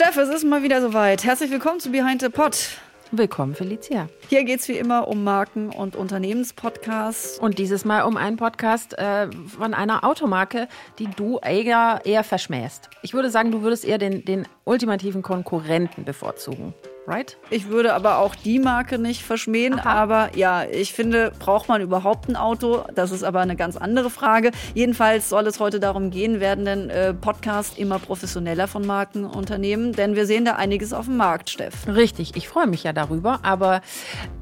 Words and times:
Steff, 0.00 0.16
es 0.16 0.28
ist 0.28 0.44
mal 0.44 0.62
wieder 0.62 0.80
soweit. 0.80 1.24
Herzlich 1.24 1.50
willkommen 1.50 1.80
zu 1.80 1.90
Behind 1.90 2.20
the 2.20 2.28
Pod. 2.28 2.56
Willkommen, 3.10 3.56
Felicia. 3.56 4.08
Hier 4.28 4.44
geht 4.44 4.60
es 4.60 4.68
wie 4.68 4.78
immer 4.78 5.08
um 5.08 5.24
Marken- 5.24 5.70
und 5.70 5.96
Unternehmenspodcasts. 5.96 7.40
Und 7.40 7.58
dieses 7.58 7.84
Mal 7.84 8.02
um 8.02 8.16
einen 8.16 8.36
Podcast 8.36 8.96
äh, 8.96 9.26
von 9.48 9.74
einer 9.74 10.04
Automarke, 10.04 10.68
die 11.00 11.08
du 11.16 11.38
eher, 11.38 12.02
eher 12.04 12.22
verschmähst. 12.22 12.88
Ich 13.02 13.12
würde 13.12 13.28
sagen, 13.28 13.50
du 13.50 13.62
würdest 13.62 13.84
eher 13.84 13.98
den, 13.98 14.24
den 14.24 14.46
ultimativen 14.62 15.22
Konkurrenten 15.22 16.04
bevorzugen 16.04 16.74
right? 17.08 17.36
Ich 17.50 17.68
würde 17.68 17.94
aber 17.94 18.18
auch 18.18 18.34
die 18.34 18.58
Marke 18.58 18.98
nicht 18.98 19.22
verschmähen. 19.22 19.80
Aha. 19.80 19.88
Aber 19.88 20.36
ja, 20.36 20.64
ich 20.64 20.92
finde, 20.92 21.32
braucht 21.38 21.68
man 21.68 21.80
überhaupt 21.80 22.28
ein 22.28 22.36
Auto? 22.36 22.84
Das 22.94 23.10
ist 23.10 23.24
aber 23.24 23.40
eine 23.40 23.56
ganz 23.56 23.76
andere 23.76 24.10
Frage. 24.10 24.52
Jedenfalls 24.74 25.28
soll 25.28 25.46
es 25.46 25.58
heute 25.58 25.80
darum 25.80 26.10
gehen, 26.10 26.40
werden 26.40 26.64
denn 26.64 26.90
äh, 26.90 27.14
Podcasts 27.14 27.78
immer 27.78 27.98
professioneller 27.98 28.68
von 28.68 28.86
Markenunternehmen? 28.86 29.92
Denn 29.92 30.14
wir 30.14 30.26
sehen 30.26 30.44
da 30.44 30.52
einiges 30.52 30.92
auf 30.92 31.06
dem 31.06 31.16
Markt, 31.16 31.50
Steff. 31.50 31.88
Richtig, 31.88 32.36
ich 32.36 32.48
freue 32.48 32.66
mich 32.66 32.84
ja 32.84 32.92
darüber, 32.92 33.40
aber 33.42 33.80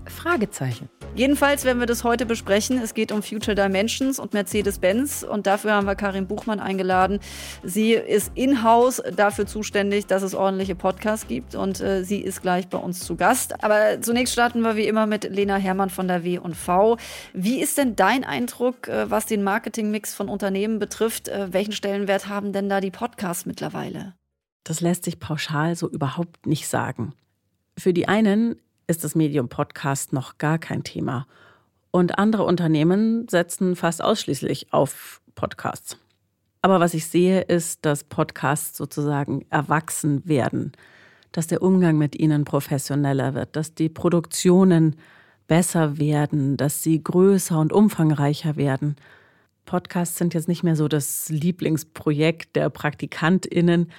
Fragezeichen. 0.07 0.89
Jedenfalls 1.17 1.65
werden 1.65 1.79
wir 1.79 1.87
das 1.87 2.05
heute 2.05 2.27
besprechen. 2.27 2.79
Es 2.79 2.93
geht 2.93 3.11
um 3.11 3.23
Future 3.23 3.55
Dimensions 3.55 4.19
und 4.19 4.35
Mercedes-Benz. 4.35 5.23
Und 5.23 5.47
dafür 5.47 5.73
haben 5.73 5.87
wir 5.87 5.95
Karin 5.95 6.27
Buchmann 6.27 6.61
eingeladen. 6.61 7.21
Sie 7.63 7.93
ist 7.93 8.33
in-house 8.35 9.03
dafür 9.17 9.47
zuständig, 9.47 10.05
dass 10.05 10.23
es 10.23 10.35
ordentliche 10.35 10.75
Podcasts 10.75 11.27
gibt. 11.27 11.55
Und 11.55 11.81
äh, 11.81 12.05
sie 12.05 12.21
ist 12.21 12.43
gleich 12.43 12.69
bei 12.69 12.77
uns 12.77 13.01
zu 13.01 13.17
Gast. 13.17 13.65
Aber 13.65 14.03
zunächst 14.03 14.35
starten 14.35 14.61
wir 14.61 14.77
wie 14.77 14.87
immer 14.87 15.07
mit 15.07 15.25
Lena 15.25 15.57
Herrmann 15.57 15.89
von 15.89 16.07
der 16.07 16.23
W&V. 16.23 16.99
Wie 17.33 17.63
ist 17.63 17.79
denn 17.79 17.97
dein 17.97 18.23
Eindruck, 18.23 18.87
äh, 18.89 19.11
was 19.11 19.25
den 19.25 19.43
Marketingmix 19.43 20.13
von 20.13 20.29
Unternehmen 20.29 20.79
betrifft? 20.79 21.29
Äh, 21.29 21.51
welchen 21.51 21.73
Stellenwert 21.73 22.29
haben 22.29 22.53
denn 22.53 22.69
da 22.69 22.83
die 22.83 22.91
Podcasts 22.91 23.47
mittlerweile? 23.47 24.13
Das 24.65 24.83
lässt 24.83 25.07
sich 25.07 25.19
pauschal 25.19 25.77
so 25.77 25.89
überhaupt 25.89 26.45
nicht 26.45 26.69
sagen. 26.69 27.15
Für 27.79 27.95
die 27.95 28.07
einen 28.07 28.57
ist 28.87 29.05
das 29.05 29.15
Medium 29.15 29.49
Podcast 29.49 30.13
noch 30.13 30.39
gar 30.39 30.59
kein 30.59 30.85
Thema. 30.85 31.27
Und 31.91 32.19
andere 32.19 32.45
Unternehmen 32.45 33.27
setzen 33.29 33.75
fast 33.75 34.03
ausschließlich 34.03 34.73
auf 34.73 35.21
Podcasts. 35.35 35.97
Aber 36.63 36.81
was 36.81 36.95
ich 36.95 37.07
sehe, 37.07 37.43
ist, 37.43 37.85
dass 37.85 38.05
Podcasts 38.05 38.77
sozusagen 38.77 39.47
erwachsen 39.51 40.27
werden, 40.27 40.73
dass 41.33 41.47
der 41.47 41.63
Umgang 41.63 41.99
mit 41.99 42.17
ihnen 42.17 42.45
professioneller 42.45 43.35
wird, 43.35 43.57
dass 43.57 43.75
die 43.75 43.89
Produktionen 43.89 44.97
besser 45.47 45.99
werden, 45.99 46.57
dass 46.57 46.83
sie 46.83 47.03
größer 47.03 47.59
und 47.59 47.73
umfangreicher 47.73 48.57
werden. 48.57 48.97
Podcasts 49.65 50.17
sind 50.17 50.35
jetzt 50.35 50.49
nicht 50.49 50.63
mehr 50.63 50.77
so 50.77 50.89
das 50.89 51.29
Lieblingsprojekt 51.29 52.57
der 52.57 52.69
Praktikantinnen, 52.71 53.91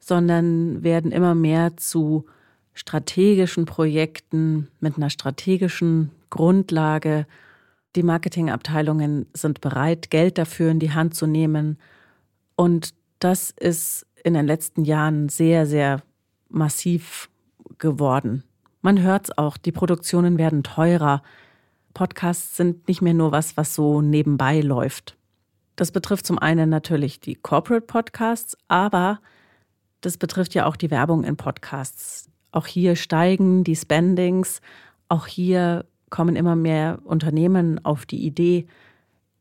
sondern 0.00 0.82
werden 0.82 1.12
immer 1.12 1.34
mehr 1.34 1.76
zu 1.76 2.26
strategischen 2.74 3.64
Projekten 3.64 4.68
mit 4.80 4.96
einer 4.96 5.10
strategischen 5.10 6.10
Grundlage. 6.30 7.26
Die 7.96 8.02
Marketingabteilungen 8.02 9.26
sind 9.32 9.60
bereit, 9.60 10.10
Geld 10.10 10.38
dafür 10.38 10.70
in 10.70 10.80
die 10.80 10.92
Hand 10.92 11.14
zu 11.14 11.26
nehmen. 11.26 11.78
Und 12.56 12.94
das 13.20 13.50
ist 13.50 14.06
in 14.24 14.34
den 14.34 14.46
letzten 14.46 14.84
Jahren 14.84 15.28
sehr, 15.28 15.66
sehr 15.66 16.02
massiv 16.48 17.30
geworden. 17.78 18.42
Man 18.82 19.00
hört 19.00 19.26
es 19.26 19.38
auch, 19.38 19.56
die 19.56 19.72
Produktionen 19.72 20.36
werden 20.36 20.62
teurer. 20.62 21.22
Podcasts 21.94 22.56
sind 22.56 22.88
nicht 22.88 23.00
mehr 23.00 23.14
nur 23.14 23.32
was, 23.32 23.56
was 23.56 23.74
so 23.74 24.02
nebenbei 24.02 24.60
läuft. 24.60 25.16
Das 25.76 25.90
betrifft 25.90 26.26
zum 26.26 26.38
einen 26.38 26.68
natürlich 26.68 27.20
die 27.20 27.34
Corporate 27.34 27.86
Podcasts, 27.86 28.56
aber 28.68 29.20
das 30.00 30.18
betrifft 30.18 30.54
ja 30.54 30.66
auch 30.66 30.76
die 30.76 30.90
Werbung 30.90 31.24
in 31.24 31.36
Podcasts. 31.36 32.30
Auch 32.54 32.68
hier 32.68 32.94
steigen 32.94 33.64
die 33.64 33.74
Spendings. 33.74 34.60
Auch 35.08 35.26
hier 35.26 35.86
kommen 36.08 36.36
immer 36.36 36.54
mehr 36.54 37.00
Unternehmen 37.02 37.84
auf 37.84 38.06
die 38.06 38.24
Idee, 38.24 38.68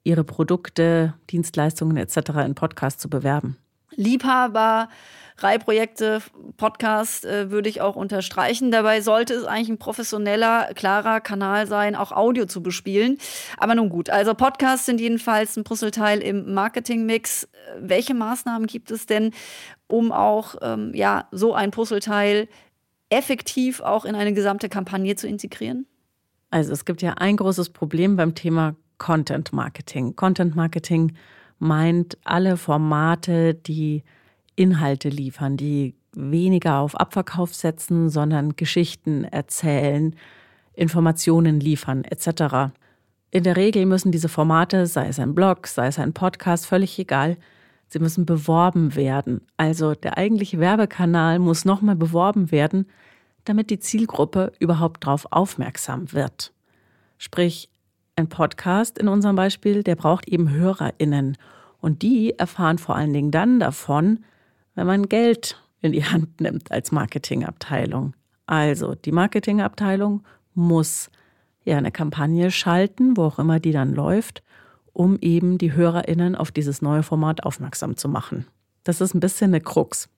ihre 0.04 0.24
Produkte, 0.24 1.14
Dienstleistungen 1.30 1.96
etc. 1.98 2.18
in 2.44 2.56
Podcasts 2.56 3.00
zu 3.00 3.12
bewerben. 3.12 3.56
Liebhaber, 3.92 4.90
Reihprojekte, 5.38 6.24
Podcast 6.58 7.26
äh, 7.26 7.52
würde 7.52 7.70
ich 7.70 7.82
auch 7.82 7.96
unterstreichen. 7.96 8.72
Dabei 8.72 9.02
sollte 9.02 9.36
es 9.36 9.44
eigentlich 9.44 9.70
ein 9.70 9.78
professioneller, 9.78 10.72
klarer 10.74 11.22
Kanal 11.22 11.68
sein, 11.68 11.96
auch 11.96 12.12
Audio 12.12 12.48
zu 12.48 12.64
bespielen. 12.64 13.20
Aber 13.58 13.76
nun 13.76 13.90
gut, 13.90 14.10
also 14.10 14.34
Podcasts 14.34 14.88
sind 14.88 15.00
jedenfalls 15.00 15.56
ein 15.56 15.64
Puzzleteil 15.64 16.20
im 16.20 16.56
Marketingmix. 16.56 17.48
Welche 17.78 18.16
Maßnahmen 18.16 18.66
gibt 18.66 18.90
es 18.90 19.06
denn, 19.06 19.36
um 19.86 20.12
auch 20.12 20.56
ähm, 20.64 20.94
ja, 20.96 21.28
so 21.32 21.54
ein 21.54 21.70
Puzzleteil 21.70 22.48
effektiv 23.10 23.82
auch 23.82 24.06
in 24.06 24.16
eine 24.16 24.34
gesamte 24.34 24.70
Kampagne 24.70 25.16
zu 25.16 25.28
integrieren? 25.28 25.86
Also 26.50 26.72
es 26.72 26.86
gibt 26.86 27.02
ja 27.02 27.14
ein 27.14 27.38
großes 27.38 27.72
Problem 27.72 28.16
beim 28.16 28.36
Thema 28.36 28.76
Content 28.98 29.54
Marketing. 29.54 30.16
Content 30.16 30.56
Marketing 30.56 31.14
meint 31.60 32.18
alle 32.24 32.58
Formate, 32.58 33.56
die 33.56 34.04
Inhalte 34.56 35.10
liefern, 35.10 35.58
die 35.58 35.96
weniger 36.14 36.80
auf 36.80 36.96
Abverkauf 36.96 37.54
setzen, 37.54 38.10
sondern 38.10 38.56
Geschichten 38.56 39.24
erzählen, 39.24 40.16
Informationen 40.74 41.60
liefern 41.60 42.04
etc. 42.04 42.74
In 43.32 43.44
der 43.44 43.58
Regel 43.58 43.86
müssen 43.86 44.12
diese 44.12 44.30
Formate, 44.30 44.86
sei 44.86 45.08
es 45.08 45.20
ein 45.20 45.34
Blog, 45.34 45.68
sei 45.68 45.88
es 45.88 45.98
ein 45.98 46.14
Podcast, 46.14 46.68
völlig 46.68 47.00
egal, 47.00 47.38
sie 47.90 48.00
müssen 48.00 48.26
beworben 48.26 48.96
werden. 48.96 49.42
Also 49.58 49.94
der 49.94 50.18
eigentliche 50.18 50.60
Werbekanal 50.60 51.40
muss 51.40 51.66
nochmal 51.66 51.96
beworben 51.96 52.52
werden, 52.52 52.88
damit 53.46 53.70
die 53.70 53.80
Zielgruppe 53.80 54.52
überhaupt 54.60 55.06
darauf 55.06 55.28
aufmerksam 55.32 56.12
wird. 56.14 56.54
Sprich, 57.18 57.70
ein 58.16 58.30
Podcast 58.30 58.98
in 58.98 59.08
unserem 59.08 59.36
Beispiel, 59.36 59.84
der 59.84 59.96
braucht 59.96 60.28
eben 60.28 60.52
HörerInnen. 60.52 61.38
Und 61.82 62.02
die 62.02 62.38
erfahren 62.38 62.78
vor 62.78 62.96
allen 62.96 63.14
Dingen 63.14 63.32
dann 63.32 63.60
davon, 63.60 64.20
wenn 64.76 64.88
man 64.88 65.10
Geld 65.10 65.62
in 65.82 65.92
die 65.92 66.06
Hand 66.06 66.40
nimmt 66.40 66.72
als 66.72 66.92
Marketingabteilung. 66.92 68.14
Also 68.46 68.96
die 68.96 69.12
Marketingabteilung 69.12 70.24
muss 70.54 71.10
ja 71.66 71.78
eine 71.78 71.92
Kampagne 71.92 72.52
schalten, 72.52 73.18
wo 73.18 73.24
auch 73.24 73.40
immer 73.40 73.60
die 73.60 73.72
dann 73.72 73.94
läuft, 73.94 74.44
um 74.94 75.18
eben 75.20 75.58
die 75.58 75.74
HörerInnen 75.74 76.36
auf 76.36 76.52
dieses 76.52 76.82
neue 76.82 77.04
Format 77.04 77.44
aufmerksam 77.44 77.98
zu 77.98 78.08
machen. 78.08 78.46
Das 78.84 79.02
ist 79.02 79.14
ein 79.14 79.20
bisschen 79.20 79.52
eine 79.52 79.62
Krux. 79.62 80.10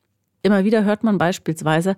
Immer 0.43 0.63
wieder 0.63 0.83
hört 0.83 1.03
man 1.03 1.17
beispielsweise 1.17 1.95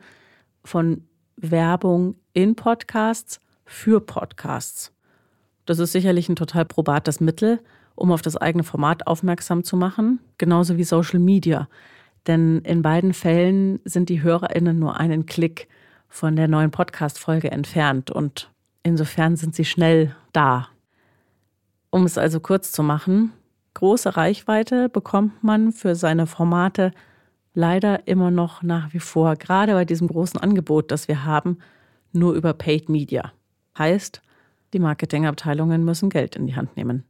von 0.64 1.04
Werbung 1.36 2.16
in 2.34 2.56
Podcasts 2.56 3.40
für 3.66 4.00
Podcasts. 4.00 4.94
Das 5.66 5.80
ist 5.80 5.92
sicherlich 5.92 6.30
ein 6.30 6.36
total 6.36 6.66
probates 6.66 7.20
Mittel, 7.20 7.60
um 7.96 8.12
auf 8.12 8.22
das 8.22 8.38
eigene 8.38 8.64
Format 8.64 9.08
aufmerksam 9.08 9.64
zu 9.64 9.76
machen, 9.76 10.20
genauso 10.38 10.78
wie 10.78 10.84
Social 10.84 11.20
Media. 11.20 11.68
Denn 12.28 12.60
in 12.60 12.82
beiden 12.82 13.14
Fällen 13.14 13.80
sind 13.84 14.10
die 14.10 14.22
HörerInnen 14.22 14.78
nur 14.78 14.98
einen 15.00 15.26
Klick 15.26 15.68
von 16.08 16.36
der 16.36 16.48
neuen 16.48 16.72
Podcast-Folge 16.72 17.52
entfernt 17.52 18.12
und 18.12 18.52
insofern 18.84 19.36
sind 19.36 19.56
sie 19.56 19.66
schnell 19.66 20.16
da. 20.32 20.70
Um 21.90 22.04
es 22.04 22.18
also 22.18 22.40
kurz 22.40 22.72
zu 22.72 22.84
machen, 22.84 23.34
große 23.74 24.18
Reichweite 24.18 24.90
bekommt 24.90 25.44
man 25.44 25.72
für 25.72 25.96
seine 25.96 26.28
Formate 26.28 26.92
leider 27.54 28.08
immer 28.08 28.30
noch 28.30 28.62
nach 28.62 28.94
wie 28.94 29.00
vor, 29.00 29.36
gerade 29.36 29.74
bei 29.74 29.86
diesem 29.86 30.08
großen 30.08 30.40
Angebot, 30.40 30.92
das 30.92 31.08
wir 31.08 31.26
haben, 31.26 31.58
nur 32.12 32.34
über 32.34 32.54
Paid 32.54 32.90
Media. 32.90 33.32
Heißt, 33.78 34.22
die 34.74 34.80
Marketingabteilungen 34.80 35.84
müssen 35.84 36.10
Geld 36.10 36.36
in 36.36 36.46
die 36.46 36.56
Hand 36.56 36.76
nehmen. 36.78 37.04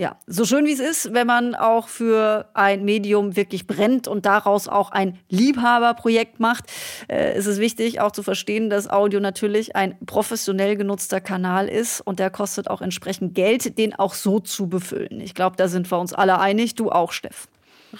Ja, 0.00 0.16
so 0.28 0.44
schön 0.44 0.64
wie 0.64 0.72
es 0.72 0.78
ist, 0.78 1.12
wenn 1.12 1.26
man 1.26 1.56
auch 1.56 1.88
für 1.88 2.48
ein 2.54 2.84
Medium 2.84 3.34
wirklich 3.34 3.66
brennt 3.66 4.06
und 4.06 4.26
daraus 4.26 4.68
auch 4.68 4.92
ein 4.92 5.18
Liebhaberprojekt 5.28 6.38
macht, 6.38 6.66
äh, 7.08 7.36
ist 7.36 7.46
es 7.46 7.58
wichtig 7.58 8.00
auch 8.00 8.12
zu 8.12 8.22
verstehen, 8.22 8.70
dass 8.70 8.88
Audio 8.88 9.18
natürlich 9.18 9.74
ein 9.74 9.98
professionell 10.06 10.76
genutzter 10.76 11.20
Kanal 11.20 11.68
ist 11.68 12.00
und 12.00 12.20
der 12.20 12.30
kostet 12.30 12.70
auch 12.70 12.80
entsprechend 12.80 13.34
Geld, 13.34 13.76
den 13.76 13.92
auch 13.92 14.14
so 14.14 14.38
zu 14.38 14.68
befüllen. 14.68 15.20
Ich 15.20 15.34
glaube, 15.34 15.56
da 15.56 15.66
sind 15.66 15.90
wir 15.90 15.98
uns 15.98 16.12
alle 16.12 16.38
einig, 16.38 16.76
du 16.76 16.92
auch, 16.92 17.10
Steff. 17.10 17.48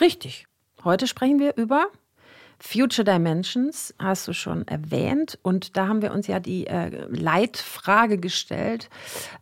Richtig. 0.00 0.46
Heute 0.84 1.08
sprechen 1.08 1.40
wir 1.40 1.56
über 1.56 1.88
Future 2.60 3.04
Dimensions 3.04 3.94
hast 3.98 4.26
du 4.26 4.32
schon 4.32 4.66
erwähnt. 4.66 5.38
Und 5.42 5.76
da 5.76 5.86
haben 5.86 6.02
wir 6.02 6.12
uns 6.12 6.26
ja 6.26 6.40
die 6.40 6.66
äh, 6.66 7.06
Leitfrage 7.08 8.18
gestellt, 8.18 8.90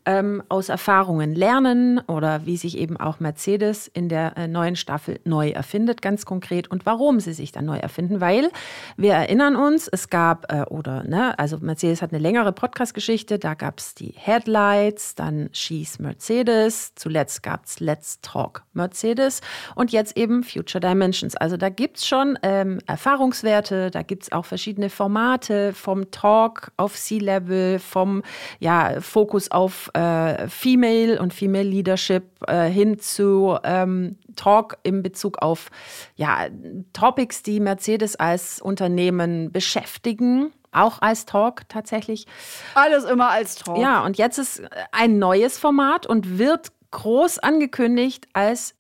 ähm, 0.05 0.43
aus 0.49 0.69
Erfahrungen 0.69 1.35
lernen 1.35 1.99
oder 2.01 2.45
wie 2.45 2.57
sich 2.57 2.77
eben 2.77 2.97
auch 2.97 3.19
Mercedes 3.19 3.89
in 3.89 4.09
der 4.09 4.37
äh, 4.37 4.49
neuen 4.49 4.77
Staffel 4.77 5.19
neu 5.25 5.51
erfindet, 5.51 6.03
ganz 6.03 6.27
konkret 6.27 6.71
und 6.71 6.85
warum 6.85 7.21
sie 7.21 7.33
sich 7.33 7.53
dann 7.53 7.65
neu 7.65 7.79
erfinden, 7.79 8.21
weil 8.21 8.51
wir 8.97 9.15
erinnern 9.15 9.57
uns, 9.57 9.89
es 9.89 10.11
gab 10.11 10.53
äh, 10.53 10.63
oder 10.65 11.03
ne, 11.05 11.39
also 11.39 11.59
Mercedes 11.59 12.03
hat 12.03 12.13
eine 12.13 12.21
längere 12.21 12.53
Podcast-Geschichte, 12.53 13.39
da 13.39 13.55
gab 13.55 13.79
es 13.79 13.95
die 13.95 14.13
Headlights, 14.15 15.15
dann 15.15 15.49
She's 15.53 15.99
Mercedes, 15.99 16.95
zuletzt 16.95 17.43
gab 17.43 17.65
es 17.65 17.81
Let's 17.81 18.21
Talk 18.21 18.65
Mercedes. 18.75 19.41
Und 19.75 19.91
jetzt 19.91 20.17
eben 20.17 20.43
Future 20.43 20.81
Dimensions. 20.81 21.35
Also 21.35 21.57
da 21.57 21.71
gibt 21.71 21.99
es 21.99 22.07
schon 22.07 22.39
ähm, 22.43 22.81
Erfahrungen 22.87 23.06
Erfahrungswerte. 23.07 23.93
Da 23.93 24.03
gibt 24.03 24.25
es 24.25 24.33
auch 24.33 24.45
verschiedene 24.45 24.91
Formate, 24.91 25.73
vom 25.73 26.11
Talk 26.11 26.73
auf 26.77 26.97
C-Level, 26.97 27.79
vom 27.79 28.25
ja, 28.59 29.01
Fokus 29.01 29.49
auf 29.53 29.91
äh, 29.95 30.49
Female 30.49 31.21
und 31.21 31.33
Female 31.33 31.69
Leadership 31.69 32.25
äh, 32.49 32.69
hin 32.69 32.99
zu 32.99 33.57
ähm, 33.63 34.17
Talk 34.35 34.79
in 34.83 35.05
Bezug 35.05 35.39
auf 35.41 35.71
ja, 36.17 36.47
Topics, 36.93 37.45
die 37.45 37.61
Mercedes 37.61 38.17
als 38.17 38.61
Unternehmen 38.61 39.53
beschäftigen 39.53 40.53
auch 40.73 41.01
als 41.01 41.25
Talk 41.25 41.67
tatsächlich. 41.71 42.27
Alles 42.75 43.05
immer 43.05 43.31
als 43.31 43.55
Talk. 43.55 43.79
Ja, 43.79 44.05
und 44.05 44.19
jetzt 44.19 44.37
ist 44.37 44.61
ein 44.93 45.19
neues 45.19 45.59
Format 45.59 46.07
und 46.07 46.39
wird 46.39 46.71
groß 46.91 47.39
angekündigt 47.39 48.29
als 48.35 48.76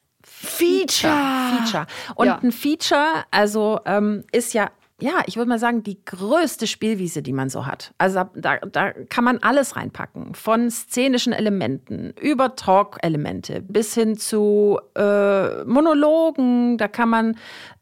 Feature. 0.47 1.13
Feature. 1.59 1.87
Und 2.15 2.27
ja. 2.27 2.39
ein 2.43 2.53
Feature, 2.53 3.25
also 3.31 3.81
ähm, 3.85 4.25
ist 4.33 4.55
ja 4.55 4.71
ja, 4.99 5.23
ich 5.27 5.37
würde 5.37 5.51
mal 5.51 5.59
sagen, 5.59 5.83
die 5.83 6.03
größte 6.07 6.67
Spielwiese, 6.67 7.21
die 7.21 7.35
man 7.35 7.51
so 7.51 7.67
hat. 7.67 7.93
Also 7.99 8.25
da, 8.35 8.57
da 8.57 8.93
kann 8.93 9.25
man 9.25 9.39
alles 9.39 9.77
reinpacken. 9.77 10.35
Von 10.35 10.71
szenischen 10.71 11.35
Elementen 11.35 12.15
über 12.19 12.57
Talk-Elemente 12.57 13.61
bis 13.61 13.93
hin 13.93 14.17
zu 14.17 14.81
äh, 14.97 15.65
Monologen. 15.65 16.79
Da 16.79 16.89
kann 16.89 17.11
man 17.11 17.37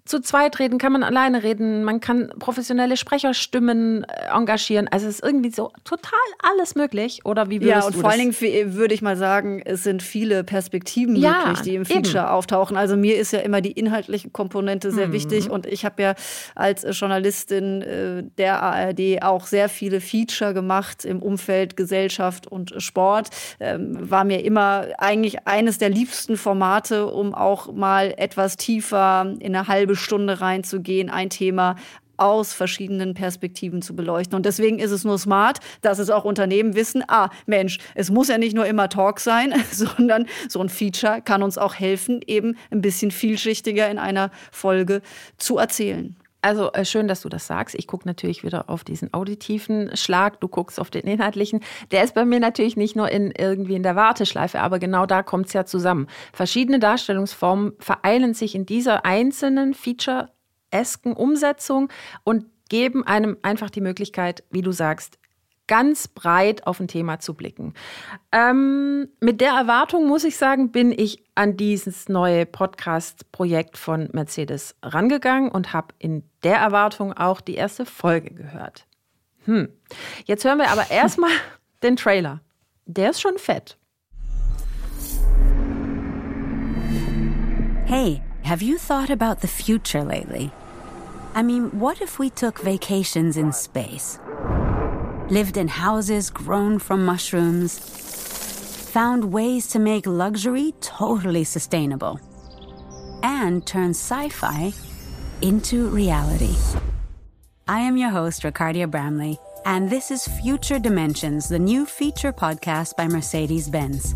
zu 0.07 0.21
zweit 0.21 0.59
reden, 0.59 0.77
kann 0.77 0.93
man 0.93 1.03
alleine 1.03 1.43
reden, 1.43 1.83
man 1.83 1.99
kann 1.99 2.31
professionelle 2.39 2.99
Sprecherstimmen 2.99 4.05
äh, 4.05 4.37
engagieren. 4.37 4.87
Also 4.89 5.09
es 5.09 5.17
ist 5.17 5.25
irgendwie 5.25 5.51
so 5.51 5.73
total 5.85 6.13
alles 6.43 6.75
möglich. 6.75 7.21
Oder 7.25 7.49
wie 7.49 7.63
würdest 7.63 7.71
Ja, 7.71 7.87
und 7.87 7.97
vor 7.97 8.11
allen 8.11 8.33
Dingen 8.33 8.75
würde 8.75 8.93
ich 8.93 9.01
mal 9.01 9.17
sagen, 9.17 9.63
es 9.65 9.83
sind 9.83 10.03
viele 10.03 10.45
Perspektiven 10.45 11.17
ja, 11.17 11.47
möglich, 11.47 11.61
die 11.63 11.75
im 11.77 11.87
Feature 11.87 12.25
eben. 12.25 12.33
auftauchen. 12.33 12.77
Also 12.77 12.99
mir 12.99 13.17
ist 13.17 13.33
ja 13.33 13.39
immer 13.39 13.63
die 13.63 13.73
inhaltliche 13.73 14.29
Komponente 14.29 14.91
sehr 14.91 15.09
mhm. 15.09 15.13
wichtig 15.13 15.49
und 15.49 15.65
ich 15.65 15.87
habe 15.87 16.03
ja 16.03 16.15
als 16.55 16.85
Journalistin 16.91 17.81
äh, 17.81 18.25
der 18.37 18.63
ARD 18.63 19.23
auch 19.23 19.47
sehr 19.47 19.71
viele 19.71 20.03
Feature 20.03 20.53
gemacht 20.53 21.07
im 21.07 21.23
Umfeld 21.23 21.79
Gesellschaft 21.79 22.47
und 22.47 22.75
Sport. 22.77 23.31
Ähm, 23.59 23.99
war 24.11 24.25
mir 24.25 24.45
immer 24.45 24.89
eigentlich 24.99 25.47
eines 25.47 25.79
der 25.79 25.89
liebsten 25.89 26.37
Formate, 26.37 27.07
um 27.07 27.35
auch 27.35 27.73
mal 27.73 28.13
etwas 28.19 28.59
tiefer 28.59 29.35
in 29.39 29.57
eine 29.57 29.67
halbe 29.67 29.94
Stunde 29.97 30.41
reinzugehen, 30.41 31.11
ein 31.11 31.31
Thema 31.31 31.77
aus 32.17 32.53
verschiedenen 32.53 33.15
Perspektiven 33.15 33.83
zu 33.83 33.97
beleuchten. 33.97 34.37
Und 34.37 34.47
deswegen 34.47 34.79
ist 34.79 34.91
es 34.91 35.05
nur 35.05 35.19
smart, 35.19 35.59
dass 35.83 35.99
es 35.99 36.11
auch 36.11 36.25
Unternehmen 36.25 36.75
wissen, 36.75 37.03
ah, 37.09 37.31
Mensch, 37.47 37.79
es 37.95 38.11
muss 38.11 38.29
ja 38.29 38.39
nicht 38.39 38.55
nur 38.55 38.67
immer 38.67 38.89
Talk 38.89 39.21
sein, 39.21 39.55
sondern 39.71 40.27
so 40.49 40.61
ein 40.61 40.69
Feature 40.69 41.21
kann 41.23 41.43
uns 41.43 41.59
auch 41.59 41.75
helfen, 41.75 42.21
eben 42.27 42.57
ein 42.71 42.81
bisschen 42.81 43.11
vielschichtiger 43.11 43.91
in 43.91 43.99
einer 43.99 44.31
Folge 44.53 45.03
zu 45.39 45.59
erzählen. 45.59 46.17
Also 46.45 46.71
äh, 46.75 46.85
schön, 46.85 47.09
dass 47.09 47.23
du 47.23 47.31
das 47.31 47.47
sagst. 47.47 47.75
Ich 47.75 47.87
gucke 47.87 48.07
natürlich 48.07 48.45
wieder 48.45 48.69
auf 48.69 48.85
diesen 48.85 49.15
auditiven 49.15 49.97
Schlag. 49.97 50.41
Du 50.41 50.49
guckst 50.49 50.79
auf 50.79 50.91
den 50.91 51.05
inhaltlichen. 51.05 51.61
Der 51.91 52.05
ist 52.05 52.15
bei 52.15 52.27
mir 52.27 52.39
natürlich 52.39 52.77
nicht 52.77 52.97
nur 52.97 53.11
in 53.11 53.31
irgendwie 53.31 53.77
in 53.77 53.83
der 53.83 53.97
Warteschleife, 53.97 54.61
aber 54.61 54.79
genau 54.79 55.07
da 55.07 55.23
kommt 55.23 55.47
es 55.47 55.55
ja 55.55 55.65
zusammen. 55.65 56.07
Verschiedene 56.35 56.79
Darstellungsformen 56.79 57.73
vereinen 57.79 58.35
sich 58.35 58.55
in 58.55 58.67
dieser 58.67 59.07
einzelnen 59.07 59.73
Feature-esken 59.73 61.15
Umsetzung 61.15 61.89
und 62.25 62.45
geben 62.69 63.07
einem 63.07 63.39
einfach 63.41 63.71
die 63.71 63.81
Möglichkeit, 63.81 64.45
wie 64.51 64.61
du 64.61 64.71
sagst, 64.71 65.19
ganz 65.67 66.09
breit 66.09 66.67
auf 66.67 66.81
ein 66.81 66.89
Thema 66.89 67.21
zu 67.21 67.35
blicken. 67.35 67.75
Ähm, 68.33 69.09
mit 69.21 69.41
der 69.41 69.53
Erwartung, 69.53 70.07
muss 70.07 70.25
ich 70.25 70.37
sagen, 70.37 70.71
bin 70.73 70.93
ich 70.93 71.25
an 71.35 71.57
dieses 71.57 72.09
neue 72.09 72.47
Podcast-Projekt 72.47 73.79
von 73.79 74.09
Mercedes 74.13 74.77
rangegangen 74.83 75.51
und 75.51 75.73
habe 75.73 75.95
in 75.99 76.25
der 76.43 76.57
Erwartung 76.57 77.13
auch 77.13 77.41
die 77.41 77.55
erste 77.55 77.87
Folge 77.87 78.31
gehört. 78.35 78.87
Hm. 79.45 79.69
Jetzt 80.25 80.45
hören 80.45 80.59
wir 80.59 80.71
aber 80.71 80.91
erstmal 80.91 81.33
den 81.83 81.97
Trailer. 81.97 82.41
Der 82.87 83.11
ist 83.11 83.21
schon 83.21 83.39
fett. 83.39 83.79
Hey, 87.87 88.23
have 88.45 88.65
you 88.65 88.77
thought 88.77 89.11
about 89.11 89.41
the 89.41 89.49
future 89.49 90.05
lately? 90.05 90.51
I 91.35 91.43
mean, 91.43 91.71
what 91.73 92.01
if 92.01 92.19
we 92.19 92.31
took 92.31 92.65
vacations 92.65 93.37
in 93.37 93.53
space? 93.53 94.21
Lived 95.31 95.57
in 95.57 95.69
houses 95.69 96.29
grown 96.31 96.79
from 96.79 97.05
mushrooms, 97.05 97.79
found 98.93 99.33
ways 99.33 99.67
to 99.69 99.79
make 99.79 100.07
luxury 100.07 100.75
totally 100.81 101.45
sustainable, 101.45 102.21
and 103.23 103.67
turn 103.67 103.91
sci 103.91 104.29
fi 104.29 104.73
into 105.41 105.89
reality. 105.89 106.55
I 107.67 107.81
am 107.81 107.97
your 107.97 108.11
host, 108.11 108.43
Ricardia 108.43 108.91
Bramley, 108.91 109.39
and 109.65 109.89
this 109.89 110.11
is 110.11 110.29
Future 110.43 110.79
Dimensions, 110.79 111.49
the 111.49 111.59
new 111.59 111.87
feature 111.87 112.33
podcast 112.33 112.95
by 112.97 113.09
Mercedes 113.09 113.71
Benz. 113.71 114.15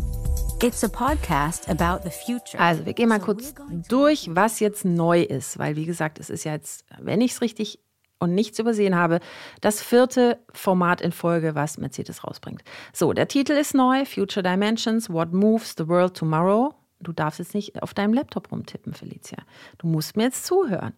It's 0.61 0.83
a 0.83 0.89
podcast 0.89 1.69
about 1.69 2.03
the 2.03 2.11
future. 2.11 2.59
Also, 2.59 2.85
wir 2.85 2.93
gehen 2.93 3.09
mal 3.09 3.19
kurz 3.19 3.53
durch, 3.87 4.27
was 4.31 4.59
jetzt 4.59 4.85
neu 4.85 5.21
ist, 5.21 5.57
weil 5.57 5.75
wie 5.75 5.85
gesagt, 5.85 6.19
es 6.19 6.29
ist 6.29 6.43
ja 6.43 6.51
jetzt, 6.51 6.83
wenn 6.99 7.21
ich 7.21 7.31
es 7.31 7.41
richtig 7.41 7.79
und 8.19 8.35
nichts 8.35 8.59
übersehen 8.59 8.95
habe, 8.95 9.19
das 9.61 9.81
vierte 9.81 10.37
Format 10.53 11.01
in 11.01 11.11
Folge, 11.11 11.55
was 11.55 11.77
Mercedes 11.77 12.23
rausbringt. 12.23 12.63
So, 12.93 13.13
der 13.13 13.27
Titel 13.27 13.53
ist 13.53 13.73
neu, 13.73 14.05
Future 14.05 14.43
Dimensions, 14.43 15.09
What 15.09 15.33
Moves 15.33 15.75
the 15.77 15.87
World 15.87 16.15
Tomorrow. 16.15 16.73
Du 17.01 17.13
darfst 17.13 17.39
jetzt 17.39 17.55
nicht 17.55 17.81
auf 17.81 17.93
deinem 17.93 18.13
Laptop 18.13 18.51
rumtippen, 18.51 18.93
Felicia. 18.93 19.37
Du 19.77 19.87
musst 19.87 20.17
mir 20.17 20.23
jetzt 20.23 20.45
zuhören. 20.45 20.93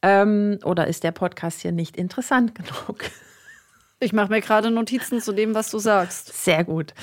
Ähm, 0.00 0.58
oder 0.64 0.86
ist 0.86 1.04
der 1.04 1.12
Podcast 1.12 1.60
hier 1.60 1.72
nicht 1.72 1.96
interessant 1.96 2.54
genug? 2.54 3.04
Ich 4.00 4.12
mache 4.12 4.30
mir 4.30 4.40
gerade 4.40 4.70
Notizen 4.70 5.20
zu 5.20 5.32
dem, 5.32 5.54
was 5.54 5.70
du 5.70 5.78
sagst. 5.78 6.32
Sehr 6.42 6.64
gut. 6.64 6.94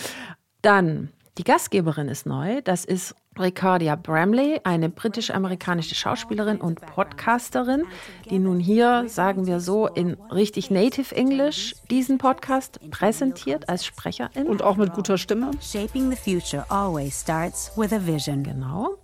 Dann, 0.61 1.09
die 1.39 1.45
Gastgeberin 1.45 2.09
ist 2.09 2.25
neu. 2.25 2.61
Das 2.61 2.83
ist 2.83 3.15
Ricardia 3.39 3.95
Bramley, 3.95 4.59
eine 4.65 4.89
britisch-amerikanische 4.89 5.95
Schauspielerin 5.95 6.59
und 6.59 6.81
Podcasterin, 6.81 7.85
die 8.29 8.39
nun 8.39 8.59
hier, 8.59 9.05
sagen 9.07 9.47
wir 9.47 9.61
so, 9.61 9.87
in 9.87 10.17
richtig 10.33 10.69
Native 10.69 11.15
English 11.15 11.75
diesen 11.89 12.17
Podcast 12.17 12.81
präsentiert 12.91 13.69
als 13.69 13.85
Sprecherin. 13.85 14.47
Und 14.47 14.61
auch 14.61 14.75
mit 14.75 14.91
guter 14.91 15.17
Stimme. 15.17 15.51
Shaping 15.61 16.11
the 16.11 16.17
future 16.17 16.65
always 16.67 17.21
starts 17.21 17.71
with 17.77 17.93
a 17.93 18.05
vision. 18.05 18.43
Genau. 18.43 18.97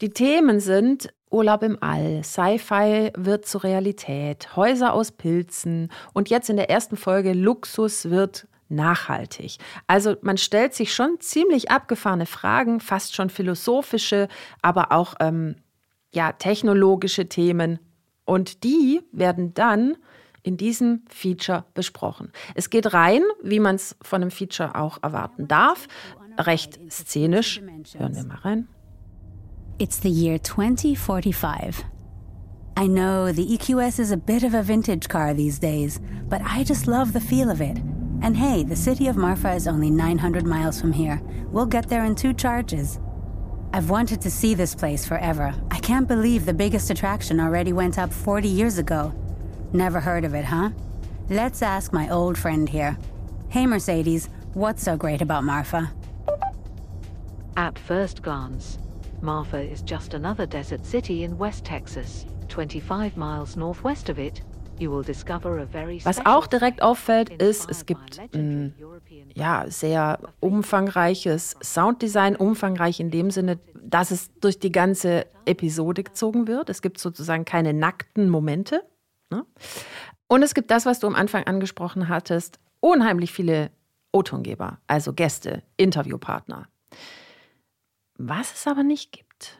Die 0.00 0.10
Themen 0.10 0.60
sind 0.60 1.12
Urlaub 1.30 1.64
im 1.64 1.78
All, 1.80 2.22
Sci-Fi 2.22 3.10
wird 3.16 3.46
zur 3.46 3.64
Realität, 3.64 4.54
Häuser 4.54 4.92
aus 4.92 5.10
Pilzen 5.10 5.90
und 6.12 6.30
jetzt 6.30 6.48
in 6.48 6.56
der 6.56 6.70
ersten 6.70 6.96
Folge 6.96 7.32
Luxus 7.32 8.08
wird 8.08 8.46
nachhaltig. 8.70 9.58
Also 9.86 10.16
man 10.22 10.36
stellt 10.36 10.74
sich 10.74 10.94
schon 10.94 11.20
ziemlich 11.20 11.70
abgefahrene 11.70 12.26
Fragen, 12.26 12.80
fast 12.80 13.14
schon 13.14 13.30
philosophische, 13.30 14.28
aber 14.62 14.92
auch 14.92 15.14
ähm, 15.20 15.56
ja, 16.12 16.32
technologische 16.32 17.28
Themen. 17.28 17.78
Und 18.24 18.64
die 18.64 19.02
werden 19.12 19.54
dann 19.54 19.96
in 20.42 20.56
diesem 20.56 21.02
Feature 21.08 21.64
besprochen. 21.74 22.32
Es 22.54 22.70
geht 22.70 22.94
rein, 22.94 23.22
wie 23.42 23.60
man 23.60 23.76
es 23.76 23.96
von 24.02 24.22
einem 24.22 24.30
Feature 24.30 24.74
auch 24.76 25.02
erwarten 25.02 25.48
darf, 25.48 25.86
recht 26.38 26.78
szenisch. 26.90 27.60
Hören 27.96 28.14
wir 28.14 28.24
mal 28.24 28.38
rein. 28.38 28.68
It's 29.78 30.00
the 30.02 30.10
year 30.10 30.42
2045. 30.42 31.84
I 32.78 32.86
know 32.86 33.32
the 33.32 33.44
EQS 33.44 33.98
is 33.98 34.12
a 34.12 34.16
bit 34.16 34.42
of 34.42 34.54
a 34.54 34.62
vintage 34.62 35.08
car 35.08 35.34
these 35.34 35.58
days, 35.58 36.00
but 36.28 36.40
I 36.42 36.64
just 36.64 36.86
love 36.86 37.12
the 37.12 37.20
feel 37.20 37.50
of 37.50 37.60
it. 37.60 37.78
And 38.22 38.36
hey, 38.36 38.64
the 38.64 38.76
city 38.76 39.08
of 39.08 39.16
Marfa 39.16 39.52
is 39.52 39.66
only 39.66 39.90
900 39.90 40.44
miles 40.44 40.78
from 40.78 40.92
here. 40.92 41.22
We'll 41.50 41.66
get 41.66 41.88
there 41.88 42.04
in 42.04 42.14
two 42.14 42.34
charges. 42.34 43.00
I've 43.72 43.88
wanted 43.88 44.20
to 44.22 44.30
see 44.30 44.54
this 44.54 44.74
place 44.74 45.06
forever. 45.06 45.54
I 45.70 45.78
can't 45.78 46.06
believe 46.06 46.44
the 46.44 46.52
biggest 46.52 46.90
attraction 46.90 47.40
already 47.40 47.72
went 47.72 47.98
up 47.98 48.12
40 48.12 48.46
years 48.46 48.76
ago. 48.78 49.14
Never 49.72 50.00
heard 50.00 50.24
of 50.24 50.34
it, 50.34 50.44
huh? 50.44 50.70
Let's 51.30 51.62
ask 51.62 51.92
my 51.92 52.10
old 52.10 52.36
friend 52.36 52.68
here. 52.68 52.98
Hey, 53.48 53.66
Mercedes, 53.66 54.28
what's 54.52 54.82
so 54.82 54.96
great 54.96 55.22
about 55.22 55.44
Marfa? 55.44 55.90
At 57.56 57.78
first 57.78 58.22
glance, 58.22 58.78
Marfa 59.22 59.60
is 59.60 59.80
just 59.80 60.12
another 60.12 60.44
desert 60.44 60.84
city 60.84 61.24
in 61.24 61.38
West 61.38 61.64
Texas. 61.64 62.26
25 62.48 63.16
miles 63.16 63.56
northwest 63.56 64.08
of 64.08 64.18
it 64.18 64.42
Was 66.04 66.24
auch 66.24 66.46
direkt 66.46 66.82
auffällt, 66.82 67.30
ist, 67.42 67.70
es 67.70 67.86
gibt 67.86 68.18
ein 68.34 68.74
ja, 69.34 69.64
sehr 69.68 70.18
umfangreiches 70.40 71.56
Sounddesign, 71.62 72.36
umfangreich 72.36 73.00
in 73.00 73.10
dem 73.10 73.30
Sinne, 73.30 73.58
dass 73.82 74.10
es 74.10 74.32
durch 74.40 74.58
die 74.58 74.72
ganze 74.72 75.26
Episode 75.44 76.02
gezogen 76.02 76.46
wird. 76.46 76.70
Es 76.70 76.82
gibt 76.82 76.98
sozusagen 76.98 77.44
keine 77.44 77.74
nackten 77.74 78.28
Momente. 78.28 78.82
Ne? 79.30 79.44
Und 80.28 80.42
es 80.42 80.54
gibt 80.54 80.70
das, 80.70 80.86
was 80.86 81.00
du 81.00 81.06
am 81.06 81.14
Anfang 81.14 81.44
angesprochen 81.44 82.08
hattest, 82.08 82.58
unheimlich 82.80 83.32
viele 83.32 83.70
O-Tongeber, 84.12 84.78
also 84.86 85.12
Gäste, 85.12 85.62
Interviewpartner. 85.76 86.68
Was 88.16 88.52
es 88.54 88.66
aber 88.66 88.82
nicht 88.82 89.12
gibt, 89.12 89.58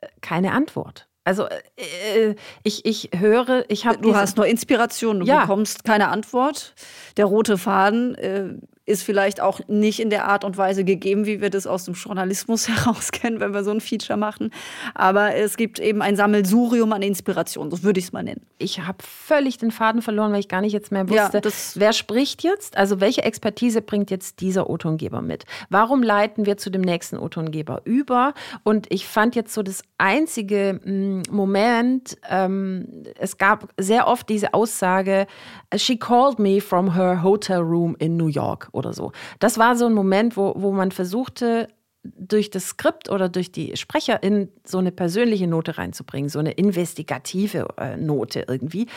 äh, 0.00 0.08
keine 0.20 0.52
Antwort. 0.52 1.08
Also 1.24 1.46
äh, 1.46 2.34
ich, 2.62 2.84
ich 2.84 3.10
höre, 3.16 3.64
ich 3.68 3.86
habe. 3.86 3.98
Du 3.98 4.14
hast 4.14 4.36
nur 4.36 4.46
Inspiration, 4.46 5.20
du 5.20 5.26
ja. 5.26 5.40
bekommst 5.40 5.84
keine 5.84 6.08
Antwort. 6.08 6.74
Der 7.16 7.24
rote 7.24 7.56
Faden 7.56 8.14
äh, 8.16 8.54
ist 8.86 9.02
vielleicht 9.02 9.40
auch 9.40 9.60
nicht 9.66 9.98
in 9.98 10.10
der 10.10 10.26
Art 10.28 10.44
und 10.44 10.58
Weise 10.58 10.84
gegeben, 10.84 11.24
wie 11.24 11.40
wir 11.40 11.50
das 11.50 11.66
aus 11.66 11.84
dem 11.84 11.94
Journalismus 11.94 12.68
heraus 12.68 13.12
kennen, 13.12 13.40
wenn 13.40 13.54
wir 13.54 13.64
so 13.64 13.70
ein 13.70 13.80
Feature 13.80 14.18
machen. 14.18 14.50
Aber 14.94 15.34
es 15.34 15.56
gibt 15.56 15.78
eben 15.78 16.02
ein 16.02 16.16
Sammelsurium 16.16 16.92
an 16.92 17.02
Inspiration, 17.02 17.70
so 17.70 17.82
würde 17.82 17.98
ich 17.98 18.06
es 18.06 18.12
mal 18.12 18.22
nennen. 18.22 18.42
Ich 18.58 18.80
habe 18.80 18.98
völlig 19.02 19.56
den 19.58 19.70
Faden 19.70 20.02
verloren, 20.02 20.32
weil 20.32 20.40
ich 20.40 20.48
gar 20.48 20.60
nicht 20.60 20.72
jetzt 20.72 20.92
mehr 20.92 21.08
wusste, 21.08 21.40
ja, 21.42 21.50
wer 21.74 21.92
spricht 21.92 22.42
jetzt? 22.42 22.76
Also 22.76 23.00
welche 23.00 23.22
Expertise 23.22 23.80
bringt 23.80 24.10
jetzt 24.10 24.40
dieser 24.40 24.68
O-Tongeber 24.68 25.22
mit? 25.22 25.44
Warum 25.70 26.02
leiten 26.02 26.44
wir 26.44 26.56
zu 26.56 26.70
dem 26.70 26.82
nächsten 26.82 27.18
O-Tongeber 27.18 27.82
über? 27.84 28.34
Und 28.64 28.86
ich 28.90 29.06
fand 29.06 29.34
jetzt 29.34 29.54
so 29.54 29.62
das 29.62 29.82
einzige 29.98 30.80
hm, 30.82 31.22
Moment, 31.30 32.18
ähm, 32.28 33.04
es 33.18 33.38
gab 33.38 33.68
sehr 33.78 34.06
oft 34.08 34.28
diese 34.28 34.52
Aussage, 34.52 35.26
she 35.76 35.96
called 35.96 36.38
me 36.38 36.60
from 36.60 36.94
her 36.94 37.22
hotel 37.22 37.60
room 37.60 37.96
in 37.98 38.16
New 38.16 38.26
York 38.26 38.68
oder 38.74 38.92
so. 38.92 39.12
Das 39.38 39.58
war 39.58 39.76
so 39.76 39.86
ein 39.86 39.94
Moment, 39.94 40.36
wo, 40.36 40.54
wo 40.56 40.72
man 40.72 40.90
versuchte, 40.90 41.68
durch 42.04 42.50
das 42.50 42.68
Skript 42.68 43.08
oder 43.10 43.28
durch 43.28 43.50
die 43.50 43.76
Sprecherin 43.76 44.50
so 44.64 44.78
eine 44.78 44.92
persönliche 44.92 45.46
Note 45.46 45.78
reinzubringen, 45.78 46.28
so 46.28 46.38
eine 46.38 46.52
investigative 46.52 47.68
äh, 47.78 47.96
Note 47.96 48.44
irgendwie. 48.46 48.88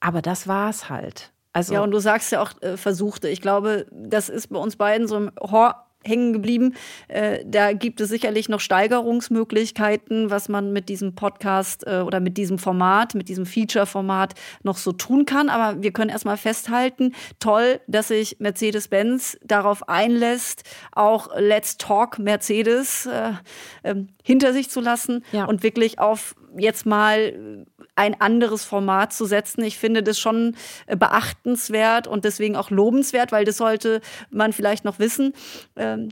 Aber 0.00 0.22
das 0.22 0.48
war 0.48 0.70
es 0.70 0.88
halt. 0.88 1.32
Also 1.52 1.74
ja, 1.74 1.82
und 1.82 1.90
du 1.90 1.98
sagst 2.00 2.32
ja 2.32 2.42
auch 2.42 2.50
äh, 2.62 2.76
versuchte. 2.76 3.28
Ich 3.28 3.40
glaube, 3.40 3.86
das 3.90 4.28
ist 4.28 4.48
bei 4.48 4.58
uns 4.58 4.76
beiden 4.76 5.06
so 5.08 5.16
im 5.16 5.30
Hor 5.40 5.85
hängen 6.06 6.32
geblieben. 6.32 6.74
Äh, 7.08 7.40
da 7.44 7.72
gibt 7.72 8.00
es 8.00 8.08
sicherlich 8.08 8.48
noch 8.48 8.60
Steigerungsmöglichkeiten, 8.60 10.30
was 10.30 10.48
man 10.48 10.72
mit 10.72 10.88
diesem 10.88 11.14
Podcast 11.14 11.86
äh, 11.86 12.00
oder 12.00 12.20
mit 12.20 12.36
diesem 12.36 12.58
Format, 12.58 13.14
mit 13.14 13.28
diesem 13.28 13.46
Feature-Format 13.46 14.34
noch 14.62 14.76
so 14.76 14.92
tun 14.92 15.26
kann. 15.26 15.48
Aber 15.48 15.82
wir 15.82 15.92
können 15.92 16.10
erstmal 16.10 16.36
festhalten, 16.36 17.14
toll, 17.40 17.80
dass 17.86 18.08
sich 18.08 18.36
Mercedes-Benz 18.38 19.38
darauf 19.44 19.88
einlässt, 19.88 20.64
auch 20.92 21.28
Let's 21.36 21.76
Talk 21.76 22.18
Mercedes 22.18 23.06
äh, 23.06 23.32
ähm, 23.84 24.08
hinter 24.22 24.52
sich 24.52 24.70
zu 24.70 24.80
lassen 24.80 25.24
ja. 25.32 25.44
und 25.44 25.62
wirklich 25.62 25.98
auf 25.98 26.34
jetzt 26.58 26.86
mal 26.86 27.66
ein 27.94 28.20
anderes 28.20 28.64
Format 28.64 29.12
zu 29.12 29.24
setzen. 29.24 29.64
Ich 29.64 29.78
finde 29.78 30.02
das 30.02 30.18
schon 30.18 30.56
äh, 30.86 30.96
beachtenswert 30.96 32.06
und 32.06 32.24
deswegen 32.24 32.56
auch 32.56 32.70
lobenswert, 32.70 33.32
weil 33.32 33.44
das 33.44 33.56
sollte 33.56 34.00
man 34.30 34.52
vielleicht 34.52 34.84
noch 34.84 34.98
wissen. 34.98 35.32
Ähm, 35.76 36.10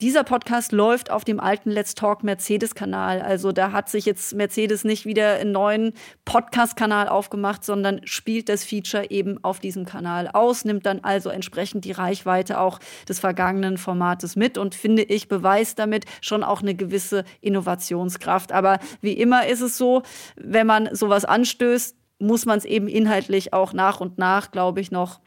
dieser 0.00 0.24
Podcast 0.24 0.72
läuft 0.72 1.10
auf 1.10 1.24
dem 1.24 1.40
alten 1.40 1.70
Let's 1.70 1.94
Talk 1.94 2.24
Mercedes-Kanal. 2.24 3.20
Also 3.22 3.52
da 3.52 3.72
hat 3.72 3.88
sich 3.88 4.04
jetzt 4.04 4.34
Mercedes 4.34 4.84
nicht 4.84 5.06
wieder 5.06 5.34
einen 5.34 5.52
neuen 5.52 5.92
Podcast-Kanal 6.24 7.08
aufgemacht, 7.08 7.64
sondern 7.64 8.00
spielt 8.04 8.48
das 8.48 8.64
Feature 8.64 9.10
eben 9.10 9.42
auf 9.44 9.60
diesem 9.60 9.84
Kanal 9.84 10.28
aus, 10.28 10.64
nimmt 10.64 10.86
dann 10.86 11.00
also 11.00 11.30
entsprechend 11.30 11.84
die 11.84 11.92
Reichweite 11.92 12.60
auch 12.60 12.80
des 13.08 13.20
vergangenen 13.20 13.78
Formates 13.78 14.36
mit 14.36 14.58
und 14.58 14.74
finde 14.74 15.02
ich 15.02 15.28
beweist 15.28 15.78
damit 15.78 16.06
schon 16.20 16.42
auch 16.42 16.62
eine 16.62 16.74
gewisse 16.74 17.24
Innovationskraft. 17.40 18.52
Aber 18.52 18.78
wie 19.00 19.12
immer 19.12 19.46
ist 19.46 19.60
es 19.60 19.78
so, 19.78 20.02
wenn 20.36 20.66
man 20.66 20.94
sowas 20.94 21.24
anstößt, 21.24 21.96
muss 22.18 22.46
man 22.46 22.58
es 22.58 22.64
eben 22.64 22.88
inhaltlich 22.88 23.52
auch 23.52 23.72
nach 23.72 24.00
und 24.00 24.18
nach, 24.18 24.50
glaube 24.50 24.80
ich, 24.80 24.90
noch 24.90 25.20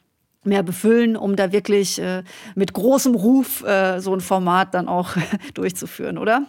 mehr 0.44 0.64
befüllen, 0.64 1.16
um 1.16 1.36
da 1.36 1.52
wirklich 1.52 2.02
äh, 2.02 2.24
mit 2.56 2.74
großem 2.74 3.16
Ruf 3.16 3.64
äh, 3.64 4.00
so 4.00 4.14
ein 4.14 4.22
Format 4.22 4.74
dann 4.74 4.88
auch 4.88 5.16
durchzuführen, 5.54 6.18
oder? 6.18 6.46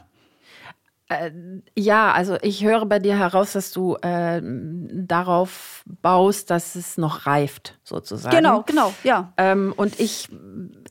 Äh, 1.08 1.30
ja, 1.76 2.12
also 2.12 2.36
ich 2.42 2.64
höre 2.64 2.84
bei 2.84 2.98
dir 2.98 3.18
heraus, 3.18 3.52
dass 3.52 3.72
du 3.72 3.96
äh, 3.96 4.42
darauf 4.42 5.82
baust, 6.02 6.50
dass 6.50 6.74
es 6.74 6.98
noch 6.98 7.26
reift, 7.26 7.78
sozusagen. 7.82 8.36
Genau, 8.36 8.62
genau, 8.62 8.92
ja. 9.04 9.32
Ähm, 9.38 9.72
und 9.76 9.98
ich, 9.98 10.28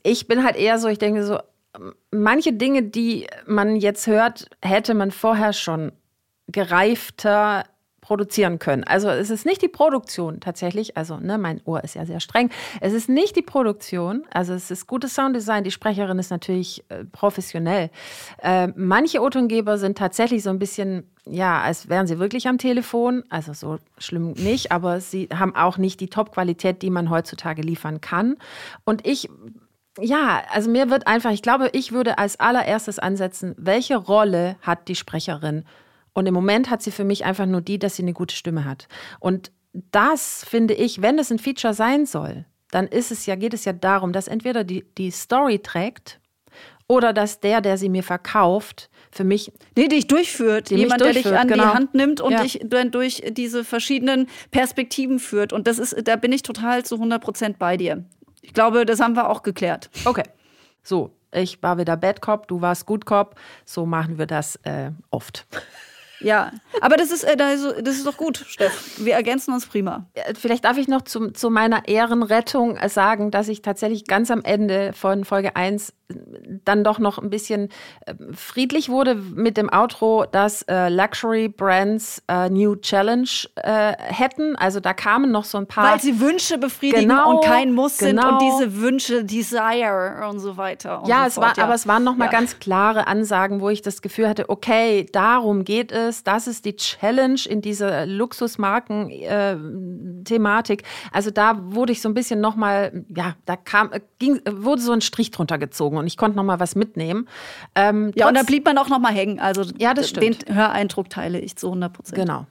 ich 0.02 0.26
bin 0.26 0.44
halt 0.44 0.56
eher 0.56 0.78
so, 0.78 0.88
ich 0.88 0.98
denke 0.98 1.24
so, 1.24 1.38
manche 2.10 2.52
Dinge, 2.52 2.82
die 2.82 3.28
man 3.46 3.76
jetzt 3.76 4.06
hört, 4.08 4.50
hätte 4.60 4.94
man 4.94 5.12
vorher 5.12 5.52
schon 5.52 5.92
gereifter 6.48 7.64
produzieren 8.08 8.58
können. 8.58 8.84
Also 8.84 9.10
es 9.10 9.28
ist 9.28 9.44
nicht 9.44 9.60
die 9.60 9.68
Produktion 9.68 10.40
tatsächlich, 10.40 10.96
also 10.96 11.18
ne, 11.18 11.36
mein 11.36 11.60
Ohr 11.66 11.84
ist 11.84 11.94
ja 11.94 12.06
sehr 12.06 12.20
streng. 12.20 12.48
Es 12.80 12.94
ist 12.94 13.10
nicht 13.10 13.36
die 13.36 13.42
Produktion, 13.42 14.24
also 14.30 14.54
es 14.54 14.70
ist 14.70 14.86
gutes 14.86 15.14
Sounddesign, 15.14 15.62
die 15.62 15.70
Sprecherin 15.70 16.18
ist 16.18 16.30
natürlich 16.30 16.82
äh, 16.88 17.04
professionell. 17.04 17.90
Äh, 18.42 18.68
manche 18.76 19.20
O-Tongeber 19.20 19.76
sind 19.76 19.98
tatsächlich 19.98 20.42
so 20.42 20.48
ein 20.48 20.58
bisschen, 20.58 21.04
ja, 21.26 21.60
als 21.60 21.90
wären 21.90 22.06
sie 22.06 22.18
wirklich 22.18 22.48
am 22.48 22.56
Telefon, 22.56 23.24
also 23.28 23.52
so 23.52 23.76
schlimm 23.98 24.32
nicht, 24.32 24.72
aber 24.72 25.02
sie 25.02 25.28
haben 25.30 25.54
auch 25.54 25.76
nicht 25.76 26.00
die 26.00 26.08
Top-Qualität, 26.08 26.80
die 26.80 26.88
man 26.88 27.10
heutzutage 27.10 27.60
liefern 27.60 28.00
kann. 28.00 28.36
Und 28.86 29.06
ich 29.06 29.28
ja, 30.00 30.44
also 30.50 30.70
mir 30.70 30.88
wird 30.88 31.08
einfach, 31.08 31.32
ich 31.32 31.42
glaube, 31.42 31.70
ich 31.72 31.92
würde 31.92 32.18
als 32.18 32.40
allererstes 32.40 32.98
ansetzen, 33.00 33.54
welche 33.58 33.96
Rolle 33.96 34.56
hat 34.62 34.86
die 34.86 34.94
Sprecherin 34.94 35.64
und 36.18 36.26
im 36.26 36.34
Moment 36.34 36.68
hat 36.68 36.82
sie 36.82 36.90
für 36.90 37.04
mich 37.04 37.24
einfach 37.24 37.46
nur 37.46 37.60
die, 37.60 37.78
dass 37.78 37.94
sie 37.94 38.02
eine 38.02 38.12
gute 38.12 38.34
Stimme 38.34 38.64
hat. 38.64 38.88
Und 39.20 39.52
das 39.92 40.44
finde 40.44 40.74
ich, 40.74 41.00
wenn 41.00 41.16
es 41.16 41.30
ein 41.30 41.38
Feature 41.38 41.74
sein 41.74 42.06
soll, 42.06 42.44
dann 42.72 42.88
ist 42.88 43.12
es 43.12 43.24
ja, 43.26 43.36
geht 43.36 43.54
es 43.54 43.64
ja 43.64 43.72
darum, 43.72 44.12
dass 44.12 44.26
entweder 44.26 44.64
die, 44.64 44.84
die 44.98 45.12
Story 45.12 45.60
trägt 45.60 46.18
oder 46.88 47.12
dass 47.12 47.38
der, 47.38 47.60
der 47.60 47.78
sie 47.78 47.88
mir 47.88 48.02
verkauft, 48.02 48.90
für 49.12 49.22
mich. 49.22 49.52
Nee, 49.76 49.86
dich 49.86 50.08
durchführt. 50.08 50.70
Jemand, 50.70 51.00
durchführt, 51.00 51.24
der 51.26 51.32
dich 51.32 51.40
an 51.40 51.46
genau. 51.46 51.62
die 51.62 51.68
Hand 51.68 51.94
nimmt 51.94 52.20
und 52.20 52.32
ja. 52.32 52.42
dich 52.42 52.58
dann 52.64 52.90
durch 52.90 53.22
diese 53.30 53.64
verschiedenen 53.64 54.26
Perspektiven 54.50 55.20
führt. 55.20 55.52
Und 55.52 55.68
das 55.68 55.78
ist, 55.78 55.96
da 56.08 56.16
bin 56.16 56.32
ich 56.32 56.42
total 56.42 56.84
zu 56.84 56.96
100 56.96 57.22
Prozent 57.22 57.58
bei 57.60 57.76
dir. 57.76 58.04
Ich 58.42 58.54
glaube, 58.54 58.84
das 58.84 58.98
haben 58.98 59.14
wir 59.14 59.30
auch 59.30 59.44
geklärt. 59.44 59.88
Okay. 60.04 60.24
So, 60.82 61.12
ich 61.32 61.62
war 61.62 61.78
wieder 61.78 61.96
Bad 61.96 62.20
Cop, 62.20 62.48
du 62.48 62.60
warst 62.60 62.86
Good 62.86 63.06
Cop. 63.06 63.36
So 63.64 63.86
machen 63.86 64.18
wir 64.18 64.26
das 64.26 64.56
äh, 64.64 64.90
oft. 65.10 65.46
Ja, 66.20 66.52
aber 66.80 66.96
das 66.96 67.10
ist, 67.10 67.24
äh, 67.24 67.36
das 67.36 67.62
ist 67.96 68.06
doch 68.06 68.16
gut, 68.16 68.44
Steff. 68.48 68.98
Wir 68.98 69.14
ergänzen 69.14 69.52
uns 69.52 69.66
prima. 69.66 70.06
Vielleicht 70.38 70.64
darf 70.64 70.76
ich 70.76 70.88
noch 70.88 71.02
zu, 71.02 71.30
zu 71.30 71.50
meiner 71.50 71.86
Ehrenrettung 71.86 72.78
sagen, 72.88 73.30
dass 73.30 73.48
ich 73.48 73.62
tatsächlich 73.62 74.04
ganz 74.04 74.30
am 74.30 74.42
Ende 74.42 74.92
von 74.92 75.24
Folge 75.24 75.54
1 75.56 75.92
dann 76.64 76.84
doch 76.84 76.98
noch 76.98 77.18
ein 77.18 77.28
bisschen 77.28 77.68
äh, 78.06 78.14
friedlich 78.32 78.88
wurde 78.88 79.14
mit 79.14 79.58
dem 79.58 79.70
Outro, 79.70 80.24
dass 80.30 80.62
äh, 80.62 80.88
Luxury 80.88 81.48
Brands 81.48 82.22
äh, 82.28 82.48
New 82.48 82.76
Challenge 82.76 83.28
äh, 83.56 83.92
hätten. 83.98 84.56
Also 84.56 84.80
da 84.80 84.94
kamen 84.94 85.30
noch 85.30 85.44
so 85.44 85.58
ein 85.58 85.66
paar. 85.66 85.92
Weil 85.92 86.00
sie 86.00 86.18
Wünsche 86.20 86.56
befriedigen 86.56 87.08
genau, 87.08 87.36
und 87.36 87.44
kein 87.44 87.74
Muss 87.74 87.98
genau. 87.98 88.22
sind 88.22 88.32
und 88.32 88.40
diese 88.40 88.80
Wünsche, 88.80 89.22
Desire 89.24 90.26
und 90.30 90.40
so 90.40 90.56
weiter. 90.56 91.02
Und 91.02 91.08
ja, 91.08 91.24
so 91.24 91.28
es 91.28 91.36
war, 91.36 91.54
ja. 91.56 91.64
aber 91.64 91.74
es 91.74 91.86
waren 91.86 92.04
noch 92.04 92.16
mal 92.16 92.24
ja. 92.26 92.30
ganz 92.30 92.58
klare 92.58 93.06
Ansagen, 93.06 93.60
wo 93.60 93.68
ich 93.68 93.82
das 93.82 94.00
Gefühl 94.00 94.28
hatte, 94.28 94.48
okay, 94.48 95.04
darum 95.12 95.64
geht 95.64 95.92
es. 95.92 96.24
Das 96.24 96.46
ist 96.46 96.64
die 96.64 96.76
Challenge 96.76 97.40
in 97.46 97.60
dieser 97.60 98.06
Luxusmarken-Thematik. 98.06 100.82
Äh, 100.82 100.86
also 101.12 101.30
da 101.30 101.58
wurde 101.62 101.92
ich 101.92 102.00
so 102.00 102.08
ein 102.08 102.14
bisschen 102.14 102.40
noch 102.40 102.56
mal, 102.56 103.04
ja, 103.14 103.34
da 103.44 103.56
kam, 103.56 103.90
ging, 104.18 104.40
wurde 104.50 104.80
so 104.80 104.92
ein 104.92 105.02
Strich 105.02 105.30
drunter 105.30 105.58
gezogen 105.58 105.97
und 105.98 106.06
ich 106.06 106.16
konnte 106.16 106.36
noch 106.36 106.44
mal 106.44 106.60
was 106.60 106.74
mitnehmen. 106.74 107.28
Ähm, 107.74 108.12
ja, 108.14 108.28
und 108.28 108.34
da 108.34 108.42
blieb 108.42 108.64
man 108.64 108.78
auch 108.78 108.88
noch 108.88 108.98
mal 108.98 109.12
hängen. 109.12 109.40
Also 109.40 109.64
ja, 109.78 109.94
das 109.94 110.08
stimmt. 110.10 110.48
den 110.48 110.56
Höreindruck 110.56 111.10
teile 111.10 111.38
ich 111.40 111.56
zu 111.56 111.68
100 111.68 111.92
Prozent. 111.92 112.16
Genau. 112.16 112.46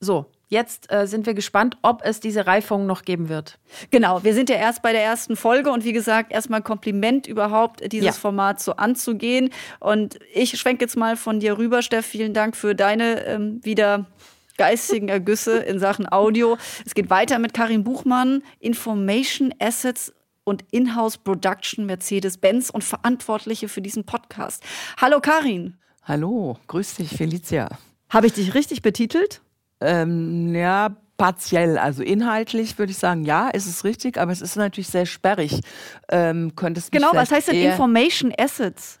So, 0.00 0.26
Jetzt 0.48 0.92
äh, 0.92 1.08
sind 1.08 1.26
wir 1.26 1.34
gespannt, 1.34 1.76
ob 1.82 2.02
es 2.04 2.20
diese 2.20 2.46
Reifung 2.46 2.86
noch 2.86 3.02
geben 3.02 3.28
wird. 3.28 3.58
Genau, 3.90 4.22
wir 4.22 4.32
sind 4.32 4.48
ja 4.48 4.54
erst 4.54 4.80
bei 4.80 4.92
der 4.92 5.02
ersten 5.02 5.34
Folge 5.34 5.72
und 5.72 5.84
wie 5.84 5.92
gesagt, 5.92 6.30
erstmal 6.30 6.62
Kompliment 6.62 7.26
überhaupt, 7.26 7.80
dieses 7.92 8.06
ja. 8.06 8.12
Format 8.12 8.60
so 8.60 8.76
anzugehen. 8.76 9.50
Und 9.80 10.20
ich 10.32 10.56
schwenke 10.56 10.84
jetzt 10.84 10.96
mal 10.96 11.16
von 11.16 11.40
dir 11.40 11.58
rüber, 11.58 11.82
Steff. 11.82 12.06
Vielen 12.06 12.32
Dank 12.32 12.56
für 12.56 12.76
deine 12.76 13.24
ähm, 13.26 13.60
wieder 13.64 14.06
geistigen 14.56 15.08
Ergüsse 15.08 15.58
in 15.58 15.80
Sachen 15.80 16.10
Audio. 16.10 16.56
Es 16.84 16.94
geht 16.94 17.10
weiter 17.10 17.40
mit 17.40 17.52
Karin 17.52 17.82
Buchmann, 17.82 18.42
Information 18.60 19.52
Assets 19.58 20.12
und 20.46 20.64
Inhouse 20.70 21.18
Production 21.18 21.86
Mercedes-Benz 21.86 22.70
und 22.70 22.84
Verantwortliche 22.84 23.68
für 23.68 23.82
diesen 23.82 24.04
Podcast. 24.04 24.62
Hallo 24.98 25.20
Karin. 25.20 25.76
Hallo, 26.04 26.56
grüß 26.68 26.94
dich, 26.94 27.10
Felicia. 27.10 27.68
Habe 28.08 28.28
ich 28.28 28.32
dich 28.32 28.54
richtig 28.54 28.80
betitelt? 28.80 29.42
Ähm, 29.80 30.54
ja, 30.54 30.96
partiell. 31.16 31.78
Also 31.78 32.04
inhaltlich 32.04 32.78
würde 32.78 32.92
ich 32.92 32.98
sagen, 32.98 33.24
ja, 33.24 33.48
ist 33.48 33.66
es 33.66 33.82
richtig, 33.82 34.18
aber 34.18 34.30
es 34.30 34.40
ist 34.40 34.54
natürlich 34.56 34.86
sehr 34.86 35.04
sperrig. 35.04 35.60
Ähm, 36.08 36.54
könntest 36.54 36.92
genau, 36.92 37.10
was 37.12 37.32
heißt 37.32 37.48
denn 37.48 37.56
Information 37.56 38.32
Assets? 38.38 39.00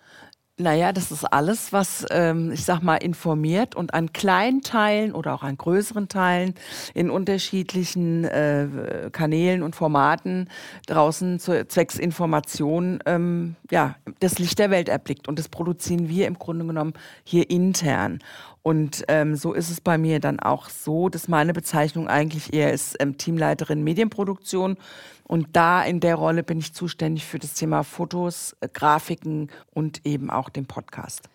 Naja, 0.58 0.94
das 0.94 1.12
ist 1.12 1.24
alles, 1.24 1.74
was, 1.74 2.06
ähm, 2.10 2.50
ich 2.50 2.64
sag 2.64 2.80
mal, 2.82 2.96
informiert 2.96 3.74
und 3.74 3.92
an 3.92 4.14
kleinen 4.14 4.62
Teilen 4.62 5.12
oder 5.12 5.34
auch 5.34 5.42
an 5.42 5.58
größeren 5.58 6.08
Teilen 6.08 6.54
in 6.94 7.10
unterschiedlichen 7.10 8.24
äh, 8.24 9.10
Kanälen 9.12 9.62
und 9.62 9.76
Formaten 9.76 10.48
draußen 10.86 11.40
zur 11.40 11.68
zwecks 11.68 11.98
Information 11.98 13.00
ähm, 13.04 13.56
ja, 13.70 13.96
das 14.20 14.38
Licht 14.38 14.58
der 14.58 14.70
Welt 14.70 14.88
erblickt. 14.88 15.28
Und 15.28 15.38
das 15.38 15.50
produzieren 15.50 16.08
wir 16.08 16.26
im 16.26 16.38
Grunde 16.38 16.64
genommen 16.64 16.94
hier 17.22 17.50
intern. 17.50 18.20
Und 18.66 19.04
ähm, 19.06 19.36
so 19.36 19.52
ist 19.52 19.70
es 19.70 19.80
bei 19.80 19.96
mir 19.96 20.18
dann 20.18 20.40
auch 20.40 20.70
so, 20.70 21.08
dass 21.08 21.28
meine 21.28 21.52
Bezeichnung 21.52 22.08
eigentlich 22.08 22.52
eher 22.52 22.72
ist 22.72 22.96
ähm, 22.98 23.16
Teamleiterin 23.16 23.84
Medienproduktion. 23.84 24.76
Und 25.22 25.46
da 25.52 25.84
in 25.84 26.00
der 26.00 26.16
Rolle 26.16 26.42
bin 26.42 26.58
ich 26.58 26.74
zuständig 26.74 27.26
für 27.26 27.38
das 27.38 27.54
Thema 27.54 27.84
Fotos, 27.84 28.56
äh, 28.60 28.68
Grafiken 28.68 29.52
und 29.72 30.04
eben 30.04 30.30
auch 30.30 30.48
den 30.48 30.66
Podcast. 30.66 31.28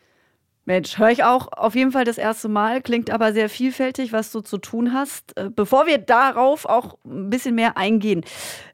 Mensch, 0.66 1.00
höre 1.00 1.10
ich 1.10 1.24
auch 1.24 1.48
auf 1.54 1.74
jeden 1.74 1.92
Fall 1.92 2.06
das 2.06 2.20
erste 2.20 2.48
Mal. 2.48 2.82
Klingt 2.82 3.10
aber 3.10 3.34
sehr 3.34 3.50
vielfältig, 3.50 4.14
was 4.14 4.32
du 4.32 4.42
zu 4.42 4.60
tun 4.60 4.94
hast. 4.94 5.36
Äh, 5.38 5.50
bevor 5.50 5.88
wir 5.88 5.98
darauf 5.98 6.66
auch 6.66 6.98
ein 7.04 7.32
bisschen 7.32 7.56
mehr 7.56 7.78
eingehen. 7.78 8.24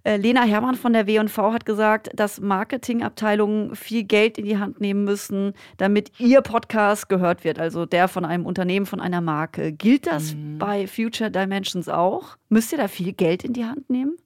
Äh, 0.04 0.18
Lena 0.18 0.44
Herrmann 0.44 0.76
von 0.76 0.92
der 0.92 1.08
W&V 1.08 1.54
hat 1.54 1.66
gesagt, 1.66 2.10
dass 2.14 2.42
Marketingabteilungen 2.42 3.76
viel 3.76 4.04
Geld 4.04 4.38
in 4.38 4.46
die 4.46 4.58
Hand 4.58 4.82
nehmen 4.82 5.06
müssen, 5.06 5.54
damit 5.78 6.12
ihr 6.20 6.42
Podcast 6.42 7.08
gehört 7.08 7.46
wird. 7.46 7.58
Also 7.58 7.86
der 7.86 8.10
von 8.10 8.26
einem 8.26 8.46
Unternehmen, 8.46 8.86
von 8.86 9.00
einer 9.00 9.22
Marke. 9.22 9.72
Gilt 9.72 10.08
das 10.08 10.34
mhm. 10.34 10.58
bei 10.58 10.88
Future 10.88 11.32
Dimensions 11.32 11.88
auch? 11.88 12.36
Müsst 12.50 12.74
ihr 12.74 12.78
da 12.78 12.90
viel 12.90 13.14
Geld 13.14 13.46
in 13.46 13.54
die 13.54 13.66
Hand 13.66 13.90
nehmen? 13.90 14.18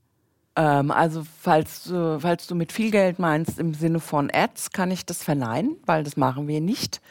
Ähm, 0.56 0.92
also 0.92 1.24
falls, 1.40 1.90
äh, 1.92 2.20
falls 2.20 2.48
du 2.48 2.56
mit 2.56 2.72
viel 2.72 2.92
Geld 2.92 3.20
meinst 3.20 3.60
im 3.60 3.74
Sinne 3.74 4.00
von 4.00 4.30
Ads, 4.34 4.72
kann 4.72 4.92
ich 4.92 5.06
das 5.06 5.24
verneinen, 5.24 5.78
weil 5.86 6.04
das 6.04 6.18
machen 6.18 6.48
wir 6.48 6.60
nicht. 6.60 7.02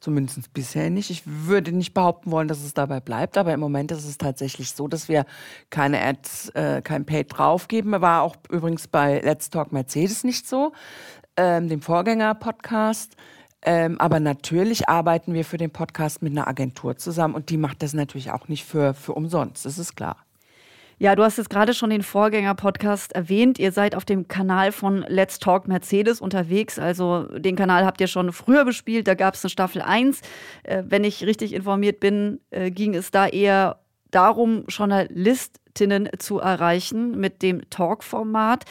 Zumindest 0.00 0.52
bisher 0.54 0.88
nicht. 0.88 1.10
Ich 1.10 1.22
würde 1.26 1.72
nicht 1.72 1.92
behaupten 1.92 2.30
wollen, 2.30 2.48
dass 2.48 2.64
es 2.64 2.72
dabei 2.72 3.00
bleibt, 3.00 3.36
aber 3.36 3.52
im 3.52 3.60
Moment 3.60 3.92
ist 3.92 4.06
es 4.06 4.16
tatsächlich 4.16 4.72
so, 4.72 4.88
dass 4.88 5.08
wir 5.08 5.26
keine 5.68 6.02
Ads, 6.02 6.48
äh, 6.50 6.80
kein 6.82 7.04
Paid 7.04 7.36
draufgeben. 7.36 8.00
War 8.00 8.22
auch 8.22 8.36
übrigens 8.48 8.88
bei 8.88 9.20
Let's 9.20 9.50
Talk 9.50 9.72
Mercedes 9.72 10.24
nicht 10.24 10.48
so, 10.48 10.72
ähm, 11.36 11.68
dem 11.68 11.82
Vorgänger-Podcast. 11.82 13.14
Ähm, 13.62 14.00
aber 14.00 14.20
natürlich 14.20 14.88
arbeiten 14.88 15.34
wir 15.34 15.44
für 15.44 15.58
den 15.58 15.70
Podcast 15.70 16.22
mit 16.22 16.32
einer 16.32 16.48
Agentur 16.48 16.96
zusammen 16.96 17.34
und 17.34 17.50
die 17.50 17.58
macht 17.58 17.82
das 17.82 17.92
natürlich 17.92 18.30
auch 18.30 18.48
nicht 18.48 18.64
für, 18.64 18.94
für 18.94 19.12
umsonst, 19.12 19.66
das 19.66 19.78
ist 19.78 19.96
klar. 19.96 20.16
Ja, 21.02 21.16
du 21.16 21.22
hast 21.24 21.38
jetzt 21.38 21.48
gerade 21.48 21.72
schon 21.72 21.88
den 21.88 22.02
Vorgänger-Podcast 22.02 23.12
erwähnt. 23.12 23.58
Ihr 23.58 23.72
seid 23.72 23.94
auf 23.94 24.04
dem 24.04 24.28
Kanal 24.28 24.70
von 24.70 25.02
Let's 25.08 25.38
Talk 25.38 25.66
Mercedes 25.66 26.20
unterwegs. 26.20 26.78
Also 26.78 27.22
den 27.38 27.56
Kanal 27.56 27.86
habt 27.86 28.02
ihr 28.02 28.06
schon 28.06 28.34
früher 28.34 28.66
bespielt. 28.66 29.08
Da 29.08 29.14
gab 29.14 29.32
es 29.32 29.42
eine 29.42 29.48
Staffel 29.48 29.80
1. 29.80 30.20
Äh, 30.62 30.82
wenn 30.86 31.02
ich 31.04 31.24
richtig 31.24 31.54
informiert 31.54 32.00
bin, 32.00 32.40
äh, 32.50 32.70
ging 32.70 32.94
es 32.94 33.10
da 33.10 33.26
eher 33.26 33.80
darum, 34.10 34.64
Journalistinnen 34.68 36.10
zu 36.18 36.38
erreichen 36.38 37.18
mit 37.18 37.40
dem 37.40 37.62
Talk-Format. 37.70 38.66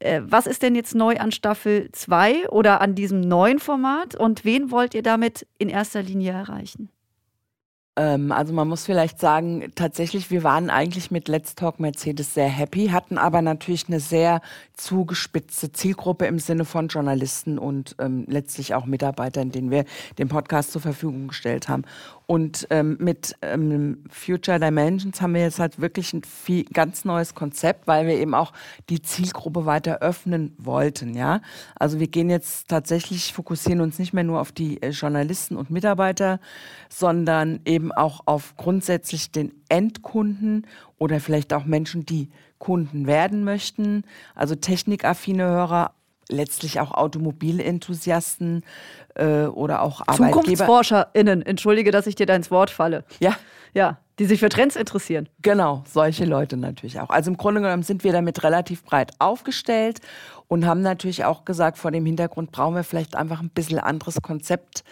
Äh, 0.00 0.22
was 0.24 0.48
ist 0.48 0.64
denn 0.64 0.74
jetzt 0.74 0.96
neu 0.96 1.18
an 1.18 1.30
Staffel 1.30 1.90
2 1.92 2.48
oder 2.48 2.80
an 2.80 2.96
diesem 2.96 3.20
neuen 3.20 3.60
Format 3.60 4.16
und 4.16 4.44
wen 4.44 4.72
wollt 4.72 4.94
ihr 4.94 5.04
damit 5.04 5.46
in 5.58 5.68
erster 5.68 6.02
Linie 6.02 6.32
erreichen? 6.32 6.90
Ähm, 7.98 8.30
also 8.30 8.54
man 8.54 8.68
muss 8.68 8.86
vielleicht 8.86 9.18
sagen, 9.18 9.72
tatsächlich, 9.74 10.30
wir 10.30 10.44
waren 10.44 10.70
eigentlich 10.70 11.10
mit 11.10 11.26
Let's 11.26 11.56
Talk 11.56 11.80
Mercedes 11.80 12.32
sehr 12.32 12.48
happy, 12.48 12.88
hatten 12.88 13.18
aber 13.18 13.42
natürlich 13.42 13.88
eine 13.88 13.98
sehr 13.98 14.40
zugespitzte 14.74 15.72
Zielgruppe 15.72 16.26
im 16.26 16.38
Sinne 16.38 16.64
von 16.64 16.86
Journalisten 16.86 17.58
und 17.58 17.96
ähm, 17.98 18.24
letztlich 18.28 18.74
auch 18.74 18.86
Mitarbeitern, 18.86 19.50
denen 19.50 19.72
wir 19.72 19.84
den 20.16 20.28
Podcast 20.28 20.70
zur 20.70 20.80
Verfügung 20.80 21.26
gestellt 21.28 21.68
haben. 21.68 21.82
Und 22.30 22.66
ähm, 22.68 22.98
mit 23.00 23.36
ähm, 23.40 24.04
Future 24.10 24.60
Dimensions 24.60 25.22
haben 25.22 25.32
wir 25.32 25.40
jetzt 25.40 25.58
halt 25.58 25.80
wirklich 25.80 26.12
ein 26.12 26.22
viel, 26.24 26.64
ganz 26.64 27.06
neues 27.06 27.34
Konzept, 27.34 27.86
weil 27.86 28.06
wir 28.06 28.16
eben 28.16 28.34
auch 28.34 28.52
die 28.90 29.00
Zielgruppe 29.00 29.64
weiter 29.64 30.00
öffnen 30.02 30.54
wollten. 30.58 31.14
Ja, 31.14 31.40
also 31.76 32.00
wir 32.00 32.06
gehen 32.06 32.28
jetzt 32.28 32.68
tatsächlich 32.68 33.32
fokussieren 33.32 33.80
uns 33.80 33.98
nicht 33.98 34.12
mehr 34.12 34.24
nur 34.24 34.42
auf 34.42 34.52
die 34.52 34.82
äh, 34.82 34.90
Journalisten 34.90 35.56
und 35.56 35.70
Mitarbeiter, 35.70 36.38
sondern 36.90 37.60
eben 37.64 37.92
auch 37.92 38.20
auf 38.26 38.58
grundsätzlich 38.58 39.30
den 39.30 39.54
Endkunden 39.70 40.66
oder 40.98 41.20
vielleicht 41.20 41.54
auch 41.54 41.64
Menschen, 41.64 42.04
die 42.04 42.28
Kunden 42.58 43.06
werden 43.06 43.42
möchten. 43.42 44.04
Also 44.34 44.54
technikaffine 44.54 45.44
Hörer, 45.44 45.94
letztlich 46.28 46.80
auch 46.80 46.92
Automobilenthusiasten 46.92 48.62
äh, 49.14 49.44
oder 49.44 49.82
auch 49.82 50.00
Arbeitgeber. 50.02 50.32
ZukunftsforscherInnen, 50.32 51.42
entschuldige, 51.42 51.90
dass 51.90 52.06
ich 52.06 52.14
dir 52.14 52.26
da 52.26 52.34
ins 52.34 52.50
Wort 52.50 52.70
falle. 52.70 53.04
Ja. 53.20 53.36
Ja, 53.74 53.98
die 54.18 54.24
sich 54.24 54.40
für 54.40 54.48
Trends 54.48 54.76
interessieren. 54.76 55.28
Genau, 55.42 55.84
solche 55.86 56.24
Leute 56.24 56.56
natürlich 56.56 57.00
auch. 57.00 57.10
Also 57.10 57.30
im 57.30 57.36
Grunde 57.36 57.60
genommen 57.60 57.82
sind 57.82 58.02
wir 58.02 58.12
damit 58.12 58.42
relativ 58.42 58.82
breit 58.82 59.12
aufgestellt 59.18 60.00
und 60.48 60.66
haben 60.66 60.80
natürlich 60.80 61.24
auch 61.24 61.44
gesagt, 61.44 61.78
vor 61.78 61.90
dem 61.90 62.06
Hintergrund 62.06 62.50
brauchen 62.50 62.74
wir 62.74 62.82
vielleicht 62.82 63.14
einfach 63.14 63.40
ein 63.40 63.50
bisschen 63.50 63.78
anderes 63.78 64.22
Konzept. 64.22 64.84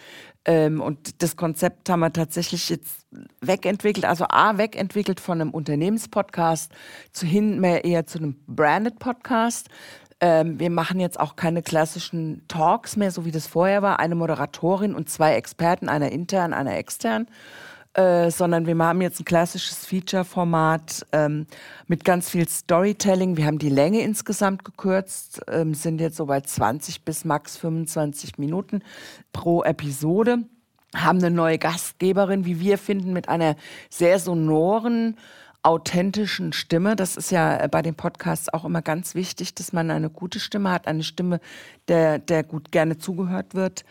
Ähm, 0.45 0.79
und 0.79 1.21
das 1.21 1.35
Konzept 1.35 1.89
haben 1.89 1.99
wir 1.99 2.13
tatsächlich 2.13 2.69
jetzt 2.69 3.05
wegentwickelt, 3.41 4.05
also 4.05 4.25
A, 4.29 4.57
wegentwickelt 4.57 5.19
von 5.19 5.41
einem 5.41 5.49
Unternehmenspodcast 5.49 6.71
zu 7.11 7.25
hin 7.25 7.59
mehr 7.59 7.83
eher 7.83 8.05
zu 8.05 8.19
einem 8.19 8.39
Branded 8.47 8.99
Podcast. 8.99 9.69
Ähm, 10.19 10.59
wir 10.59 10.69
machen 10.69 10.99
jetzt 10.99 11.19
auch 11.19 11.35
keine 11.35 11.61
klassischen 11.61 12.41
Talks 12.47 12.95
mehr, 12.95 13.11
so 13.11 13.25
wie 13.25 13.31
das 13.31 13.47
vorher 13.47 13.81
war. 13.81 13.99
Eine 13.99 14.15
Moderatorin 14.15 14.95
und 14.95 15.09
zwei 15.09 15.35
Experten, 15.35 15.89
einer 15.89 16.11
intern, 16.11 16.53
einer 16.53 16.75
extern. 16.77 17.27
Äh, 17.97 18.29
sondern 18.29 18.67
wir 18.67 18.77
haben 18.77 19.01
jetzt 19.01 19.19
ein 19.19 19.25
klassisches 19.25 19.83
Feature-Format 19.87 21.07
ähm, 21.13 21.47
mit 21.87 22.05
ganz 22.05 22.29
viel 22.29 22.47
Storytelling. 22.47 23.37
Wir 23.37 23.47
haben 23.47 23.57
die 23.57 23.69
Länge 23.69 24.01
insgesamt 24.01 24.63
gekürzt, 24.63 25.41
ähm, 25.47 25.73
sind 25.73 25.99
jetzt 25.99 26.17
so 26.17 26.27
bei 26.27 26.41
20 26.41 27.05
bis 27.05 27.25
max 27.25 27.57
25 27.57 28.37
Minuten 28.37 28.83
pro 29.33 29.63
Episode. 29.63 30.43
Haben 30.95 31.17
eine 31.17 31.31
neue 31.31 31.57
Gastgeberin, 31.57 32.45
wie 32.45 32.59
wir 32.59 32.77
finden, 32.77 33.13
mit 33.13 33.29
einer 33.29 33.55
sehr 33.89 34.19
sonoren, 34.19 35.17
authentischen 35.67 36.53
Stimme. 36.53 36.95
Das 36.95 37.17
ist 37.17 37.29
ja 37.29 37.59
äh, 37.59 37.67
bei 37.67 37.81
den 37.81 37.93
Podcasts 37.93 38.51
auch 38.53 38.63
immer 38.63 38.81
ganz 38.81 39.15
wichtig, 39.15 39.53
dass 39.53 39.73
man 39.73 39.91
eine 39.91 40.09
gute 40.09 40.39
Stimme 40.39 40.71
hat, 40.71 40.87
eine 40.87 41.03
Stimme, 41.03 41.41
der, 41.89 42.19
der 42.19 42.43
gut 42.43 42.71
gerne 42.71 42.97
zugehört 42.97 43.53
wird. 43.53 43.83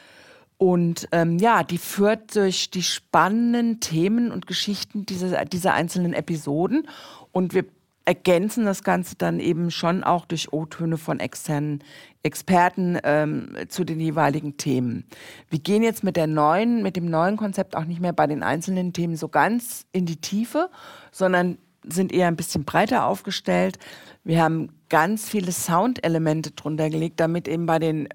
Und 0.56 1.06
ähm, 1.12 1.38
ja, 1.38 1.62
die 1.62 1.76
führt 1.76 2.34
durch 2.34 2.70
die 2.70 2.82
spannenden 2.82 3.80
Themen 3.80 4.32
und 4.32 4.46
Geschichten 4.46 5.04
dieser, 5.04 5.44
dieser 5.44 5.74
einzelnen 5.74 6.14
Episoden. 6.14 6.88
Und 7.30 7.52
wir 7.52 7.66
ergänzen 8.06 8.64
das 8.64 8.82
Ganze 8.82 9.16
dann 9.16 9.38
eben 9.38 9.70
schon 9.70 10.02
auch 10.02 10.24
durch 10.24 10.52
O-Töne 10.52 10.96
von 10.96 11.20
externen 11.20 11.82
Experten 12.22 12.98
ähm, 13.04 13.54
zu 13.68 13.84
den 13.84 14.00
jeweiligen 14.00 14.56
Themen. 14.56 15.04
Wir 15.50 15.58
gehen 15.58 15.82
jetzt 15.82 16.04
mit 16.04 16.16
der 16.16 16.26
neuen, 16.26 16.82
mit 16.82 16.96
dem 16.96 17.10
neuen 17.10 17.36
Konzept 17.36 17.76
auch 17.76 17.84
nicht 17.84 18.00
mehr 18.00 18.12
bei 18.12 18.26
den 18.26 18.42
einzelnen 18.42 18.92
Themen 18.92 19.16
so 19.16 19.28
ganz 19.28 19.86
in 19.92 20.06
die 20.06 20.20
Tiefe, 20.20 20.70
sondern 21.12 21.58
sind 21.86 22.12
eher 22.12 22.28
ein 22.28 22.36
bisschen 22.36 22.64
breiter 22.64 23.06
aufgestellt. 23.06 23.78
Wir 24.24 24.42
haben 24.42 24.70
ganz 24.88 25.28
viele 25.28 25.52
Soundelemente 25.52 26.50
drunter 26.52 26.90
gelegt, 26.90 27.20
damit 27.20 27.48
eben 27.48 27.66
bei 27.66 27.78
den 27.78 28.08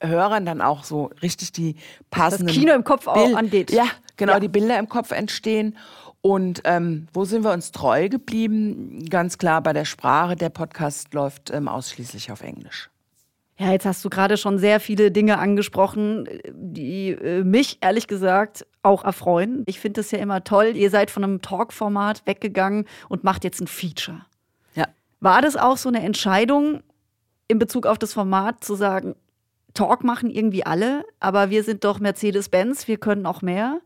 Hörern 0.00 0.44
dann 0.46 0.60
auch 0.60 0.84
so 0.84 1.10
richtig 1.22 1.52
die 1.52 1.76
passenden... 2.10 2.48
Das 2.48 2.56
Kino 2.56 2.74
im 2.74 2.84
Kopf 2.84 3.06
auch 3.06 3.34
angeht. 3.34 3.70
Ja, 3.70 3.86
genau, 4.16 4.34
ja. 4.34 4.40
die 4.40 4.48
Bilder 4.48 4.78
im 4.78 4.88
Kopf 4.88 5.10
entstehen. 5.10 5.76
Und 6.20 6.62
ähm, 6.64 7.08
wo 7.12 7.24
sind 7.24 7.44
wir 7.44 7.52
uns 7.52 7.72
treu 7.72 8.08
geblieben? 8.08 9.04
Ganz 9.08 9.38
klar 9.38 9.62
bei 9.62 9.72
der 9.72 9.84
Sprache. 9.84 10.36
Der 10.36 10.50
Podcast 10.50 11.14
läuft 11.14 11.50
ähm, 11.50 11.68
ausschließlich 11.68 12.32
auf 12.32 12.42
Englisch. 12.42 12.90
Ja, 13.58 13.72
jetzt 13.72 13.86
hast 13.86 14.04
du 14.04 14.10
gerade 14.10 14.36
schon 14.36 14.58
sehr 14.58 14.80
viele 14.80 15.10
Dinge 15.10 15.38
angesprochen, 15.38 16.28
die 16.52 17.10
äh, 17.10 17.42
mich 17.42 17.78
ehrlich 17.80 18.06
gesagt 18.06 18.66
auch 18.82 19.02
erfreuen. 19.02 19.64
Ich 19.66 19.80
finde 19.80 20.02
es 20.02 20.10
ja 20.10 20.18
immer 20.18 20.44
toll. 20.44 20.76
Ihr 20.76 20.90
seid 20.90 21.10
von 21.10 21.24
einem 21.24 21.40
Talk-Format 21.40 22.26
weggegangen 22.26 22.86
und 23.08 23.24
macht 23.24 23.44
jetzt 23.44 23.60
ein 23.60 23.66
Feature. 23.66 24.20
Ja. 24.74 24.86
War 25.20 25.40
das 25.40 25.56
auch 25.56 25.78
so 25.78 25.88
eine 25.88 26.02
Entscheidung 26.02 26.82
in 27.48 27.58
Bezug 27.58 27.86
auf 27.86 27.98
das 27.98 28.12
Format 28.12 28.62
zu 28.62 28.74
sagen, 28.74 29.14
Talk 29.72 30.04
machen 30.04 30.30
irgendwie 30.30 30.64
alle, 30.66 31.04
aber 31.20 31.50
wir 31.50 31.62
sind 31.62 31.84
doch 31.84 31.98
Mercedes-Benz, 31.98 32.88
wir 32.88 32.98
können 32.98 33.26
auch 33.26 33.42
mehr. 33.42 33.80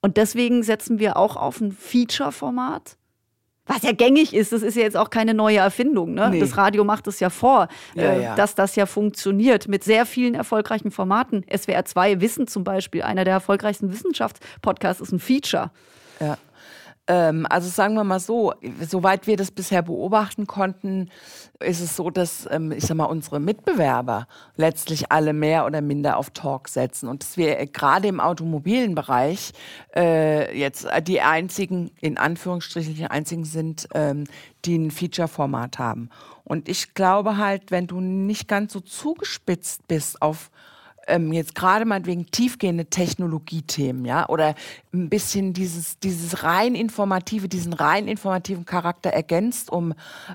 Und 0.00 0.16
deswegen 0.16 0.62
setzen 0.62 0.98
wir 0.98 1.16
auch 1.16 1.36
auf 1.36 1.60
ein 1.60 1.72
Feature-Format 1.72 2.96
was 3.66 3.82
ja 3.82 3.92
gängig 3.92 4.34
ist, 4.34 4.52
das 4.52 4.62
ist 4.62 4.76
ja 4.76 4.82
jetzt 4.82 4.96
auch 4.96 5.10
keine 5.10 5.34
neue 5.34 5.58
Erfindung. 5.58 6.14
Ne? 6.14 6.30
Nee. 6.30 6.40
Das 6.40 6.56
Radio 6.56 6.84
macht 6.84 7.06
es 7.06 7.20
ja 7.20 7.30
vor, 7.30 7.68
ja, 7.94 8.02
äh, 8.02 8.22
ja. 8.22 8.34
dass 8.34 8.54
das 8.54 8.74
ja 8.74 8.86
funktioniert 8.86 9.68
mit 9.68 9.84
sehr 9.84 10.04
vielen 10.04 10.34
erfolgreichen 10.34 10.90
Formaten. 10.90 11.44
SWR 11.54 11.84
2 11.84 12.20
Wissen 12.20 12.48
zum 12.48 12.64
Beispiel, 12.64 13.02
einer 13.02 13.24
der 13.24 13.34
erfolgreichsten 13.34 13.92
Wissenschaftspodcasts, 13.92 15.00
ist 15.00 15.12
ein 15.12 15.20
Feature. 15.20 15.70
Ja. 16.20 16.38
Ähm, 17.12 17.46
also 17.50 17.68
sagen 17.68 17.92
wir 17.92 18.04
mal 18.04 18.20
so, 18.20 18.54
soweit 18.88 19.26
wir 19.26 19.36
das 19.36 19.50
bisher 19.50 19.82
beobachten 19.82 20.46
konnten, 20.46 21.10
ist 21.60 21.82
es 21.82 21.94
so, 21.94 22.08
dass 22.08 22.48
ähm, 22.50 22.72
ich 22.72 22.86
sag 22.86 22.96
mal 22.96 23.04
unsere 23.04 23.38
Mitbewerber 23.38 24.26
letztlich 24.56 25.12
alle 25.12 25.34
mehr 25.34 25.66
oder 25.66 25.82
minder 25.82 26.16
auf 26.16 26.30
Talk 26.30 26.68
setzen 26.68 27.10
und 27.10 27.22
dass 27.22 27.36
wir 27.36 27.66
gerade 27.66 28.08
im 28.08 28.18
automobilen 28.18 28.94
Bereich 28.94 29.52
äh, 29.94 30.58
jetzt 30.58 30.86
die 31.06 31.20
einzigen, 31.20 31.90
in 32.00 32.16
Anführungsstrichen 32.16 32.94
die 32.94 33.04
einzigen 33.04 33.44
sind, 33.44 33.88
ähm, 33.92 34.24
die 34.64 34.78
ein 34.78 34.90
Feature-Format 34.90 35.78
haben. 35.78 36.08
Und 36.44 36.66
ich 36.66 36.94
glaube 36.94 37.36
halt, 37.36 37.70
wenn 37.70 37.88
du 37.88 38.00
nicht 38.00 38.48
ganz 38.48 38.72
so 38.72 38.80
zugespitzt 38.80 39.86
bist 39.86 40.22
auf 40.22 40.50
ähm, 41.12 41.32
jetzt 41.32 41.54
gerade 41.54 41.84
mal 41.84 42.04
wegen 42.06 42.26
tiefgehende 42.26 42.86
Technologiethemen, 42.86 44.04
ja, 44.04 44.28
oder 44.28 44.54
ein 44.92 45.08
bisschen 45.08 45.52
dieses, 45.52 45.98
dieses 45.98 46.42
rein 46.42 46.74
informative, 46.74 47.48
diesen 47.48 47.72
rein 47.72 48.08
informativen 48.08 48.64
Charakter 48.64 49.10
ergänzt, 49.10 49.70
um, 49.70 49.94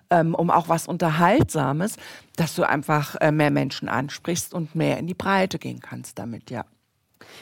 ähm, 0.10 0.36
um 0.36 0.52
auch 0.52 0.70
was 0.70 0.88
Unterhaltsames, 0.88 1.98
dass 2.36 2.56
du 2.56 2.63
einfach 2.63 3.16
äh, 3.20 3.32
mehr 3.32 3.52
Menschen 3.52 3.90
ansprichst 3.90 4.54
und 4.54 4.76
mehr 4.76 4.98
in 4.98 5.08
die 5.08 5.13
Breite 5.13 5.58
gehen 5.58 5.80
kannst 5.80 6.20
damit, 6.20 6.52
ja. 6.52 6.63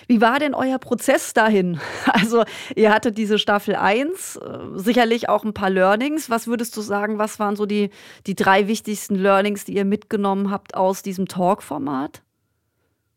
Wie 0.07 0.21
war 0.21 0.39
denn 0.39 0.53
euer 0.53 0.79
Prozess 0.79 1.33
dahin? 1.33 1.79
Also, 2.05 2.45
ihr 2.75 2.93
hattet 2.93 3.17
diese 3.17 3.37
Staffel 3.37 3.75
1, 3.75 4.37
äh, 4.37 4.39
sicherlich 4.75 5.27
auch 5.27 5.43
ein 5.43 5.53
paar 5.53 5.69
Learnings. 5.69 6.29
Was 6.29 6.47
würdest 6.47 6.75
du 6.77 6.81
sagen, 6.81 7.17
was 7.17 7.39
waren 7.39 7.55
so 7.55 7.65
die, 7.65 7.89
die 8.25 8.35
drei 8.35 8.67
wichtigsten 8.67 9.15
Learnings, 9.15 9.65
die 9.65 9.75
ihr 9.75 9.85
mitgenommen 9.85 10.49
habt 10.49 10.75
aus 10.75 11.01
diesem 11.01 11.27
Talk-Format? 11.27 12.21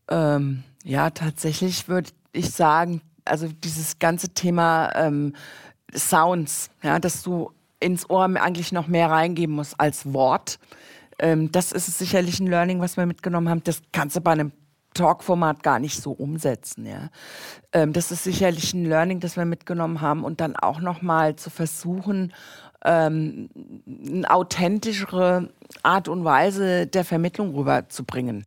Ähm, 0.09 0.65
ja, 0.85 1.11
tatsächlich 1.11 1.89
würde 1.89 2.11
ich 2.33 2.51
sagen, 2.51 3.03
also 3.25 3.49
dieses 3.49 3.99
ganze 3.99 4.31
Thema 4.31 4.91
ähm, 4.95 5.35
Sounds, 5.95 6.71
ja, 6.83 6.99
dass 6.99 7.23
du 7.23 7.51
ins 7.81 8.09
Ohr 8.11 8.25
eigentlich 8.25 8.73
noch 8.73 8.89
mehr 8.89 9.11
reingeben 9.11 9.55
musst 9.55 9.79
als 9.79 10.13
Wort. 10.13 10.59
Ähm, 11.19 11.53
das 11.53 11.73
ist 11.73 11.99
sicherlich 11.99 12.41
ein 12.41 12.47
Learning, 12.47 12.81
was 12.81 12.97
wir 12.97 13.07
mitgenommen 13.07 13.49
haben. 13.49 13.63
Das 13.65 13.83
kannst 13.93 14.17
du 14.17 14.21
bei 14.21 14.33
einem 14.33 14.53
Talk-Format 14.95 15.63
gar 15.63 15.79
nicht 15.79 16.01
so 16.01 16.13
umsetzen. 16.13 16.87
Ja. 16.87 17.09
Ähm, 17.73 17.93
das 17.93 18.11
ist 18.11 18.25
sicherlich 18.25 18.75
ein 18.75 18.85
Learning, 18.85 19.21
das 19.21 19.37
wir 19.37 19.45
mitgenommen 19.45 20.01
haben 20.01 20.25
und 20.25 20.41
dann 20.41 20.57
auch 20.57 20.81
noch 20.81 21.03
mal 21.03 21.37
zu 21.37 21.51
versuchen, 21.51 22.33
ähm, 22.85 23.49
eine 23.87 24.31
authentischere 24.31 25.51
Art 25.83 26.09
und 26.09 26.25
Weise 26.25 26.87
der 26.87 27.05
Vermittlung 27.05 27.55
rüberzubringen. 27.55 28.45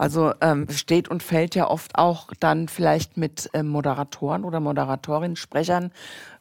Also 0.00 0.32
ähm, 0.40 0.66
steht 0.70 1.10
und 1.10 1.22
fällt 1.22 1.54
ja 1.54 1.68
oft 1.68 1.96
auch 1.96 2.28
dann 2.40 2.68
vielleicht 2.68 3.18
mit 3.18 3.50
ähm, 3.52 3.68
Moderatoren 3.68 4.44
oder 4.44 4.58
Moderatorinnen, 4.58 5.36
Sprechern. 5.36 5.92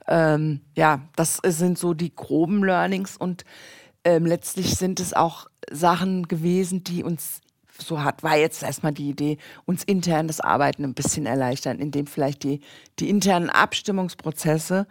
Ähm, 0.07 0.61
ja, 0.77 1.01
das 1.17 1.41
sind 1.45 1.77
so 1.77 1.93
die 1.93 2.15
groben 2.15 2.63
Learnings 2.63 3.17
und 3.17 3.43
ähm, 4.05 4.25
letztlich 4.25 4.75
sind 4.77 5.01
es 5.01 5.13
auch 5.13 5.47
Sachen 5.69 6.29
gewesen, 6.29 6.85
die 6.85 7.03
uns 7.03 7.41
so 7.77 8.01
hat, 8.01 8.23
war 8.23 8.37
jetzt 8.37 8.63
erstmal 8.63 8.93
die 8.93 9.09
Idee, 9.09 9.37
uns 9.65 9.83
intern 9.83 10.27
das 10.27 10.39
Arbeiten 10.39 10.85
ein 10.85 10.93
bisschen 10.93 11.25
erleichtern, 11.25 11.79
indem 11.79 12.07
vielleicht 12.07 12.43
die, 12.43 12.61
die 12.99 13.09
internen 13.09 13.49
Abstimmungsprozesse 13.49 14.87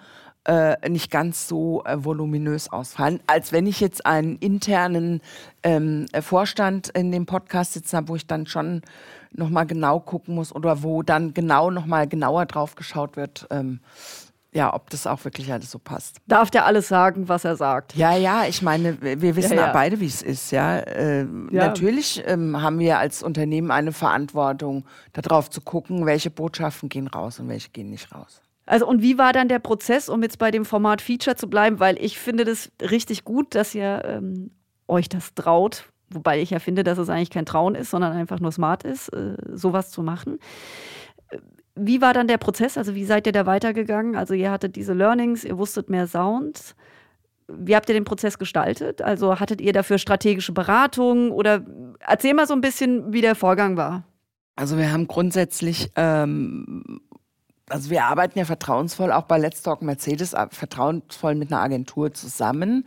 äh, 0.48 0.88
nicht 0.88 1.10
ganz 1.10 1.46
so 1.46 1.84
äh, 1.84 2.02
voluminös 2.02 2.72
ausfallen, 2.72 3.20
als 3.26 3.52
wenn 3.52 3.66
ich 3.66 3.80
jetzt 3.80 4.06
einen 4.06 4.36
internen 4.36 5.20
ähm, 5.62 6.06
Vorstand 6.20 6.88
in 6.88 7.12
dem 7.12 7.26
Podcast 7.26 7.74
sitzen 7.74 7.98
habe, 7.98 8.08
wo 8.08 8.16
ich 8.16 8.26
dann 8.26 8.46
schon 8.46 8.80
nochmal 9.30 9.66
genau 9.66 10.00
gucken 10.00 10.34
muss 10.34 10.54
oder 10.54 10.82
wo 10.82 11.02
dann 11.02 11.34
genau 11.34 11.70
nochmal 11.70 12.08
genauer 12.08 12.46
drauf 12.46 12.76
geschaut 12.76 13.16
wird. 13.16 13.46
Ähm, 13.50 13.80
ja, 14.50 14.72
ob 14.72 14.88
das 14.88 15.06
auch 15.06 15.22
wirklich 15.26 15.52
alles 15.52 15.70
so 15.70 15.78
passt. 15.78 16.16
Darf 16.26 16.50
der 16.50 16.64
alles 16.64 16.88
sagen, 16.88 17.28
was 17.28 17.44
er 17.44 17.56
sagt? 17.56 17.94
Ja, 17.94 18.16
ja, 18.16 18.46
ich 18.46 18.62
meine, 18.62 18.96
wir 19.02 19.36
wissen 19.36 19.58
ja, 19.58 19.66
ja. 19.66 19.72
beide, 19.72 20.00
wie 20.00 20.06
es 20.06 20.22
ist, 20.22 20.50
ja. 20.50 20.78
Äh, 20.78 21.20
ja. 21.20 21.26
Natürlich 21.50 22.22
ähm, 22.26 22.60
haben 22.60 22.78
wir 22.78 22.98
als 22.98 23.22
Unternehmen 23.22 23.70
eine 23.70 23.92
Verantwortung, 23.92 24.86
darauf 25.12 25.50
zu 25.50 25.60
gucken, 25.60 26.06
welche 26.06 26.30
Botschaften 26.30 26.88
gehen 26.88 27.08
raus 27.08 27.38
und 27.38 27.50
welche 27.50 27.68
gehen 27.68 27.90
nicht 27.90 28.14
raus. 28.14 28.40
Also 28.68 28.86
und 28.86 29.00
wie 29.00 29.16
war 29.16 29.32
dann 29.32 29.48
der 29.48 29.60
Prozess, 29.60 30.10
um 30.10 30.22
jetzt 30.22 30.38
bei 30.38 30.50
dem 30.50 30.66
Format 30.66 31.00
Feature 31.00 31.36
zu 31.36 31.48
bleiben? 31.48 31.80
Weil 31.80 31.96
ich 32.04 32.18
finde 32.18 32.44
das 32.44 32.70
richtig 32.82 33.24
gut, 33.24 33.54
dass 33.54 33.74
ihr 33.74 34.02
ähm, 34.04 34.50
euch 34.86 35.08
das 35.08 35.34
traut. 35.34 35.84
Wobei 36.10 36.40
ich 36.40 36.50
ja 36.50 36.58
finde, 36.58 36.84
dass 36.84 36.98
es 36.98 37.08
eigentlich 37.08 37.30
kein 37.30 37.46
Trauen 37.46 37.74
ist, 37.74 37.90
sondern 37.90 38.12
einfach 38.12 38.40
nur 38.40 38.52
smart 38.52 38.84
ist, 38.84 39.08
äh, 39.08 39.36
sowas 39.52 39.90
zu 39.90 40.02
machen. 40.02 40.38
Wie 41.74 42.02
war 42.02 42.12
dann 42.12 42.28
der 42.28 42.36
Prozess? 42.36 42.76
Also 42.76 42.94
wie 42.94 43.04
seid 43.04 43.26
ihr 43.26 43.32
da 43.32 43.46
weitergegangen? 43.46 44.16
Also 44.16 44.34
ihr 44.34 44.50
hattet 44.50 44.76
diese 44.76 44.92
Learnings, 44.92 45.44
ihr 45.44 45.56
wusstet 45.56 45.88
mehr 45.88 46.06
Sound. 46.06 46.74
Wie 47.46 47.74
habt 47.74 47.88
ihr 47.88 47.94
den 47.94 48.04
Prozess 48.04 48.38
gestaltet? 48.38 49.00
Also 49.00 49.40
hattet 49.40 49.62
ihr 49.62 49.72
dafür 49.72 49.96
strategische 49.96 50.52
Beratung 50.52 51.30
oder 51.30 51.64
erzähl 52.00 52.34
mal 52.34 52.46
so 52.46 52.52
ein 52.52 52.60
bisschen, 52.60 53.14
wie 53.14 53.22
der 53.22 53.34
Vorgang 53.34 53.78
war. 53.78 54.04
Also 54.56 54.76
wir 54.76 54.90
haben 54.90 55.06
grundsätzlich, 55.06 55.92
ähm, 55.94 57.00
also 57.70 57.90
wir 57.90 58.04
arbeiten 58.04 58.38
ja 58.38 58.44
vertrauensvoll 58.44 59.12
auch 59.12 59.24
bei 59.24 59.38
Let's 59.38 59.62
Talk 59.62 59.82
Mercedes, 59.82 60.32
äh, 60.32 60.46
vertrauensvoll 60.50 61.34
mit 61.34 61.52
einer 61.52 61.62
Agentur 61.62 62.12
zusammen 62.12 62.86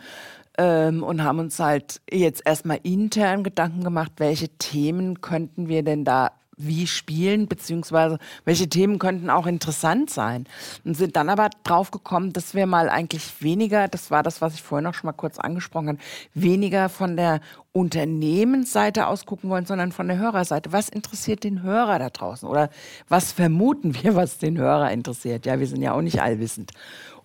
ähm, 0.57 1.03
und 1.03 1.23
haben 1.23 1.39
uns 1.39 1.59
halt 1.59 2.01
jetzt 2.11 2.43
erstmal 2.45 2.79
intern 2.83 3.43
Gedanken 3.43 3.83
gemacht, 3.83 4.13
welche 4.17 4.49
Themen 4.49 5.21
könnten 5.21 5.67
wir 5.67 5.83
denn 5.83 6.03
da 6.03 6.31
wie 6.57 6.87
spielen, 6.87 7.47
beziehungsweise 7.47 8.19
welche 8.45 8.67
Themen 8.69 8.99
könnten 8.99 9.29
auch 9.29 9.47
interessant 9.47 10.09
sein. 10.09 10.45
Und 10.83 10.95
sind 10.95 11.15
dann 11.15 11.29
aber 11.29 11.49
drauf 11.63 11.91
gekommen, 11.91 12.33
dass 12.33 12.53
wir 12.53 12.65
mal 12.65 12.89
eigentlich 12.89 13.41
weniger, 13.41 13.87
das 13.87 14.11
war 14.11 14.23
das, 14.23 14.41
was 14.41 14.53
ich 14.53 14.61
vorhin 14.61 14.83
noch 14.83 14.93
schon 14.93 15.07
mal 15.07 15.13
kurz 15.13 15.39
angesprochen 15.39 15.87
habe, 15.89 15.99
weniger 16.33 16.89
von 16.89 17.15
der 17.17 17.41
Unternehmensseite 17.71 19.07
aus 19.07 19.25
gucken 19.25 19.49
wollen, 19.49 19.65
sondern 19.65 19.91
von 19.91 20.07
der 20.07 20.17
Hörerseite. 20.17 20.71
Was 20.71 20.89
interessiert 20.89 21.43
den 21.43 21.63
Hörer 21.63 21.99
da 21.99 22.09
draußen? 22.09 22.47
Oder 22.47 22.69
was 23.07 23.31
vermuten 23.31 23.95
wir, 24.01 24.15
was 24.15 24.37
den 24.37 24.57
Hörer 24.57 24.91
interessiert? 24.91 25.45
Ja, 25.45 25.59
wir 25.59 25.67
sind 25.67 25.81
ja 25.81 25.93
auch 25.93 26.01
nicht 26.01 26.21
allwissend 26.21 26.71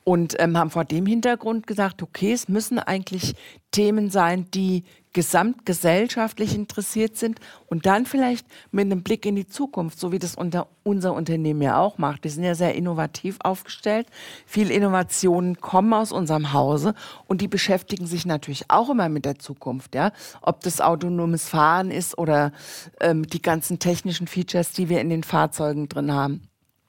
und 0.07 0.37
ähm, 0.39 0.57
haben 0.57 0.71
vor 0.71 0.85
dem 0.85 1.05
Hintergrund 1.05 1.67
gesagt, 1.67 2.01
okay, 2.01 2.33
es 2.33 2.49
müssen 2.49 2.79
eigentlich 2.79 3.35
Themen 3.73 4.09
sein, 4.09 4.47
die 4.55 4.85
gesamtgesellschaftlich 5.16 6.55
interessiert 6.55 7.16
sind 7.16 7.40
und 7.68 7.87
dann 7.87 8.05
vielleicht 8.05 8.46
mit 8.70 8.85
einem 8.85 9.02
Blick 9.02 9.24
in 9.24 9.35
die 9.35 9.46
Zukunft, 9.46 9.98
so 9.98 10.12
wie 10.12 10.18
das 10.18 10.35
unter 10.35 10.68
unser 10.83 11.14
Unternehmen 11.14 11.62
ja 11.62 11.79
auch 11.79 11.96
macht. 11.96 12.24
Die 12.24 12.29
sind 12.29 12.44
ja 12.44 12.55
sehr 12.55 12.74
innovativ 12.74 13.38
aufgestellt. 13.42 14.09
Viele 14.44 14.74
Innovationen 14.74 15.59
kommen 15.59 15.94
aus 15.94 16.12
unserem 16.12 16.52
Hause 16.52 16.94
und 17.26 17.40
die 17.40 17.48
beschäftigen 17.48 18.07
sich 18.07 18.26
natürlich 18.26 18.66
auch 18.68 18.90
immer 18.90 19.09
mit 19.09 19.24
der 19.24 19.38
Zukunft, 19.38 19.94
ja. 19.94 20.12
Ob 20.42 20.61
das 20.61 20.83
autonomes 20.83 21.48
Fahren 21.48 21.90
ist 21.90 22.18
oder 22.18 22.52
ähm, 23.00 23.26
die 23.26 23.40
ganzen 23.40 23.79
technischen 23.79 24.26
Features, 24.26 24.72
die 24.72 24.90
wir 24.90 25.00
in 25.00 25.09
den 25.09 25.22
Fahrzeugen 25.22 25.88
drin 25.88 26.12
haben. 26.12 26.42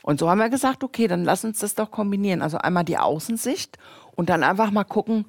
Und 0.04 0.20
so 0.20 0.30
haben 0.30 0.40
wir 0.40 0.50
gesagt, 0.50 0.84
okay, 0.84 1.08
dann 1.08 1.24
lass 1.24 1.46
uns 1.46 1.60
das 1.60 1.76
doch 1.76 1.92
kombinieren. 1.92 2.42
Also 2.42 2.58
einmal 2.58 2.84
die 2.84 2.98
Außensicht 2.98 3.78
und 4.18 4.30
dann 4.30 4.44
einfach 4.44 4.72
mal 4.72 4.84
gucken, 4.84 5.28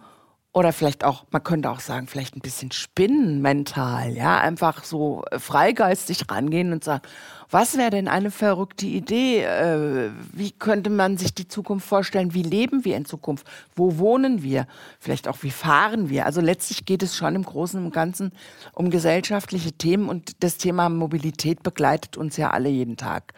oder 0.58 0.72
vielleicht 0.72 1.04
auch, 1.04 1.24
man 1.30 1.44
könnte 1.44 1.70
auch 1.70 1.78
sagen, 1.78 2.08
vielleicht 2.08 2.36
ein 2.36 2.40
bisschen 2.40 2.72
spinnen 2.72 3.40
mental, 3.40 4.12
ja, 4.12 4.38
einfach 4.40 4.82
so 4.82 5.22
äh, 5.30 5.38
freigeistig 5.38 6.28
rangehen 6.28 6.72
und 6.72 6.82
sagen, 6.82 7.02
was 7.48 7.78
wäre 7.78 7.90
denn 7.90 8.08
eine 8.08 8.32
verrückte 8.32 8.84
Idee? 8.84 9.44
Äh, 9.44 10.10
wie 10.32 10.50
könnte 10.50 10.90
man 10.90 11.16
sich 11.16 11.32
die 11.32 11.46
Zukunft 11.46 11.86
vorstellen? 11.86 12.34
Wie 12.34 12.42
leben 12.42 12.84
wir 12.84 12.96
in 12.96 13.04
Zukunft? 13.04 13.46
Wo 13.76 13.98
wohnen 13.98 14.42
wir? 14.42 14.66
Vielleicht 14.98 15.28
auch, 15.28 15.38
wie 15.42 15.52
fahren 15.52 16.10
wir? 16.10 16.26
Also 16.26 16.40
letztlich 16.40 16.84
geht 16.84 17.04
es 17.04 17.16
schon 17.16 17.36
im 17.36 17.44
Großen 17.44 17.82
und 17.82 17.94
Ganzen 17.94 18.32
um 18.74 18.90
gesellschaftliche 18.90 19.70
Themen 19.72 20.08
und 20.08 20.42
das 20.42 20.58
Thema 20.58 20.88
Mobilität 20.88 21.62
begleitet 21.62 22.16
uns 22.16 22.36
ja 22.36 22.50
alle 22.50 22.68
jeden 22.68 22.96
Tag. 22.96 23.32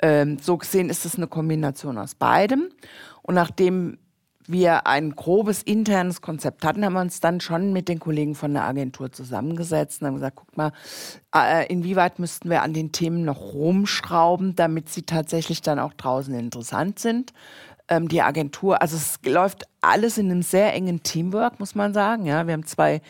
Ähm, 0.00 0.38
so 0.38 0.58
gesehen 0.58 0.90
ist 0.90 1.06
es 1.06 1.16
eine 1.16 1.28
Kombination 1.28 1.96
aus 1.96 2.14
beidem. 2.14 2.68
Und 3.22 3.34
nachdem 3.36 3.96
wir 4.50 4.86
ein 4.86 5.14
grobes 5.14 5.62
internes 5.62 6.20
Konzept 6.20 6.64
hatten, 6.64 6.84
haben 6.84 6.94
wir 6.94 7.00
uns 7.00 7.20
dann 7.20 7.40
schon 7.40 7.72
mit 7.72 7.88
den 7.88 7.98
Kollegen 7.98 8.34
von 8.34 8.52
der 8.52 8.64
Agentur 8.64 9.12
zusammengesetzt 9.12 10.00
und 10.00 10.08
haben 10.08 10.14
gesagt, 10.14 10.36
guck 10.36 10.56
mal, 10.56 10.72
äh, 11.34 11.66
inwieweit 11.66 12.18
müssten 12.18 12.50
wir 12.50 12.62
an 12.62 12.72
den 12.72 12.92
Themen 12.92 13.24
noch 13.24 13.54
rumschrauben, 13.54 14.56
damit 14.56 14.88
sie 14.88 15.02
tatsächlich 15.02 15.62
dann 15.62 15.78
auch 15.78 15.92
draußen 15.92 16.34
interessant 16.34 16.98
sind. 16.98 17.32
Ähm, 17.88 18.08
die 18.08 18.22
Agentur, 18.22 18.82
also 18.82 18.96
es 18.96 19.18
läuft 19.24 19.64
alles 19.80 20.18
in 20.18 20.30
einem 20.30 20.42
sehr 20.42 20.74
engen 20.74 21.02
Teamwork, 21.02 21.60
muss 21.60 21.74
man 21.74 21.94
sagen. 21.94 22.26
Ja, 22.26 22.46
wir 22.46 22.54
haben 22.54 22.66
zwei 22.66 23.00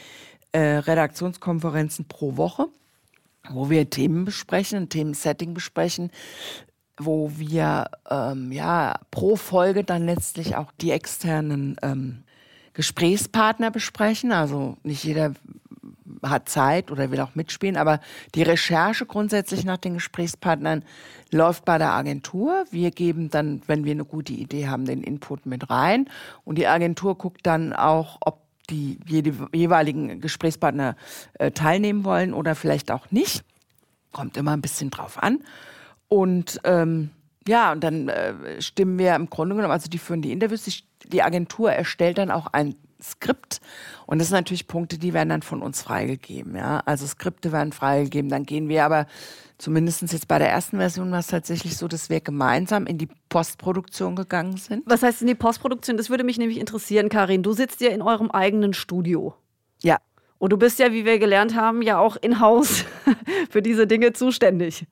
äh, 0.52 0.60
Redaktionskonferenzen 0.60 2.06
pro 2.06 2.36
Woche 2.36 2.68
wo 3.50 3.70
wir 3.70 3.88
Themen 3.90 4.24
besprechen, 4.24 4.78
ein 4.78 4.88
Themensetting 4.88 5.54
besprechen, 5.54 6.10
wo 6.98 7.30
wir 7.36 7.90
ähm, 8.10 8.52
ja 8.52 8.98
pro 9.10 9.36
Folge 9.36 9.84
dann 9.84 10.04
letztlich 10.04 10.56
auch 10.56 10.72
die 10.80 10.90
externen 10.90 11.76
ähm, 11.82 12.24
Gesprächspartner 12.74 13.70
besprechen. 13.70 14.32
Also 14.32 14.76
nicht 14.82 15.04
jeder 15.04 15.32
hat 16.22 16.48
Zeit 16.48 16.90
oder 16.90 17.10
will 17.10 17.20
auch 17.20 17.34
mitspielen, 17.34 17.76
aber 17.76 18.00
die 18.34 18.42
Recherche 18.42 19.06
grundsätzlich 19.06 19.64
nach 19.64 19.76
den 19.76 19.94
Gesprächspartnern 19.94 20.84
läuft 21.32 21.64
bei 21.64 21.78
der 21.78 21.92
Agentur. 21.92 22.64
Wir 22.70 22.90
geben 22.90 23.30
dann, 23.30 23.62
wenn 23.66 23.84
wir 23.84 23.92
eine 23.92 24.04
gute 24.04 24.32
Idee 24.32 24.68
haben, 24.68 24.84
den 24.84 25.02
Input 25.02 25.46
mit 25.46 25.70
rein 25.70 26.08
und 26.44 26.58
die 26.58 26.66
Agentur 26.66 27.16
guckt 27.16 27.46
dann 27.46 27.72
auch, 27.72 28.18
ob 28.20 28.42
die 28.70 28.98
jeweiligen 29.52 30.20
Gesprächspartner 30.20 30.96
äh, 31.34 31.50
teilnehmen 31.52 32.04
wollen 32.04 32.34
oder 32.34 32.54
vielleicht 32.54 32.90
auch 32.90 33.10
nicht. 33.10 33.42
Kommt 34.12 34.36
immer 34.36 34.52
ein 34.52 34.60
bisschen 34.60 34.90
drauf 34.90 35.22
an. 35.22 35.40
Und 36.08 36.60
ähm, 36.64 37.10
ja, 37.46 37.72
und 37.72 37.82
dann 37.82 38.08
äh, 38.08 38.60
stimmen 38.60 38.98
wir 38.98 39.14
im 39.14 39.30
Grunde 39.30 39.54
genommen, 39.54 39.72
also 39.72 39.88
die 39.88 39.98
führen 39.98 40.22
die 40.22 40.32
Interviews, 40.32 40.64
die, 40.64 41.08
die 41.08 41.22
Agentur 41.22 41.72
erstellt 41.72 42.18
dann 42.18 42.30
auch 42.30 42.46
ein 42.48 42.74
Skript. 43.02 43.60
Und 44.06 44.18
das 44.18 44.28
sind 44.28 44.36
natürlich 44.36 44.66
Punkte, 44.66 44.98
die 44.98 45.14
werden 45.14 45.28
dann 45.28 45.42
von 45.42 45.62
uns 45.62 45.82
freigegeben. 45.82 46.56
Ja? 46.56 46.82
Also 46.84 47.06
Skripte 47.06 47.52
werden 47.52 47.72
freigegeben. 47.72 48.30
Dann 48.30 48.44
gehen 48.44 48.68
wir 48.68 48.84
aber, 48.84 49.06
zumindest 49.56 50.02
jetzt 50.02 50.28
bei 50.28 50.38
der 50.38 50.50
ersten 50.50 50.78
Version 50.78 51.10
war 51.10 51.20
es 51.20 51.28
tatsächlich 51.28 51.76
so, 51.76 51.88
dass 51.88 52.10
wir 52.10 52.20
gemeinsam 52.20 52.86
in 52.86 52.98
die 52.98 53.08
Postproduktion 53.28 54.16
gegangen 54.16 54.56
sind. 54.56 54.82
Was 54.86 55.02
heißt 55.02 55.22
in 55.22 55.28
die 55.28 55.34
Postproduktion? 55.34 55.96
Das 55.96 56.10
würde 56.10 56.24
mich 56.24 56.38
nämlich 56.38 56.58
interessieren, 56.58 57.08
Karin. 57.08 57.42
Du 57.42 57.52
sitzt 57.52 57.80
ja 57.80 57.90
in 57.90 58.02
eurem 58.02 58.30
eigenen 58.30 58.74
Studio. 58.74 59.34
Ja. 59.82 59.98
Und 60.38 60.52
du 60.52 60.56
bist 60.56 60.78
ja, 60.78 60.92
wie 60.92 61.04
wir 61.04 61.18
gelernt 61.18 61.54
haben, 61.54 61.82
ja 61.82 61.98
auch 61.98 62.16
in-house 62.16 62.84
für 63.50 63.62
diese 63.62 63.86
Dinge 63.86 64.12
zuständig 64.12 64.86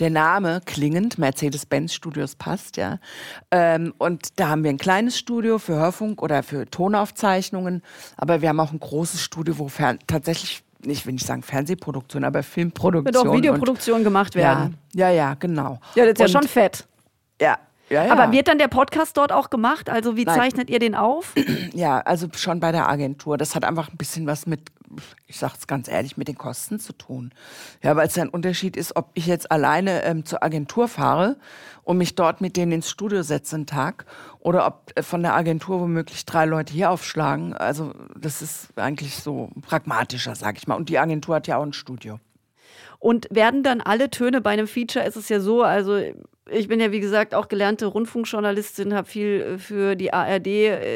der 0.00 0.10
Name 0.10 0.60
klingend, 0.64 1.18
Mercedes-Benz 1.18 1.94
Studios 1.94 2.34
passt, 2.34 2.76
ja. 2.76 2.98
Ähm, 3.50 3.94
und 3.98 4.38
da 4.38 4.48
haben 4.48 4.64
wir 4.64 4.70
ein 4.70 4.78
kleines 4.78 5.18
Studio 5.18 5.58
für 5.58 5.74
Hörfunk 5.74 6.22
oder 6.22 6.42
für 6.42 6.66
Tonaufzeichnungen, 6.66 7.82
aber 8.16 8.42
wir 8.42 8.48
haben 8.48 8.60
auch 8.60 8.72
ein 8.72 8.80
großes 8.80 9.22
Studio, 9.22 9.58
wo 9.58 9.70
tatsächlich 10.06 10.62
nicht, 10.84 11.06
will 11.06 11.14
ich 11.14 11.24
sagen 11.24 11.42
Fernsehproduktion, 11.42 12.24
aber 12.24 12.42
Filmproduktion. 12.42 13.14
Wird 13.14 13.26
auch 13.26 13.34
Videoproduktion 13.34 14.04
gemacht 14.04 14.34
werden. 14.34 14.76
Ja, 14.94 15.08
ja, 15.08 15.14
ja, 15.14 15.34
genau. 15.34 15.80
Ja, 15.94 16.04
das 16.04 16.12
ist 16.12 16.20
und, 16.20 16.26
ja 16.26 16.28
schon 16.28 16.48
fett. 16.48 16.86
Ja, 17.40 17.58
ja, 17.88 18.06
ja. 18.06 18.12
Aber 18.12 18.32
wird 18.32 18.48
dann 18.48 18.58
der 18.58 18.68
Podcast 18.68 19.16
dort 19.16 19.32
auch 19.32 19.50
gemacht? 19.50 19.90
Also 19.90 20.16
wie 20.16 20.24
Nein. 20.24 20.36
zeichnet 20.36 20.70
ihr 20.70 20.78
den 20.78 20.94
auf? 20.94 21.34
Ja, 21.74 22.00
also 22.00 22.28
schon 22.34 22.60
bei 22.60 22.72
der 22.72 22.88
Agentur. 22.88 23.36
Das 23.36 23.54
hat 23.54 23.64
einfach 23.64 23.90
ein 23.90 23.96
bisschen 23.96 24.26
was 24.26 24.46
mit 24.46 24.70
ich 25.26 25.38
sage 25.38 25.54
es 25.58 25.66
ganz 25.66 25.88
ehrlich, 25.88 26.16
mit 26.16 26.28
den 26.28 26.38
Kosten 26.38 26.78
zu 26.78 26.92
tun. 26.92 27.32
Ja, 27.82 27.96
weil 27.96 28.06
es 28.06 28.18
ein 28.18 28.28
Unterschied 28.28 28.76
ist, 28.76 28.96
ob 28.96 29.10
ich 29.14 29.26
jetzt 29.26 29.50
alleine 29.50 30.02
ähm, 30.04 30.24
zur 30.24 30.42
Agentur 30.42 30.88
fahre 30.88 31.36
und 31.82 31.98
mich 31.98 32.14
dort 32.14 32.40
mit 32.40 32.56
denen 32.56 32.72
ins 32.72 32.90
Studio 32.90 33.22
setze 33.22 33.56
einen 33.56 33.66
Tag 33.66 34.06
oder 34.38 34.66
ob 34.66 34.92
äh, 34.94 35.02
von 35.02 35.22
der 35.22 35.34
Agentur 35.34 35.80
womöglich 35.80 36.24
drei 36.26 36.44
Leute 36.46 36.72
hier 36.72 36.90
aufschlagen. 36.90 37.54
Also 37.54 37.92
das 38.18 38.42
ist 38.42 38.78
eigentlich 38.78 39.16
so 39.16 39.50
pragmatischer, 39.62 40.34
sage 40.34 40.58
ich 40.58 40.66
mal. 40.66 40.76
Und 40.76 40.88
die 40.88 40.98
Agentur 40.98 41.36
hat 41.36 41.46
ja 41.46 41.58
auch 41.58 41.62
ein 41.62 41.72
Studio. 41.72 42.18
Und 43.06 43.28
werden 43.30 43.62
dann 43.62 43.80
alle 43.80 44.10
Töne 44.10 44.40
bei 44.40 44.50
einem 44.50 44.66
Feature, 44.66 45.04
ist 45.04 45.14
es 45.14 45.28
ja 45.28 45.38
so, 45.38 45.62
also 45.62 45.96
ich 46.50 46.66
bin 46.66 46.80
ja, 46.80 46.90
wie 46.90 46.98
gesagt, 46.98 47.36
auch 47.36 47.46
gelernte 47.46 47.86
Rundfunkjournalistin, 47.86 48.94
habe 48.94 49.06
viel 49.06 49.42
äh, 49.42 49.58
für 49.58 49.94
die 49.94 50.12
ARD 50.12 50.48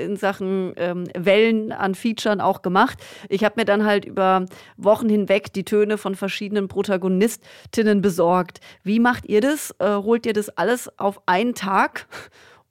in 0.06 0.16
Sachen 0.16 0.72
ähm, 0.76 1.04
Wellen 1.16 1.70
an 1.70 1.94
Featuren 1.94 2.40
auch 2.40 2.62
gemacht. 2.62 2.98
Ich 3.28 3.44
habe 3.44 3.60
mir 3.60 3.64
dann 3.64 3.84
halt 3.84 4.06
über 4.06 4.46
Wochen 4.76 5.08
hinweg 5.08 5.52
die 5.52 5.64
Töne 5.64 5.98
von 5.98 6.16
verschiedenen 6.16 6.66
Protagonistinnen 6.66 8.02
besorgt. 8.02 8.58
Wie 8.82 8.98
macht 8.98 9.26
ihr 9.28 9.40
das? 9.40 9.72
Äh, 9.78 9.94
holt 9.94 10.26
ihr 10.26 10.32
das 10.32 10.48
alles 10.48 10.90
auf 10.98 11.20
einen 11.26 11.54
Tag 11.54 12.08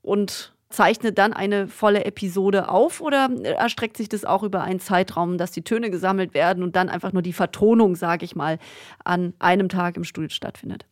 und 0.01 0.53
zeichnet 0.69 1.17
dann 1.17 1.33
eine 1.33 1.67
volle 1.67 2.05
Episode 2.05 2.69
auf 2.69 3.01
oder 3.01 3.29
erstreckt 3.43 3.97
sich 3.97 4.07
das 4.07 4.23
auch 4.23 4.43
über 4.43 4.61
einen 4.61 4.79
Zeitraum, 4.79 5.37
dass 5.37 5.51
die 5.51 5.63
Töne 5.63 5.89
gesammelt 5.89 6.33
werden 6.33 6.63
und 6.63 6.75
dann 6.75 6.89
einfach 6.89 7.11
nur 7.11 7.23
die 7.23 7.33
Vertonung, 7.33 7.95
sage 7.95 8.25
ich 8.25 8.35
mal, 8.35 8.59
an 9.03 9.33
einem 9.39 9.69
Tag 9.69 9.97
im 9.97 10.03
Studio 10.03 10.29
stattfindet? 10.29 10.85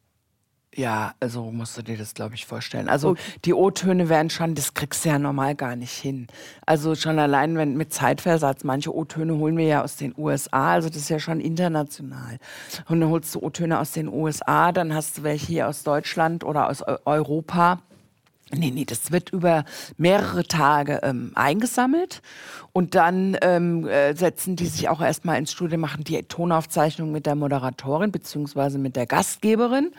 Ja, 0.77 1.15
also 1.19 1.49
musst 1.51 1.75
du 1.75 1.81
dir 1.81 1.97
das, 1.97 2.13
glaube 2.13 2.35
ich, 2.35 2.45
vorstellen. 2.45 2.87
Also 2.87 3.09
okay. 3.09 3.21
die 3.45 3.53
O-Töne 3.53 4.09
werden 4.09 4.29
schon, 4.29 4.53
das 4.53 4.75
kriegst 4.75 5.05
du 5.05 5.09
ja 5.09 5.17
normal 5.17 5.55
gar 5.55 5.75
nicht 5.75 5.93
hin. 5.93 6.27
Also 6.67 6.93
schon 6.93 7.17
allein 7.17 7.57
wenn 7.57 7.77
mit 7.77 7.93
Zeitversatz, 7.93 8.63
manche 8.63 8.95
O-Töne 8.95 9.35
holen 9.37 9.57
wir 9.57 9.65
ja 9.65 9.83
aus 9.83 9.95
den 9.95 10.13
USA, 10.15 10.73
also 10.73 10.89
das 10.89 10.97
ist 10.97 11.09
ja 11.09 11.17
schon 11.17 11.39
international. 11.39 12.37
Und 12.89 12.99
dann 12.99 13.09
holst 13.09 13.33
du 13.33 13.39
O-Töne 13.39 13.79
aus 13.79 13.93
den 13.93 14.07
USA, 14.07 14.71
dann 14.71 14.93
hast 14.93 15.17
du 15.17 15.23
welche 15.23 15.47
hier 15.47 15.67
aus 15.67 15.81
Deutschland 15.81 16.43
oder 16.43 16.69
aus 16.69 16.83
Europa. 17.05 17.81
Nee, 18.55 18.71
nee, 18.71 18.85
das 18.85 19.11
wird 19.11 19.31
über 19.31 19.65
mehrere 19.97 20.45
Tage 20.45 21.01
ähm, 21.03 21.31
eingesammelt. 21.35 22.21
Und 22.71 22.95
dann 22.95 23.35
ähm, 23.41 23.87
äh, 23.87 24.13
setzen 24.13 24.55
die 24.55 24.67
sich 24.67 24.87
auch 24.87 25.01
erstmal 25.01 25.37
ins 25.37 25.51
Studio, 25.51 25.77
machen 25.77 26.03
die 26.03 26.21
Tonaufzeichnung 26.23 27.11
mit 27.11 27.25
der 27.25 27.35
Moderatorin 27.35 28.11
beziehungsweise 28.11 28.77
mit 28.77 28.95
der 28.95 29.05
Gastgeberin 29.05 29.91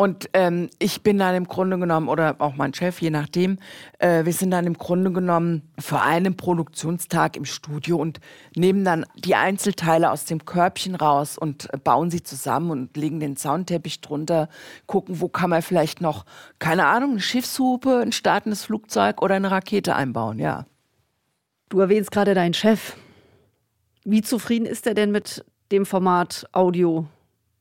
und 0.00 0.30
ähm, 0.32 0.70
ich 0.78 1.02
bin 1.02 1.18
dann 1.18 1.34
im 1.34 1.48
Grunde 1.48 1.76
genommen, 1.76 2.08
oder 2.08 2.36
auch 2.38 2.54
mein 2.54 2.72
Chef, 2.72 3.02
je 3.02 3.10
nachdem, 3.10 3.58
äh, 3.98 4.24
wir 4.24 4.32
sind 4.32 4.52
dann 4.52 4.64
im 4.64 4.78
Grunde 4.78 5.10
genommen 5.10 5.72
für 5.76 6.00
einen 6.00 6.36
Produktionstag 6.36 7.36
im 7.36 7.44
Studio 7.44 7.96
und 7.96 8.20
nehmen 8.54 8.84
dann 8.84 9.04
die 9.16 9.34
Einzelteile 9.34 10.12
aus 10.12 10.24
dem 10.24 10.44
Körbchen 10.44 10.94
raus 10.94 11.36
und 11.36 11.74
äh, 11.74 11.78
bauen 11.78 12.12
sie 12.12 12.22
zusammen 12.22 12.70
und 12.70 12.96
legen 12.96 13.18
den 13.18 13.36
Soundteppich 13.36 14.00
drunter, 14.00 14.48
gucken, 14.86 15.20
wo 15.20 15.28
kann 15.28 15.50
man 15.50 15.62
vielleicht 15.62 16.00
noch, 16.00 16.24
keine 16.60 16.86
Ahnung, 16.86 17.10
eine 17.10 17.20
Schiffshupe, 17.20 17.98
ein 17.98 18.12
startendes 18.12 18.66
Flugzeug 18.66 19.20
oder 19.20 19.34
eine 19.34 19.50
Rakete 19.50 19.96
einbauen, 19.96 20.38
ja. 20.38 20.66
Du 21.70 21.80
erwähnst 21.80 22.12
gerade 22.12 22.34
deinen 22.34 22.54
Chef. 22.54 22.94
Wie 24.04 24.22
zufrieden 24.22 24.64
ist 24.64 24.86
er 24.86 24.94
denn 24.94 25.10
mit 25.10 25.44
dem 25.72 25.84
Format 25.84 26.48
Audio 26.52 27.08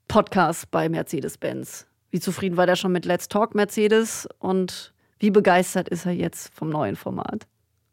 Podcast 0.08 0.70
bei 0.70 0.88
Mercedes-Benz? 0.88 1.88
Wie 2.12 2.20
zufrieden 2.20 2.58
war 2.58 2.66
der 2.66 2.76
schon 2.76 2.92
mit 2.92 3.06
Let's 3.06 3.28
Talk 3.28 3.56
Mercedes 3.56 4.28
und 4.40 4.94
wie 5.20 5.32
begeistert 5.32 5.90
ist 5.90 6.06
er 6.06 6.14
jetzt 6.14 6.54
vom 6.54 6.70
neuen 6.70 6.96
Format? 6.96 7.48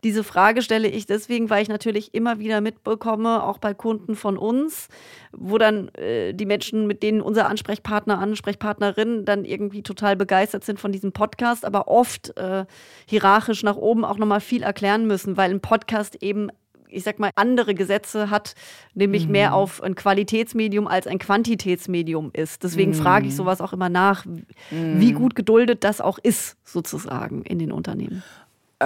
Diese 0.05 0.23
Frage 0.23 0.61
stelle 0.61 0.87
ich 0.87 1.07
deswegen, 1.07 1.49
weil 1.49 1.63
ich 1.63 1.71
natürlich 1.71 2.13
immer 2.13 2.39
wieder 2.39 2.61
mitbekomme, 2.61 3.43
auch 3.43 3.57
bei 3.57 3.73
Kunden 3.73 4.17
von 4.17 4.37
uns, 4.37 4.89
wo 5.33 5.57
dann 5.57 5.89
äh, 5.95 6.35
die 6.35 6.45
Menschen, 6.45 6.87
mit 6.87 7.03
denen 7.03 7.23
unser 7.23 7.49
Ansprechpartner, 7.49 8.19
Ansprechpartnerin 8.19 9.25
dann 9.25 9.47
irgendwie 9.47 9.83
total 9.83 10.15
begeistert 10.15 10.63
sind 10.63 10.79
von 10.79 10.93
diesem 10.93 11.13
Podcast, 11.13 11.65
aber 11.65 11.89
oft 11.89 12.37
äh, 12.37 12.67
hierarchisch 13.07 13.63
nach 13.63 13.77
oben 13.77 14.05
auch 14.05 14.19
nochmal 14.19 14.43
viel 14.43 14.63
erklären 14.63 15.07
müssen, 15.07 15.39
weil 15.39 15.51
ein 15.51 15.61
Podcast 15.61 16.23
eben 16.23 16.51
ich 16.95 17.05
sag 17.05 17.19
mal, 17.19 17.31
andere 17.35 17.75
Gesetze 17.75 18.31
hat, 18.31 18.55
nämlich 18.95 19.27
mhm. 19.27 19.33
mehr 19.33 19.55
auf 19.55 19.83
ein 19.83 19.95
Qualitätsmedium 19.95 20.87
als 20.87 21.07
ein 21.07 21.19
Quantitätsmedium 21.19 22.31
ist. 22.33 22.63
Deswegen 22.63 22.93
mhm. 22.93 22.97
frage 22.97 23.27
ich 23.27 23.37
sowas 23.37 23.61
auch 23.61 23.73
immer 23.73 23.89
nach, 23.89 24.25
wie 24.71 25.13
mhm. 25.13 25.17
gut 25.17 25.35
geduldet 25.35 25.85
das 25.85 26.01
auch 26.01 26.19
ist, 26.19 26.57
sozusagen 26.65 27.43
in 27.43 27.59
den 27.59 27.73
Unternehmen. 27.73 28.23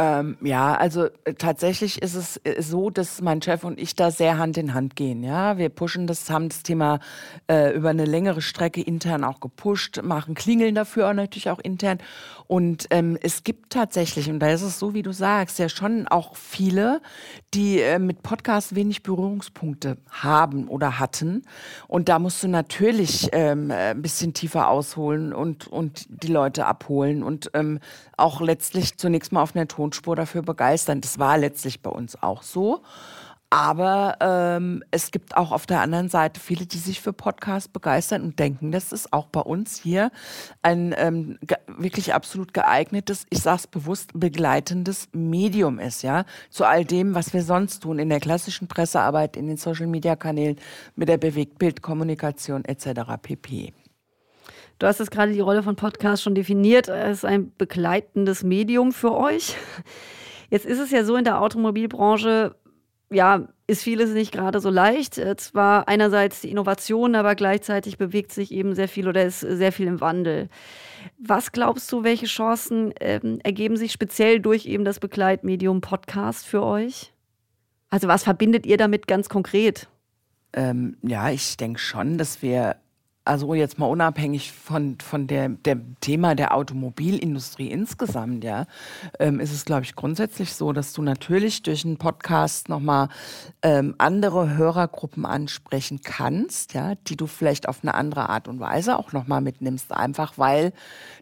Ähm, 0.01 0.37
ja, 0.43 0.77
also 0.77 1.07
äh, 1.25 1.35
tatsächlich 1.35 2.01
ist 2.01 2.15
es 2.15 2.37
äh, 2.45 2.63
so, 2.63 2.89
dass 2.89 3.21
mein 3.21 3.43
Chef 3.43 3.65
und 3.65 3.81
ich 3.81 3.97
da 3.97 4.13
sehr 4.13 4.39
Hand 4.39 4.57
in 4.57 4.73
Hand 4.73 4.95
gehen. 4.95 5.25
Ja, 5.25 5.59
wir 5.59 5.71
pushen 5.71 6.07
das, 6.07 6.31
haben 6.31 6.51
das 6.51 6.63
Thema 6.63 7.01
äh, 7.51 7.75
über 7.75 7.91
eine 7.91 8.05
längere 8.05 8.41
Strecke 8.41 8.81
intern 8.81 9.25
auch 9.25 9.41
gepusht, 9.41 10.01
machen 10.05 10.37
Klingeln 10.37 10.77
dafür 10.77 11.09
auch 11.09 11.15
natürlich 11.15 11.51
auch 11.51 11.59
intern. 11.59 11.99
Und 12.47 12.87
ähm, 12.91 13.19
es 13.21 13.43
gibt 13.43 13.73
tatsächlich, 13.73 14.31
und 14.31 14.39
da 14.39 14.51
ist 14.51 14.63
es 14.63 14.79
so, 14.79 14.95
wie 14.95 15.03
du 15.03 15.13
sagst, 15.13 15.59
ja 15.59 15.69
schon 15.69 16.07
auch 16.07 16.37
viele, 16.37 17.03
die 17.53 17.81
äh, 17.81 17.99
mit 17.99 18.23
Podcasts 18.23 18.77
wenig 18.77 19.03
Berührungspunkte 19.03 19.97
haben 20.11 20.69
oder 20.69 21.01
hatten. 21.01 21.43
Und 21.89 22.09
da 22.09 22.21
musst 22.21 22.43
du 22.45 22.49
natürlich 22.49 23.31
ähm, 23.33 23.71
äh, 23.71 23.91
ein 23.91 24.01
bisschen 24.01 24.33
tiefer 24.33 24.69
ausholen 24.69 25.33
und, 25.33 25.67
und 25.67 26.07
die 26.09 26.29
Leute 26.29 26.67
abholen 26.67 27.25
und 27.25 27.51
ähm, 27.55 27.81
auch 28.17 28.41
letztlich 28.41 28.97
zunächst 28.97 29.33
mal 29.33 29.43
auf 29.43 29.55
einer 29.55 29.69
Tonspur 29.89 30.17
dafür 30.17 30.43
begeistern. 30.43 31.01
Das 31.01 31.19
war 31.19 31.39
letztlich 31.39 31.81
bei 31.81 31.91
uns 31.91 32.23
auch 32.23 32.43
so. 32.43 32.83
Aber 33.51 34.19
ähm, 34.21 34.85
es 34.91 35.11
gibt 35.11 35.35
auch 35.35 35.53
auf 35.53 35.65
der 35.65 35.81
anderen 35.81 36.11
Seite 36.11 36.39
viele, 36.39 36.67
die 36.67 36.77
sich 36.77 37.01
für 37.01 37.15
Podcasts 37.15 37.67
begeistern 37.67 38.21
und 38.21 38.39
denken, 38.39 38.73
dass 38.73 38.93
es 38.93 39.11
auch 39.11 39.29
bei 39.29 39.41
uns 39.41 39.81
hier 39.81 40.11
ein 40.61 40.95
ähm, 40.99 41.39
wirklich 41.67 42.13
absolut 42.13 42.53
geeignetes, 42.53 43.25
ich 43.31 43.41
sage 43.41 43.61
es 43.61 43.67
bewusst, 43.67 44.11
begleitendes 44.13 45.09
Medium 45.13 45.79
ist, 45.79 46.03
ja, 46.03 46.27
zu 46.51 46.67
all 46.67 46.85
dem, 46.85 47.15
was 47.15 47.33
wir 47.33 47.43
sonst 47.43 47.85
tun 47.85 47.99
in 47.99 48.11
der 48.11 48.21
klassischen 48.21 48.69
Pressearbeit, 48.69 49.35
in 49.35 49.47
den 49.47 49.57
Social-Media-Kanälen, 49.57 50.59
mit 50.95 51.09
der 51.09 51.17
Bewegtbildkommunikation 51.17 52.67
etc. 52.67 53.17
pp. 53.23 53.73
Du 54.79 54.87
hast 54.87 55.01
jetzt 55.01 55.11
gerade 55.11 55.33
die 55.33 55.41
Rolle 55.41 55.63
von 55.63 55.75
Podcast 55.75 56.23
schon 56.23 56.35
definiert. 56.35 56.89
Es 56.89 57.19
ist 57.19 57.25
ein 57.25 57.53
begleitendes 57.57 58.45
Medium 58.45 58.93
für 58.93 59.17
euch. 59.17 59.57
Jetzt 60.51 60.67
ist 60.67 60.79
es 60.79 60.91
ja 60.91 61.05
so 61.05 61.17
in 61.17 61.25
der 61.25 61.43
Automobilbranche, 61.43 62.55
ja, 63.11 63.49
ist 63.67 63.83
vieles 63.83 64.11
nicht 64.11 64.33
gerade 64.33 64.61
so 64.61 64.71
leicht. 64.71 65.19
Äh, 65.19 65.37
zwar 65.37 65.89
einerseits 65.89 66.41
die 66.41 66.51
Innovation, 66.51 67.15
aber 67.15 67.35
gleichzeitig 67.35 67.99
bewegt 67.99 68.33
sich 68.33 68.53
eben 68.53 68.75
sehr 68.75 68.89
viel 68.89 69.09
oder 69.09 69.25
ist 69.25 69.41
sehr 69.41 69.73
viel 69.73 69.87
im 69.87 70.01
Wandel. 70.01 70.49
Was 71.19 71.53
glaubst 71.53 71.91
du, 71.93 72.05
welche 72.05 72.27
Chancen 72.27 72.95
ähm, 73.01 73.41
ergeben 73.43 73.77
sich 73.77 73.93
speziell 73.93 74.41
durch 74.41 74.67
eben 74.67 74.85
das 74.85 75.01
Begleitmedium 75.01 75.81
Podcast 75.81 76.47
für 76.47 76.63
euch? 76.63 77.13
Also 77.91 78.09
was 78.09 78.25
verbindet 78.25 78.65
ihr 78.65 78.77
damit 78.77 79.07
ganz 79.07 79.29
konkret? 79.29 79.89
Ähm, 80.53 80.97
ja, 81.03 81.31
ich 81.31 81.57
denke 81.57 81.79
schon, 81.79 82.17
dass 82.17 82.43
wir 82.43 82.77
also 83.29 83.53
jetzt 83.55 83.79
mal 83.79 83.87
unabhängig 83.87 84.53
von, 84.53 84.97
von 85.01 85.27
der, 85.27 85.51
dem 85.51 85.97
Thema 86.01 86.35
der 86.35 86.55
Automobilindustrie 86.55 87.71
insgesamt, 87.71 88.43
ja, 88.43 88.67
ähm, 89.19 89.39
ist 89.39 89.53
es, 89.53 89.65
glaube 89.65 89.83
ich, 89.83 89.95
grundsätzlich 89.95 90.55
so, 90.55 90.73
dass 90.73 90.93
du 90.95 91.03
natürlich 91.03 91.63
durch 91.63 91.85
einen 91.85 91.99
Podcast 91.99 92.69
nochmal 92.69 93.09
ähm, 93.63 93.95
andere 93.99 94.57
Hörergruppen 94.57 95.27
ansprechen 95.27 96.01
kannst, 96.03 96.73
ja, 96.73 96.95
die 96.95 97.17
du 97.17 97.27
vielleicht 97.27 97.69
auf 97.69 97.81
eine 97.83 97.95
andere 97.95 98.31
Art 98.31 98.49
und 98.49 98.61
Weise 98.61 98.99
auch 98.99 99.13
nochmal 99.13 99.43
mitnimmst, 99.43 99.93
einfach 99.93 100.39
weil 100.39 100.73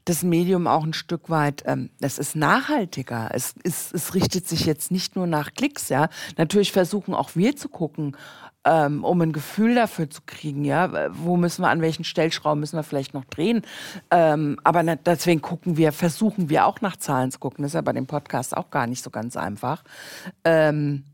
das 0.05 0.23
Medium 0.23 0.69
auch 0.69 0.85
ein 0.85 0.93
Stück 0.93 1.29
weit, 1.29 1.65
ähm, 1.67 1.91
es 2.01 2.19
ist 2.19 2.37
nachhaltiger. 2.37 3.31
Es, 3.33 3.55
ist, 3.65 3.93
es 3.93 4.15
richtet 4.15 4.47
sich 4.47 4.65
jetzt 4.65 4.93
nicht 4.93 5.17
nur 5.17 5.27
nach 5.27 5.55
Klicks, 5.55 5.89
ja. 5.89 6.09
Natürlich 6.37 6.71
versuchen 6.71 7.15
auch 7.15 7.31
wir 7.35 7.57
zu 7.57 7.69
gucken, 7.69 8.17
ähm, 8.67 9.05
um 9.05 9.21
ein 9.23 9.33
Gefühl 9.33 9.77
dafür 9.77 10.11
zu 10.11 10.21
kriegen, 10.27 10.65
ja, 10.65 11.09
wo 11.13 11.37
müssen 11.37 11.63
wir, 11.63 11.69
an 11.69 11.81
welchen 11.81 12.05
Stellschrauben 12.05 12.61
müssen 12.61 12.77
wir 12.77 12.83
vielleicht 12.83 13.15
noch 13.15 13.25
drehen. 13.25 13.63
Ähm, 14.11 14.59
aber 14.65 14.83
deswegen 14.97 15.41
gucken 15.41 15.77
wir, 15.77 15.93
versuchen 15.93 16.51
wir 16.51 16.67
auch 16.67 16.81
nach 16.81 16.97
Zahlen 16.97 17.31
zu 17.31 17.39
gucken. 17.39 17.63
Das 17.63 17.71
ist 17.71 17.75
ja 17.75 17.81
bei 17.81 17.93
dem 17.93 18.07
Podcast 18.07 18.57
auch 18.57 18.71
gar 18.71 18.89
nicht 18.89 19.03
so 19.03 19.11
ganz 19.11 19.37
einfach. 19.37 19.85
Ähm, 20.45 21.05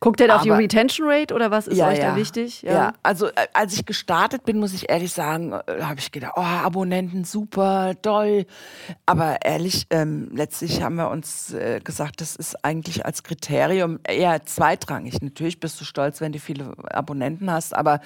Guckt 0.00 0.20
ihr 0.20 0.34
auf 0.34 0.42
die 0.42 0.50
Retention 0.50 1.08
Rate 1.10 1.34
oder 1.34 1.50
was 1.50 1.66
ist 1.66 1.76
ja, 1.76 1.88
euch 1.88 1.98
ja. 1.98 2.10
da 2.10 2.16
wichtig? 2.16 2.62
Ja. 2.62 2.72
ja. 2.72 2.92
also 3.02 3.26
äh, 3.26 3.48
als 3.52 3.72
ich 3.74 3.84
gestartet 3.84 4.44
bin, 4.44 4.58
muss 4.58 4.72
ich 4.72 4.88
ehrlich 4.88 5.12
sagen, 5.12 5.52
äh, 5.52 5.82
habe 5.82 5.98
ich 5.98 6.12
gedacht, 6.12 6.34
oh, 6.36 6.40
Abonnenten 6.40 7.24
super, 7.24 7.94
toll. 8.00 8.46
Aber 9.06 9.38
ehrlich, 9.44 9.86
ähm, 9.90 10.28
letztlich 10.32 10.82
haben 10.82 10.96
wir 10.96 11.10
uns 11.10 11.52
äh, 11.52 11.80
gesagt, 11.82 12.20
das 12.20 12.36
ist 12.36 12.64
eigentlich 12.64 13.06
als 13.06 13.24
Kriterium 13.24 13.98
eher 14.04 14.44
zweitrangig. 14.46 15.20
Natürlich 15.20 15.58
bist 15.58 15.80
du 15.80 15.84
stolz, 15.84 16.20
wenn 16.20 16.30
du 16.30 16.38
viele 16.38 16.72
Abonnenten 16.92 17.50
hast, 17.50 17.74
aber 17.74 18.00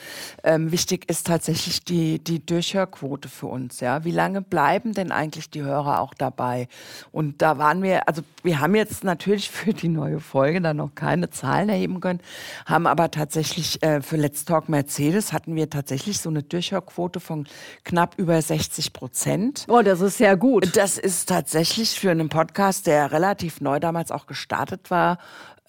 ähm, 0.45 0.73
wichtig 0.73 1.11
ist 1.11 1.27
tatsächlich 1.27 1.85
die, 1.85 2.19
die 2.21 2.45
Durchhörquote 2.45 3.29
für 3.29 3.49
uns. 3.49 3.81
Ja, 3.81 4.05
Wie 4.05 4.13
lange 4.13 4.41
bleiben 4.41 4.95
denn 4.95 5.13
eigentlich 5.13 5.51
die 5.51 5.63
Hörer 5.63 6.01
auch 6.01 6.15
dabei? 6.15 6.69
Und 7.11 7.43
da 7.43 7.59
waren 7.59 7.83
wir, 7.83 8.09
also 8.09 8.23
wir 8.43 8.61
haben 8.61 8.75
jetzt 8.75 9.05
natürlich 9.05 9.51
für 9.51 9.75
die 9.75 9.89
neue 9.89 10.21
Folge 10.21 10.63
dann 10.63 10.79
noch 10.79 10.95
keine 10.95 11.29
Zahlen 11.29 11.82
erheben 11.83 12.01
können, 12.01 12.21
haben 12.67 12.87
aber 12.87 13.11
tatsächlich 13.11 13.83
äh, 13.83 14.01
für 14.01 14.17
Let's 14.17 14.45
Talk 14.45 14.69
Mercedes 14.69 15.33
hatten 15.33 15.57
wir 15.57 15.69
tatsächlich 15.69 16.21
so 16.21 16.31
eine 16.31 16.43
Durchhörquote 16.43 17.21
von 17.21 17.47
knapp 17.85 18.15
über 18.17 18.41
60 18.41 18.93
Prozent. 18.93 19.67
Oh, 19.69 19.83
das 19.83 20.01
ist 20.01 20.19
sehr 20.19 20.37
gut. 20.37 20.77
Das 20.77 20.99
ist 20.99 21.29
tatsächlich 21.29 21.99
für 21.99 22.11
einen 22.11 22.29
Podcast, 22.29 22.87
der 22.87 23.13
relativ 23.13 23.61
neu 23.61 23.81
damals 23.81 24.11
auch 24.11 24.27
gestartet 24.27 24.91
war, 24.91 25.19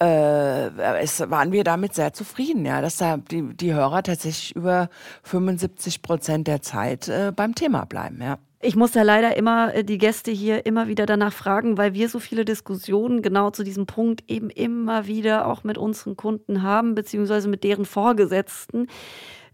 äh, 0.00 1.00
es, 1.00 1.20
waren 1.30 1.52
wir 1.52 1.64
damit 1.64 1.94
sehr 1.94 2.12
zufrieden, 2.12 2.66
ja, 2.66 2.80
dass 2.80 2.96
da 2.96 3.16
die, 3.16 3.54
die 3.54 3.74
Hörer 3.74 4.02
tatsächlich 4.02 4.54
über 4.56 4.88
75 5.22 6.02
Prozent 6.02 6.48
der 6.48 6.62
Zeit 6.62 7.08
äh, 7.08 7.32
beim 7.34 7.54
Thema 7.54 7.84
bleiben, 7.84 8.20
ja. 8.20 8.38
Ich 8.66 8.76
muss 8.76 8.94
ja 8.94 9.02
leider 9.02 9.36
immer 9.36 9.74
äh, 9.74 9.84
die 9.84 9.98
Gäste 9.98 10.30
hier 10.30 10.64
immer 10.64 10.88
wieder 10.88 11.04
danach 11.04 11.34
fragen, 11.34 11.76
weil 11.76 11.92
wir 11.92 12.08
so 12.08 12.18
viele 12.18 12.46
Diskussionen 12.46 13.20
genau 13.20 13.50
zu 13.50 13.62
diesem 13.62 13.84
Punkt 13.84 14.24
eben 14.26 14.48
immer 14.48 15.06
wieder 15.06 15.46
auch 15.48 15.64
mit 15.64 15.76
unseren 15.76 16.16
Kunden 16.16 16.62
haben, 16.62 16.94
beziehungsweise 16.94 17.46
mit 17.48 17.62
deren 17.62 17.84
Vorgesetzten. 17.84 18.86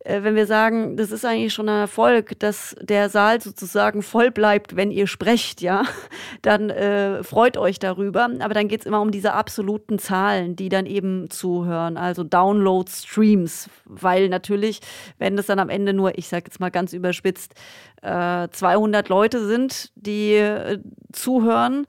Äh, 0.04 0.22
wenn 0.22 0.34
wir 0.34 0.46
sagen, 0.46 0.96
das 0.96 1.10
ist 1.10 1.24
eigentlich 1.24 1.52
schon 1.52 1.68
ein 1.68 1.80
Erfolg, 1.80 2.38
dass 2.38 2.74
der 2.80 3.08
Saal 3.08 3.40
sozusagen 3.40 4.02
voll 4.02 4.30
bleibt, 4.30 4.76
wenn 4.76 4.90
ihr 4.90 5.06
sprecht, 5.06 5.60
ja, 5.60 5.84
dann 6.42 6.70
äh, 6.70 7.22
freut 7.22 7.56
euch 7.56 7.78
darüber. 7.78 8.28
Aber 8.40 8.54
dann 8.54 8.68
geht 8.68 8.80
es 8.80 8.86
immer 8.86 9.00
um 9.00 9.10
diese 9.10 9.34
absoluten 9.34 9.98
Zahlen, 9.98 10.56
die 10.56 10.68
dann 10.68 10.86
eben 10.86 11.28
zuhören, 11.30 11.96
also 11.96 12.24
Download, 12.24 12.90
Streams, 12.90 13.68
weil 13.84 14.28
natürlich, 14.28 14.80
wenn 15.18 15.36
das 15.36 15.46
dann 15.46 15.58
am 15.58 15.68
Ende 15.68 15.92
nur, 15.92 16.16
ich 16.16 16.28
sage 16.28 16.44
jetzt 16.46 16.60
mal 16.60 16.70
ganz 16.70 16.92
überspitzt, 16.92 17.54
äh, 18.02 18.48
200 18.50 19.08
Leute 19.08 19.46
sind, 19.46 19.92
die 19.96 20.34
äh, 20.34 20.78
zuhören, 21.12 21.86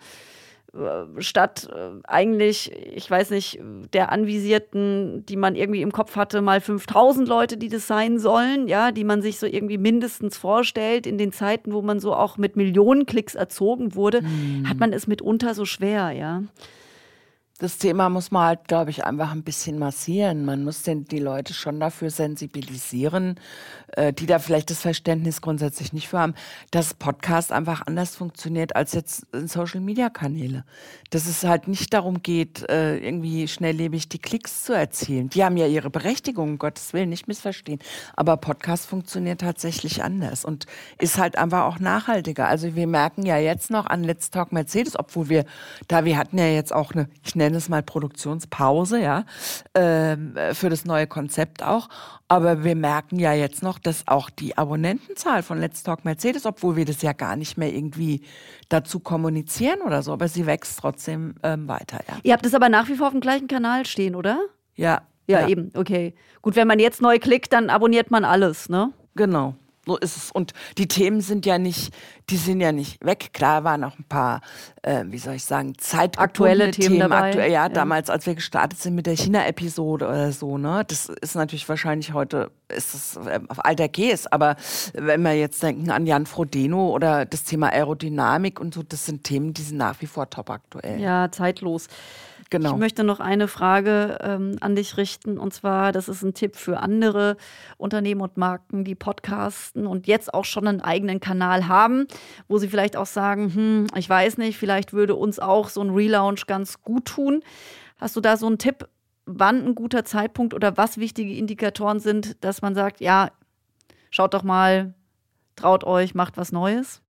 statt 1.18 1.68
äh, 1.74 1.90
eigentlich, 2.06 2.72
ich 2.72 3.10
weiß 3.10 3.32
nicht, 3.32 3.60
der 3.94 4.12
anvisierten, 4.12 5.26
die 5.26 5.36
man 5.36 5.56
irgendwie 5.56 5.82
im 5.82 5.92
Kopf 5.92 6.16
hatte, 6.16 6.42
mal 6.42 6.62
5000 6.62 7.28
Leute, 7.28 7.58
die 7.58 7.68
das 7.68 7.88
sein 7.88 8.20
sollen, 8.20 8.68
ja, 8.70 8.92
die 8.92 9.04
man 9.04 9.22
sich 9.22 9.38
so 9.38 9.46
irgendwie 9.46 9.78
mindestens 9.78 10.38
vorstellt 10.38 11.06
in 11.06 11.18
den 11.18 11.34
Zeiten, 11.34 11.74
wo 11.74 11.82
man 11.82 12.00
so 12.00 12.14
auch 12.14 12.38
mit 12.38 12.56
Millionen 12.56 13.06
Klicks 13.06 13.36
erzogen 13.36 13.96
wurde, 13.96 14.22
mhm. 14.22 14.70
hat 14.70 14.80
man 14.80 14.94
es 14.94 15.08
mitunter 15.08 15.54
so 15.54 15.66
schwer, 15.66 16.12
ja 16.12 16.44
das 17.62 17.78
Thema 17.78 18.10
muss 18.10 18.32
man 18.32 18.48
halt, 18.48 18.68
glaube 18.68 18.90
ich, 18.90 19.06
einfach 19.06 19.32
ein 19.32 19.44
bisschen 19.44 19.78
massieren. 19.78 20.46
Man 20.46 20.64
muss 20.64 20.82
denn 20.82 21.06
die 21.06 21.20
Leute 21.20 21.54
schon 21.54 21.80
dafür 21.80 22.10
sensibilisieren, 22.10 23.40
äh, 23.90 24.14
die 24.14 24.26
da 24.26 24.40
vielleicht 24.40 24.72
das 24.72 24.82
Verständnis 24.82 25.42
grundsätzlich 25.42 25.94
nicht 25.94 26.08
für 26.08 26.18
haben, 26.18 26.34
dass 26.72 26.96
Podcast 26.96 27.52
einfach 27.52 27.86
anders 27.86 28.16
funktioniert 28.16 28.76
als 28.76 28.94
jetzt 28.94 29.28
Social-Media-Kanäle. 29.32 30.66
Dass 31.12 31.28
es 31.28 31.44
halt 31.44 31.68
nicht 31.68 31.94
darum 31.94 32.24
geht, 32.24 32.68
äh, 32.68 32.98
irgendwie 32.98 33.48
schnelllebig 33.48 34.10
die 34.10 34.18
Klicks 34.18 34.64
zu 34.64 34.74
erzielen. 34.74 35.30
Die 35.30 35.44
haben 35.44 35.56
ja 35.56 35.68
ihre 35.68 35.92
Berechtigung, 35.92 36.50
um 36.54 36.58
Gottes 36.58 36.94
Willen, 36.94 37.10
nicht 37.10 37.28
missverstehen. 37.28 37.80
Aber 38.16 38.38
Podcast 38.38 38.88
funktioniert 38.88 39.42
tatsächlich 39.42 40.04
anders 40.04 40.46
und 40.46 40.66
ist 40.98 41.20
halt 41.20 41.38
einfach 41.38 41.66
auch 41.66 41.78
nachhaltiger. 41.78 42.48
Also 42.48 42.76
wir 42.76 42.88
merken 42.88 43.24
ja 43.24 43.38
jetzt 43.38 43.70
noch 43.70 43.86
an 43.86 44.04
Let's 44.04 44.32
Talk 44.32 44.52
Mercedes, 44.52 44.98
obwohl 44.98 45.30
wir 45.30 45.46
da, 45.88 46.06
wir 46.06 46.18
hatten 46.18 46.40
ja 46.40 46.48
jetzt 46.48 46.74
auch 46.74 46.94
eine, 46.94 47.08
ich 47.24 47.36
nenne 47.36 47.51
nenne 47.52 47.58
es 47.58 47.70
mal 47.70 47.84
Produktionspause, 47.84 49.00
ja, 49.02 49.26
ähm, 49.76 50.36
für 50.54 50.70
das 50.70 50.86
neue 50.86 51.08
Konzept 51.08 51.64
auch. 51.64 51.90
Aber 52.28 52.64
wir 52.64 52.76
merken 52.76 53.20
ja 53.20 53.34
jetzt 53.34 53.62
noch, 53.62 53.78
dass 53.78 54.08
auch 54.08 54.30
die 54.30 54.58
Abonnentenzahl 54.58 55.44
von 55.44 55.60
Let's 55.60 55.84
Talk 55.84 56.06
Mercedes, 56.06 56.46
obwohl 56.46 56.76
wir 56.76 56.86
das 56.86 57.02
ja 57.02 57.14
gar 57.14 57.36
nicht 57.36 57.58
mehr 57.58 57.74
irgendwie 57.74 58.22
dazu 58.70 59.00
kommunizieren 59.00 59.82
oder 59.82 60.02
so, 60.02 60.14
aber 60.14 60.28
sie 60.28 60.46
wächst 60.46 60.80
trotzdem 60.80 61.36
ähm, 61.44 61.68
weiter. 61.68 62.00
Ja. 62.08 62.18
Ihr 62.24 62.34
habt 62.34 62.46
es 62.46 62.54
aber 62.54 62.70
nach 62.70 62.88
wie 62.88 62.96
vor 62.96 63.08
auf 63.08 63.14
dem 63.14 63.22
gleichen 63.22 63.48
Kanal 63.48 63.86
stehen, 63.86 64.16
oder? 64.16 64.40
Ja. 64.76 65.02
Ja, 65.28 65.42
ja. 65.42 65.48
eben, 65.48 65.72
okay. 65.76 66.16
Gut, 66.42 66.56
wenn 66.56 66.68
man 66.68 66.80
jetzt 66.80 67.02
neu 67.02 67.20
klickt, 67.20 67.54
dann 67.54 67.70
abonniert 67.70 68.12
man 68.12 68.26
alles, 68.26 68.70
ne? 68.70 68.92
Genau. 69.16 69.56
So 69.86 69.98
ist 69.98 70.16
es. 70.16 70.32
Und 70.32 70.54
die 70.78 70.88
Themen 70.88 71.22
sind 71.22 71.46
ja 71.46 71.58
nicht, 71.58 71.92
die 72.30 72.38
sind 72.38 72.62
ja 72.62 72.72
nicht 72.72 73.04
weg. 73.04 73.32
Klar 73.34 73.64
waren 73.64 73.84
auch 73.84 73.98
ein 73.98 74.04
paar, 74.04 74.42
äh, 74.84 75.04
wie 75.08 75.18
soll 75.18 75.36
ich 75.36 75.46
sagen, 75.46 75.74
zeitaktuelle 75.78 76.70
Themen, 76.70 76.88
Themen 76.88 77.00
dabei. 77.00 77.30
Aktuell, 77.30 77.52
ja, 77.52 77.64
ja, 77.64 77.70
damals, 77.70 78.12
als 78.12 78.28
wir 78.28 78.36
gestartet 78.36 78.80
sind 78.80 78.94
mit 78.94 79.08
der 79.08 79.16
China-Episode 79.16 80.06
oder 80.08 80.32
so, 80.32 80.60
ne, 80.60 80.84
das 80.88 81.10
ist 81.10 81.36
natürlich 81.36 81.68
wahrscheinlich 81.68 82.14
heute, 82.14 82.52
ist 82.70 82.94
es 82.94 83.16
äh, 83.18 83.40
auf 83.48 83.66
alter 83.66 83.90
Käse. 83.90 84.32
Aber 84.32 84.56
wenn 84.94 85.24
wir 85.24 85.34
jetzt 85.34 85.64
denken 85.64 85.90
an 85.90 86.06
Jan 86.06 86.28
Frodeno 86.28 86.92
oder 86.92 87.26
das 87.26 87.44
Thema 87.44 87.70
Aerodynamik 87.70 88.60
und 88.60 88.76
so, 88.76 88.84
das 88.84 89.08
sind 89.08 89.24
Themen, 89.24 89.54
die 89.54 89.64
sind 89.64 89.78
nach 89.78 90.00
wie 90.00 90.08
vor 90.08 90.30
top 90.30 90.52
aktuell. 90.52 91.02
Ja, 91.02 91.32
zeitlos. 91.32 91.88
Genau. 92.52 92.74
Ich 92.74 92.78
möchte 92.78 93.06
noch 93.06 93.22
eine 93.22 93.48
Frage 93.48 94.18
ähm, 94.22 94.58
an 94.60 94.76
dich 94.76 94.98
richten. 94.98 95.38
Und 95.38 95.54
zwar, 95.54 95.94
das 95.94 96.10
ist 96.10 96.22
ein 96.22 96.34
Tipp 96.34 96.58
für 96.58 96.80
andere 96.82 97.38
Unternehmen 97.78 98.20
und 98.20 98.36
Marken, 98.36 98.84
die 98.84 98.94
podcasten 98.94 99.88
und 99.88 100.06
jetzt 100.06 100.34
auch 100.34 100.44
schon 100.44 100.68
einen 100.68 100.82
eigenen 100.82 101.22
Kanal 101.22 101.70
haben, 101.70 102.08
wo 102.50 102.58
sie 102.58 102.68
vielleicht 102.68 102.98
auch 102.98 103.06
sagen, 103.06 103.54
hm, 103.56 103.88
ich 103.96 104.08
weiß 104.08 104.38
nicht, 104.38 104.58
vielleicht 104.58 104.92
würde 104.92 105.16
uns 105.16 105.40
auch 105.40 105.70
so 105.70 105.82
ein 105.82 105.92
Relaunch 105.92 106.46
ganz 106.46 106.82
gut 106.82 107.06
tun. 107.06 107.42
Hast 107.98 108.18
du 108.18 108.22
da 108.22 108.36
so 108.36 108.48
einen 108.48 108.58
Tipp, 108.58 108.86
wann 109.26 109.66
ein 109.66 109.74
guter 109.74 110.04
Zeitpunkt 110.04 110.54
oder 110.54 110.76
was 110.76 110.98
wichtige 110.98 111.34
Indikatoren 111.34 112.02
sind, 112.02 112.44
dass 112.44 112.62
man 112.62 112.76
sagt, 112.76 113.00
ja, 113.00 113.32
schaut 114.10 114.34
doch 114.34 114.44
mal, 114.44 114.94
traut 115.56 115.86
euch, 115.86 116.16
macht 116.16 116.36
was 116.36 116.52
Neues? 116.52 117.02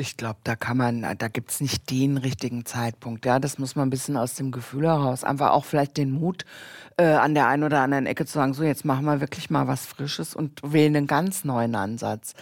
Ich 0.00 0.16
glaube, 0.16 0.38
da 0.44 0.56
kann 0.56 0.78
man, 0.78 1.02
da 1.18 1.28
gibt 1.28 1.50
es 1.50 1.60
nicht 1.60 1.90
den 1.90 2.16
richtigen 2.16 2.64
Zeitpunkt. 2.64 3.26
Ja, 3.26 3.38
das 3.38 3.58
muss 3.58 3.76
man 3.76 3.88
ein 3.88 3.90
bisschen 3.90 4.16
aus 4.16 4.34
dem 4.34 4.50
Gefühl 4.50 4.86
heraus. 4.86 5.24
Einfach 5.24 5.50
auch 5.50 5.66
vielleicht 5.66 5.98
den 5.98 6.10
Mut, 6.10 6.46
äh, 6.96 7.04
an 7.04 7.34
der 7.34 7.48
einen 7.48 7.64
oder 7.64 7.80
anderen 7.80 8.06
Ecke 8.06 8.24
zu 8.24 8.32
sagen, 8.32 8.54
so 8.54 8.62
jetzt 8.62 8.86
machen 8.86 9.04
wir 9.04 9.20
wirklich 9.20 9.50
mal 9.50 9.68
was 9.68 9.84
Frisches 9.84 10.34
und 10.34 10.60
wählen 10.64 10.96
einen 10.96 11.06
ganz 11.06 11.44
neuen 11.44 11.74
Ansatz. 11.74 12.32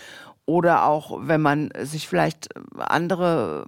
Oder 0.46 0.84
auch, 0.84 1.18
wenn 1.22 1.40
man 1.40 1.70
sich 1.82 2.06
vielleicht 2.06 2.48
andere 2.76 3.66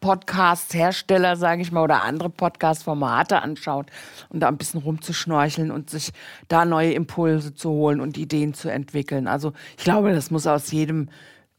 Podcast-Hersteller, 0.00 1.36
sage 1.36 1.62
ich 1.62 1.72
mal, 1.72 1.82
oder 1.82 2.02
andere 2.02 2.28
Podcast-Formate 2.28 3.40
anschaut 3.40 3.86
und 4.28 4.40
da 4.40 4.48
ein 4.48 4.58
bisschen 4.58 4.82
rumzuschnorcheln 4.82 5.70
und 5.70 5.88
sich 5.88 6.12
da 6.48 6.66
neue 6.66 6.92
Impulse 6.92 7.54
zu 7.54 7.70
holen 7.70 8.02
und 8.02 8.18
Ideen 8.18 8.52
zu 8.52 8.68
entwickeln. 8.68 9.26
Also 9.26 9.54
ich 9.78 9.84
glaube, 9.84 10.12
das 10.12 10.30
muss 10.30 10.46
aus 10.46 10.70
jedem 10.70 11.08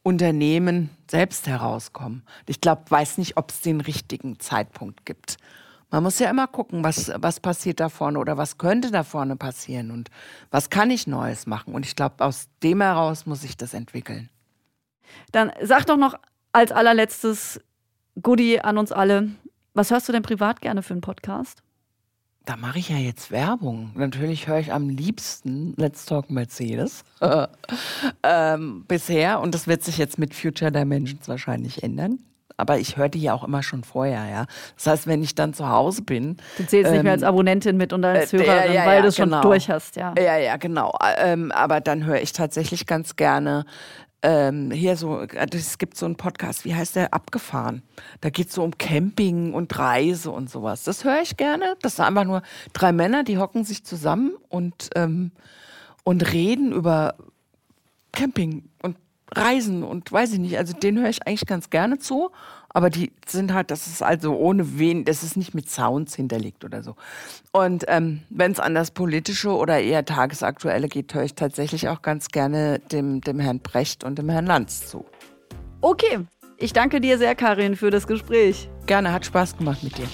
Unternehmen 0.03 0.89
selbst 1.09 1.47
herauskommen. 1.47 2.23
Ich 2.45 2.61
glaube, 2.61 2.83
weiß 2.89 3.17
nicht, 3.17 3.37
ob 3.37 3.51
es 3.51 3.61
den 3.61 3.81
richtigen 3.81 4.39
Zeitpunkt 4.39 5.05
gibt. 5.05 5.37
Man 5.89 6.03
muss 6.03 6.19
ja 6.19 6.29
immer 6.29 6.47
gucken, 6.47 6.83
was, 6.83 7.11
was 7.15 7.39
passiert 7.39 7.79
da 7.79 7.87
vorne 7.87 8.19
oder 8.19 8.35
was 8.35 8.57
könnte 8.57 8.91
da 8.91 9.03
vorne 9.03 9.35
passieren 9.35 9.91
und 9.91 10.09
was 10.51 10.69
kann 10.69 10.91
ich 10.91 11.07
Neues 11.07 11.45
machen. 11.45 11.73
Und 11.73 11.85
ich 11.85 11.95
glaube, 11.95 12.23
aus 12.23 12.49
dem 12.63 12.81
heraus 12.81 13.25
muss 13.25 13.43
ich 13.43 13.55
das 13.55 13.73
entwickeln. 13.73 14.29
Dann 15.31 15.51
sag 15.61 15.85
doch 15.85 15.97
noch 15.97 16.15
als 16.51 16.71
allerletztes 16.71 17.61
Goodie 18.21 18.59
an 18.59 18.77
uns 18.77 18.91
alle. 18.91 19.29
Was 19.73 19.91
hörst 19.91 20.07
du 20.07 20.11
denn 20.11 20.23
privat 20.23 20.61
gerne 20.61 20.83
für 20.83 20.93
einen 20.93 21.01
Podcast? 21.01 21.62
Da 22.45 22.57
mache 22.57 22.79
ich 22.79 22.89
ja 22.89 22.97
jetzt 22.97 23.31
Werbung. 23.31 23.91
Natürlich 23.95 24.47
höre 24.47 24.59
ich 24.59 24.73
am 24.73 24.89
liebsten 24.89 25.73
Let's 25.77 26.05
Talk 26.05 26.29
Mercedes 26.29 27.05
ähm, 28.23 28.83
bisher. 28.85 29.39
Und 29.39 29.55
das 29.55 29.67
wird 29.67 29.83
sich 29.83 29.97
jetzt 29.97 30.19
mit 30.19 30.33
Future 30.33 30.71
Dimensions 30.71 31.29
wahrscheinlich 31.29 31.83
ändern. 31.83 32.19
Aber 32.57 32.77
ich 32.77 32.97
höre 32.97 33.09
die 33.09 33.21
ja 33.21 33.33
auch 33.33 33.43
immer 33.43 33.63
schon 33.63 33.83
vorher, 33.83 34.29
ja. 34.29 34.45
Das 34.75 34.87
heißt, 34.87 35.07
wenn 35.07 35.23
ich 35.23 35.35
dann 35.35 35.53
zu 35.53 35.69
Hause 35.69 36.03
bin. 36.03 36.37
Du 36.57 36.65
zählst 36.65 36.87
ähm, 36.87 36.93
nicht 36.93 37.03
mehr 37.03 37.13
als 37.13 37.21
ähm, 37.23 37.29
Abonnentin 37.29 37.77
mit 37.77 37.93
und 37.93 38.05
als 38.05 38.31
äh, 38.33 38.37
Hörerin, 38.37 38.73
ja, 38.73 38.81
ja, 38.81 38.85
weil 38.85 39.01
du 39.01 39.07
es 39.07 39.15
genau. 39.15 39.41
schon 39.41 39.49
durch 39.49 39.69
hast, 39.69 39.95
ja. 39.95 40.13
Ja, 40.17 40.37
ja, 40.37 40.57
genau. 40.57 40.93
Ähm, 41.17 41.51
aber 41.51 41.81
dann 41.81 42.05
höre 42.05 42.21
ich 42.21 42.31
tatsächlich 42.31 42.85
ganz 42.85 43.15
gerne 43.15 43.65
ähm, 44.23 44.71
hier 44.71 44.95
so, 44.95 45.21
es 45.21 45.77
gibt 45.77 45.97
so 45.97 46.05
einen 46.05 46.15
Podcast, 46.15 46.63
wie 46.63 46.73
heißt 46.73 46.95
der? 46.95 47.13
Abgefahren. 47.13 47.83
Da 48.21 48.29
geht 48.29 48.47
es 48.47 48.55
so 48.55 48.63
um 48.63 48.77
Camping 48.77 49.53
und 49.53 49.77
Reise 49.77 50.31
und 50.31 50.49
sowas. 50.49 50.83
Das 50.85 51.03
höre 51.03 51.21
ich 51.21 51.35
gerne. 51.35 51.75
Das 51.81 51.97
sind 51.97 52.05
einfach 52.05 52.23
nur 52.23 52.41
drei 52.71 52.93
Männer, 52.93 53.25
die 53.25 53.37
hocken 53.37 53.65
sich 53.65 53.83
zusammen 53.83 54.31
und, 54.47 54.89
ähm, 54.95 55.31
und 56.05 56.31
reden 56.31 56.71
über 56.71 57.15
Camping 58.13 58.69
und 58.81 58.95
Reisen 59.35 59.83
und 59.83 60.11
weiß 60.11 60.33
ich 60.33 60.39
nicht. 60.39 60.57
Also 60.57 60.73
den 60.73 60.99
höre 60.99 61.09
ich 61.09 61.25
eigentlich 61.25 61.45
ganz 61.45 61.69
gerne 61.69 61.99
zu. 61.99 62.31
Aber 62.69 62.89
die 62.89 63.11
sind 63.27 63.53
halt, 63.53 63.69
das 63.69 63.85
ist 63.85 64.01
also 64.01 64.35
ohne 64.35 64.79
wen, 64.79 65.05
das 65.05 65.21
ist 65.21 65.37
nicht 65.37 65.53
mit 65.53 65.69
Sounds 65.69 66.15
hinterlegt 66.15 66.65
oder 66.65 66.81
so. 66.81 66.95
Und 67.51 67.85
ähm, 67.87 68.21
wenn 68.31 68.51
es 68.51 68.59
an 68.59 68.73
das 68.73 68.89
Politische 68.89 69.55
oder 69.55 69.79
eher 69.79 70.03
Tagesaktuelle 70.05 70.87
geht, 70.87 71.13
höre 71.13 71.23
ich 71.23 71.35
tatsächlich 71.35 71.87
auch 71.87 72.01
ganz 72.01 72.29
gerne 72.29 72.79
dem, 72.79 73.21
dem 73.21 73.39
Herrn 73.39 73.59
Brecht 73.59 74.03
und 74.03 74.17
dem 74.17 74.29
Herrn 74.29 74.47
Lanz 74.47 74.87
zu. 74.87 75.05
Okay, 75.81 76.19
ich 76.57 76.73
danke 76.73 76.99
dir 76.99 77.19
sehr, 77.19 77.35
Karin, 77.35 77.75
für 77.75 77.91
das 77.91 78.07
Gespräch. 78.07 78.69
Gerne, 78.87 79.11
hat 79.11 79.25
Spaß 79.25 79.57
gemacht 79.57 79.83
mit 79.83 79.97
dir. 79.97 80.07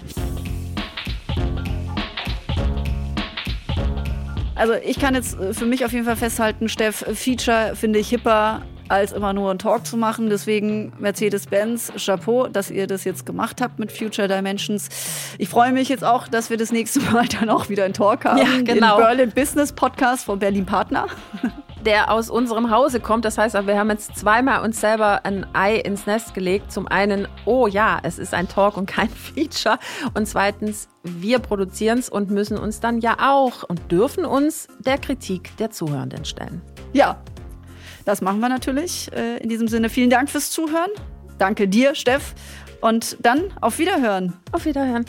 Also 4.55 4.73
ich 4.73 4.99
kann 4.99 5.15
jetzt 5.15 5.39
äh, 5.39 5.53
für 5.53 5.65
mich 5.65 5.85
auf 5.85 5.93
jeden 5.93 6.03
Fall 6.03 6.17
festhalten, 6.17 6.67
Steff, 6.67 7.05
Feature 7.13 7.77
finde 7.77 7.99
ich 7.99 8.09
hipper 8.09 8.63
als 8.89 9.11
immer 9.11 9.33
nur 9.33 9.49
einen 9.49 9.59
Talk 9.59 9.85
zu 9.85 9.97
machen. 9.97 10.29
Deswegen 10.29 10.91
Mercedes-Benz, 10.99 11.93
Chapeau, 12.03 12.47
dass 12.47 12.69
ihr 12.71 12.87
das 12.87 13.03
jetzt 13.03 13.25
gemacht 13.25 13.61
habt 13.61 13.79
mit 13.79 13.91
Future 13.91 14.27
Dimensions. 14.27 14.89
Ich 15.37 15.49
freue 15.49 15.71
mich 15.71 15.89
jetzt 15.89 16.03
auch, 16.03 16.27
dass 16.27 16.49
wir 16.49 16.57
das 16.57 16.71
nächste 16.71 16.99
Mal 17.01 17.27
dann 17.39 17.49
auch 17.49 17.69
wieder 17.69 17.85
einen 17.85 17.93
Talk 17.93 18.25
haben. 18.25 18.39
Ja, 18.39 18.61
genau. 18.63 18.97
Den 18.97 19.05
Berlin 19.05 19.31
Business 19.31 19.71
Podcast 19.71 20.25
von 20.25 20.39
Berlin 20.39 20.65
Partner. 20.65 21.07
Der 21.85 22.11
aus 22.11 22.29
unserem 22.29 22.71
Hause 22.71 22.99
kommt. 22.99 23.23
Das 23.23 23.37
heißt, 23.37 23.55
wir 23.65 23.79
haben 23.79 23.89
jetzt 23.89 24.17
zweimal 24.17 24.65
uns 24.65 24.81
selber 24.81 25.21
ein 25.23 25.45
Ei 25.53 25.77
ins 25.77 26.05
Nest 26.05 26.33
gelegt. 26.33 26.73
Zum 26.73 26.89
einen, 26.89 27.25
oh 27.45 27.67
ja, 27.67 27.99
es 28.03 28.19
ist 28.19 28.33
ein 28.33 28.49
Talk 28.49 28.75
und 28.75 28.85
kein 28.85 29.07
Feature. 29.35 29.79
Und 30.13 30.27
zweitens, 30.27 30.89
wir 31.03 31.39
produzieren 31.39 31.99
es 31.99 32.09
und 32.09 32.31
müssen 32.31 32.57
uns 32.57 32.81
dann 32.81 32.99
ja 32.99 33.15
auch 33.21 33.63
und 33.63 33.93
dürfen 33.93 34.25
uns 34.25 34.67
der 34.79 34.97
Kritik 34.97 35.55
der 35.55 35.71
Zuhörenden 35.71 36.25
stellen. 36.25 36.61
Ja, 36.91 37.17
das 38.09 38.21
machen 38.21 38.39
wir 38.39 38.49
natürlich. 38.49 39.11
Äh, 39.13 39.37
in 39.37 39.49
diesem 39.49 39.67
Sinne 39.67 39.87
vielen 39.89 40.09
Dank 40.09 40.29
fürs 40.29 40.49
Zuhören. 40.49 40.89
Danke 41.37 41.67
dir, 41.67 41.93
Steff. 41.93 42.33
Und 42.81 43.17
dann 43.21 43.53
auf 43.61 43.77
Wiederhören. 43.77 44.33
Auf 44.51 44.65
Wiederhören. 44.65 45.05